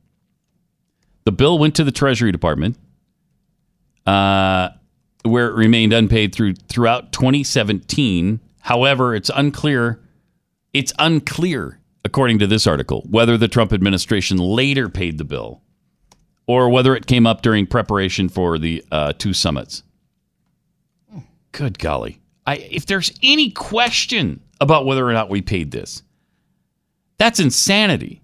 [1.27, 2.77] The bill went to the Treasury Department,
[4.05, 4.69] uh,
[5.23, 8.39] where it remained unpaid through throughout 2017.
[8.61, 9.99] However, it's unclear.
[10.71, 15.61] It's unclear, according to this article, whether the Trump administration later paid the bill
[16.45, 19.83] or whether it came up during preparation for the uh, two summits.
[21.51, 22.21] Good golly.
[22.45, 26.03] I, if there's any question about whether or not we paid this,
[27.17, 28.21] that's insanity.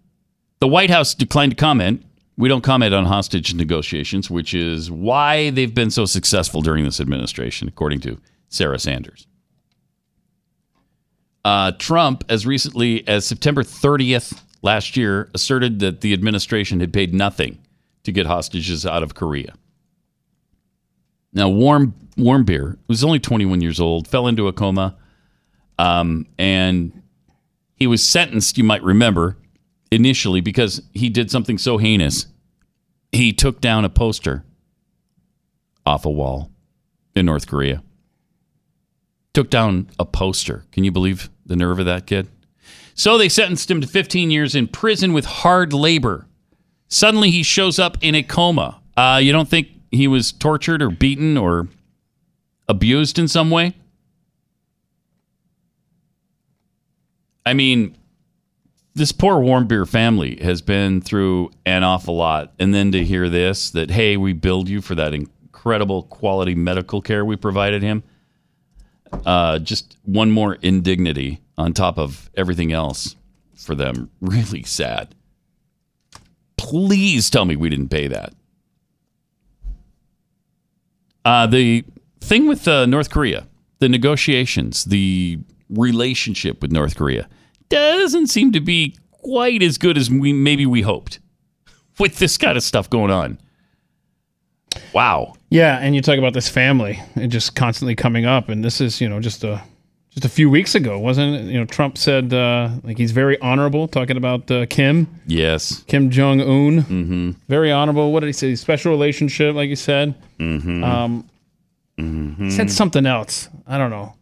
[0.62, 2.06] The White House declined to comment.
[2.36, 7.00] We don't comment on hostage negotiations, which is why they've been so successful during this
[7.00, 8.20] administration, according to
[8.50, 9.28] Sarah Sanders.
[11.46, 17.14] Uh, Trump, as recently as September 30th last year, asserted that the administration had paid
[17.14, 17.60] nothing
[18.04, 19.54] to get hostages out of Korea.
[21.34, 24.96] Now, Warm Warmbier was only 21 years old, fell into a coma,
[25.80, 27.02] um, and
[27.76, 28.58] he was sentenced.
[28.58, 29.38] You might remember
[29.94, 32.28] initially because he did something so heinous.
[33.12, 34.44] He took down a poster
[35.86, 36.52] off a wall
[37.16, 37.84] in North Korea.
[39.34, 40.66] Took down a poster.
[40.72, 42.28] Can you believe the nerve of that kid?
[42.96, 46.28] So they sentenced him to 15 years in prison with hard labor.
[46.88, 48.82] Suddenly he shows up in a coma.
[48.96, 51.68] Uh, you don't think he was tortured or beaten or
[52.68, 53.76] abused in some way?
[57.46, 57.98] I mean,
[58.96, 62.54] this poor Warmbier family has been through an awful lot.
[62.60, 67.02] And then to hear this that, hey, we billed you for that incredible quality medical
[67.02, 68.04] care we provided him,
[69.26, 73.16] uh, just one more indignity on top of everything else
[73.56, 74.10] for them.
[74.22, 75.16] Really sad.
[76.58, 78.34] Please tell me we didn't pay that.
[81.26, 81.84] Uh, the
[82.22, 83.48] thing with uh, North Korea,
[83.80, 85.40] the negotiations, the
[85.70, 87.28] relationship with North Korea
[87.70, 91.20] doesn't seem to be quite as good as we maybe we hoped
[92.00, 93.40] with this kind of stuff going on.
[94.94, 95.34] Wow.
[95.50, 99.00] Yeah, and you talk about this family and just constantly coming up, and this is
[99.00, 99.62] you know just a
[100.12, 101.52] just a few weeks ago, wasn't it?
[101.52, 105.84] You know, Trump said uh, like he's very honorable, talking about uh, Kim, Yes.
[105.88, 107.32] Kim Jong Un, mm-hmm.
[107.48, 108.12] very honorable.
[108.12, 108.56] What did he say?
[108.56, 110.16] Special relationship, like you said.
[110.40, 110.84] Mm-hmm.
[110.84, 111.30] Um,
[112.00, 112.46] Mhm.
[112.46, 113.50] he said something else.
[113.68, 114.16] I don't know.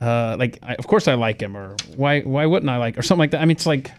[0.00, 3.02] Uh, like, I, of course I like him, or why why wouldn't I like, or
[3.02, 3.40] something like that.
[3.40, 3.90] I mean, it's like,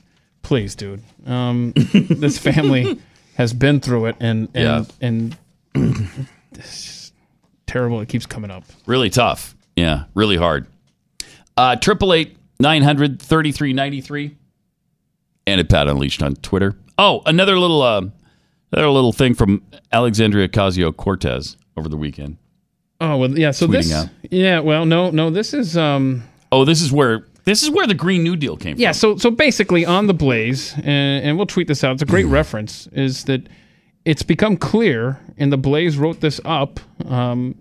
[0.43, 1.01] please, dude.
[1.25, 2.99] Um, this family
[3.35, 4.85] has been through it, and Yeah.
[5.01, 5.35] and
[5.75, 6.07] and
[6.51, 7.13] it's just
[7.65, 7.99] terrible.
[8.01, 8.63] It keeps coming up.
[8.85, 9.55] Really tough.
[9.75, 10.67] Yeah, really hard.
[11.55, 14.37] Uh, Triple eight nine hundred thirty three ninety three,
[15.47, 16.77] and at Pat Unleashed on Twitter.
[16.99, 18.01] Oh, another little uh,
[18.71, 22.37] another little thing from Alexandria Ocasio Cortez over the weekend.
[22.99, 23.51] Oh well, yeah.
[23.51, 24.09] So this, out.
[24.29, 24.59] yeah.
[24.59, 25.29] Well, no, no.
[25.29, 26.23] This is um.
[26.51, 29.15] Oh, this is where this is where the Green New Deal came from Yeah, so
[29.17, 31.93] so basically on the Blaze, and, and we'll tweet this out.
[31.93, 32.87] It's a great reference.
[32.87, 33.47] Is that
[34.03, 37.55] it's become clear, and the Blaze wrote this up, um,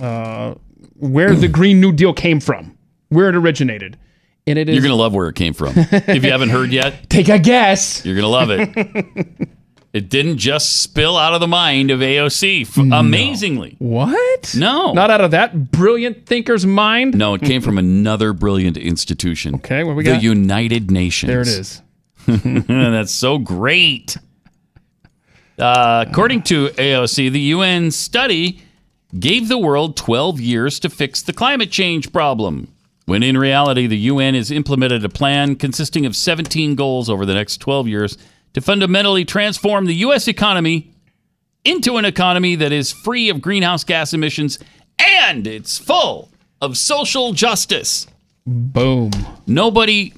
[0.00, 0.54] uh,
[0.96, 2.76] where the Green New Deal came from,
[3.08, 3.98] where it originated,
[4.46, 5.72] and it is, You're gonna love where it came from.
[5.76, 8.04] if you haven't heard yet, take a guess.
[8.04, 9.48] you're gonna love it.
[9.92, 12.62] it didn't just spill out of the mind of AOC.
[12.62, 14.54] F- Amazingly, What?
[14.56, 17.14] No, Not out of that brilliant thinker's mind.
[17.16, 19.54] no, it came from another brilliant institution.
[19.56, 20.22] Okay, what we the got?
[20.22, 21.28] United Nations.
[21.30, 21.82] There it is.
[22.66, 24.16] That's so great.
[25.58, 28.62] Uh, according to AOC, the UN study
[29.18, 32.72] gave the world 12 years to fix the climate change problem,
[33.04, 37.34] when in reality, the UN has implemented a plan consisting of 17 goals over the
[37.34, 38.16] next 12 years
[38.54, 40.28] to fundamentally transform the U.S.
[40.28, 40.90] economy
[41.64, 44.58] into an economy that is free of greenhouse gas emissions
[44.98, 46.30] and it's full
[46.60, 48.06] of social justice.
[48.46, 49.10] Boom.
[49.46, 50.12] Nobody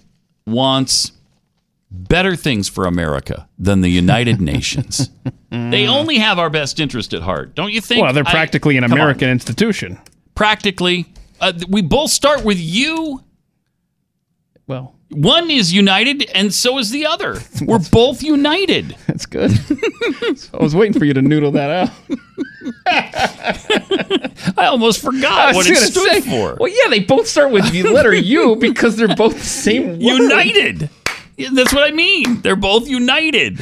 [0.46, 1.12] wants
[1.90, 5.10] better things for America than the United Nations.
[5.50, 8.02] They only have our best interest at heart, don't you think?
[8.02, 8.84] Well, they're I- practically an.
[8.84, 9.98] American institution.
[10.34, 11.06] Practically,
[11.40, 13.22] uh, we both start with you.
[14.66, 17.38] Well, one is united, and so is the other.
[17.62, 18.96] We're both united.
[19.06, 19.52] That's good.
[20.52, 21.90] I was waiting for you to noodle that out.
[24.56, 26.56] I almost forgot what it stood for.
[26.58, 30.00] Well, yeah, they both start with the letter U because they're both the same word.
[30.00, 30.90] United.
[31.52, 32.40] That's what I mean.
[32.42, 33.60] They're both united.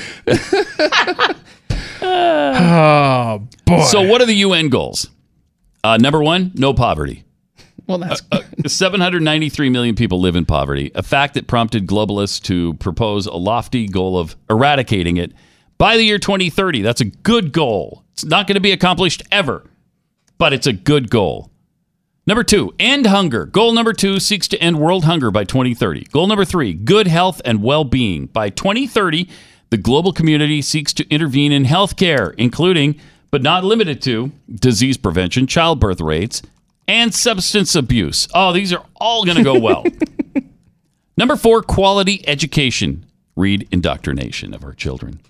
[2.02, 3.82] oh boy.
[3.84, 5.08] So, what are the UN goals?
[5.84, 7.24] Uh, number one, no poverty.
[7.86, 12.74] Well, that's Uh, 793 million people live in poverty, a fact that prompted globalists to
[12.74, 15.32] propose a lofty goal of eradicating it
[15.78, 16.82] by the year 2030.
[16.82, 18.04] That's a good goal.
[18.12, 19.64] It's not going to be accomplished ever,
[20.38, 21.50] but it's a good goal.
[22.24, 23.46] Number two, end hunger.
[23.46, 26.04] Goal number two seeks to end world hunger by 2030.
[26.12, 28.26] Goal number three, good health and well being.
[28.26, 29.28] By 2030,
[29.70, 33.00] the global community seeks to intervene in healthcare, including,
[33.32, 36.42] but not limited to, disease prevention, childbirth rates,
[36.88, 38.28] and substance abuse.
[38.34, 39.84] Oh, these are all going to go well.
[41.16, 43.06] Number four, quality education.
[43.36, 45.20] Read indoctrination of our children.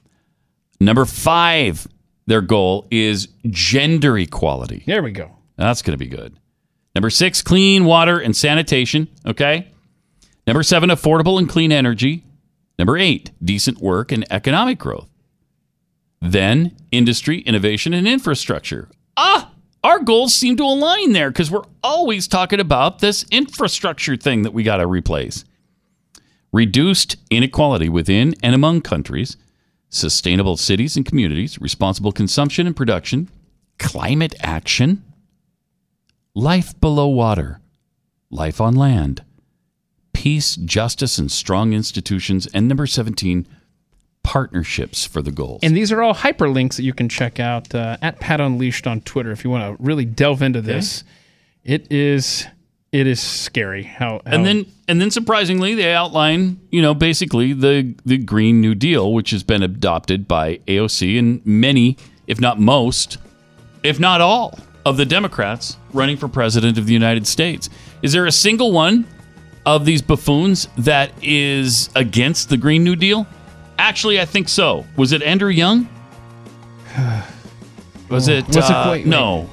[0.81, 1.87] Number five,
[2.27, 4.83] their goal is gender equality.
[4.87, 5.31] There we go.
[5.57, 6.35] That's going to be good.
[6.95, 9.09] Number six, clean water and sanitation.
[9.27, 9.69] Okay.
[10.47, 12.24] Number seven, affordable and clean energy.
[12.79, 15.09] Number eight, decent work and economic growth.
[16.20, 18.89] Then industry, innovation, and infrastructure.
[19.16, 19.52] Ah,
[19.85, 24.53] our goals seem to align there because we're always talking about this infrastructure thing that
[24.55, 25.45] we got to replace.
[26.53, 29.37] Reduced inequality within and among countries,
[29.89, 33.29] sustainable cities and communities, responsible consumption and production,
[33.79, 35.03] climate action,
[36.35, 37.61] life below water,
[38.31, 39.25] life on land,
[40.13, 43.47] peace, justice, and strong institutions, and number 17,
[44.23, 45.61] partnerships for the goals.
[45.62, 49.01] And these are all hyperlinks that you can check out uh, at Pat Unleashed on
[49.01, 51.05] Twitter if you want to really delve into this.
[51.65, 52.47] It is
[52.93, 57.55] it is scary how, how and then and then surprisingly they outline you know basically
[57.55, 61.97] the the green new deal which has been adopted by AOC and many
[62.27, 63.16] if not most
[63.82, 67.70] if not all of the democrats running for president of the United States
[68.03, 69.07] is there a single one
[69.65, 73.27] of these buffoons that is against the green new deal
[73.83, 74.87] actually I think so.
[74.97, 75.89] Was it Andrew Young?
[78.09, 79.07] Was it What's it- uh, wait, wait.
[79.07, 79.49] no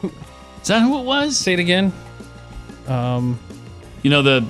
[0.62, 1.38] is that who it was?
[1.38, 1.94] Say it again.
[2.88, 3.40] Um
[4.04, 4.46] you know the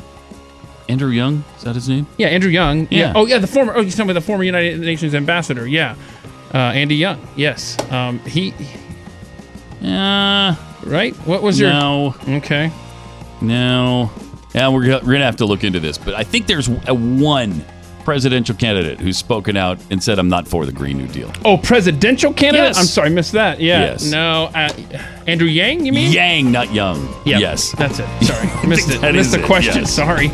[0.88, 1.44] Andrew Young?
[1.58, 2.08] Is that his name?
[2.18, 2.88] Yeah Andrew Young.
[2.90, 3.14] Yeah, Yeah.
[3.16, 5.68] oh yeah the former oh you're talking about the former United Nations ambassador.
[5.68, 5.96] Yeah.
[6.54, 7.26] Uh, Andy Young.
[7.36, 7.78] Yes.
[7.92, 8.54] Um he
[9.82, 11.16] yeah right?
[11.28, 12.16] What was your no.
[12.28, 12.72] okay.
[13.42, 14.10] No.
[14.54, 15.98] Yeah, we're, we're going to have to look into this.
[16.00, 17.64] But I think there's a one
[18.10, 21.32] presidential candidate who's spoken out and said, I'm not for the Green New Deal.
[21.46, 22.78] oh presidential candidate Yes.
[22.80, 24.10] I'm sorry I missed that yeah Yes.
[24.10, 24.70] no uh,
[25.28, 27.08] Andrew Yang you mean Yang, not Young.
[27.24, 27.72] Yeah, Yes.
[27.74, 28.08] that's it.
[28.24, 29.00] Sorry, missed it.
[29.14, 29.82] Missed the question.
[29.84, 29.94] yes.
[29.94, 30.30] Sorry.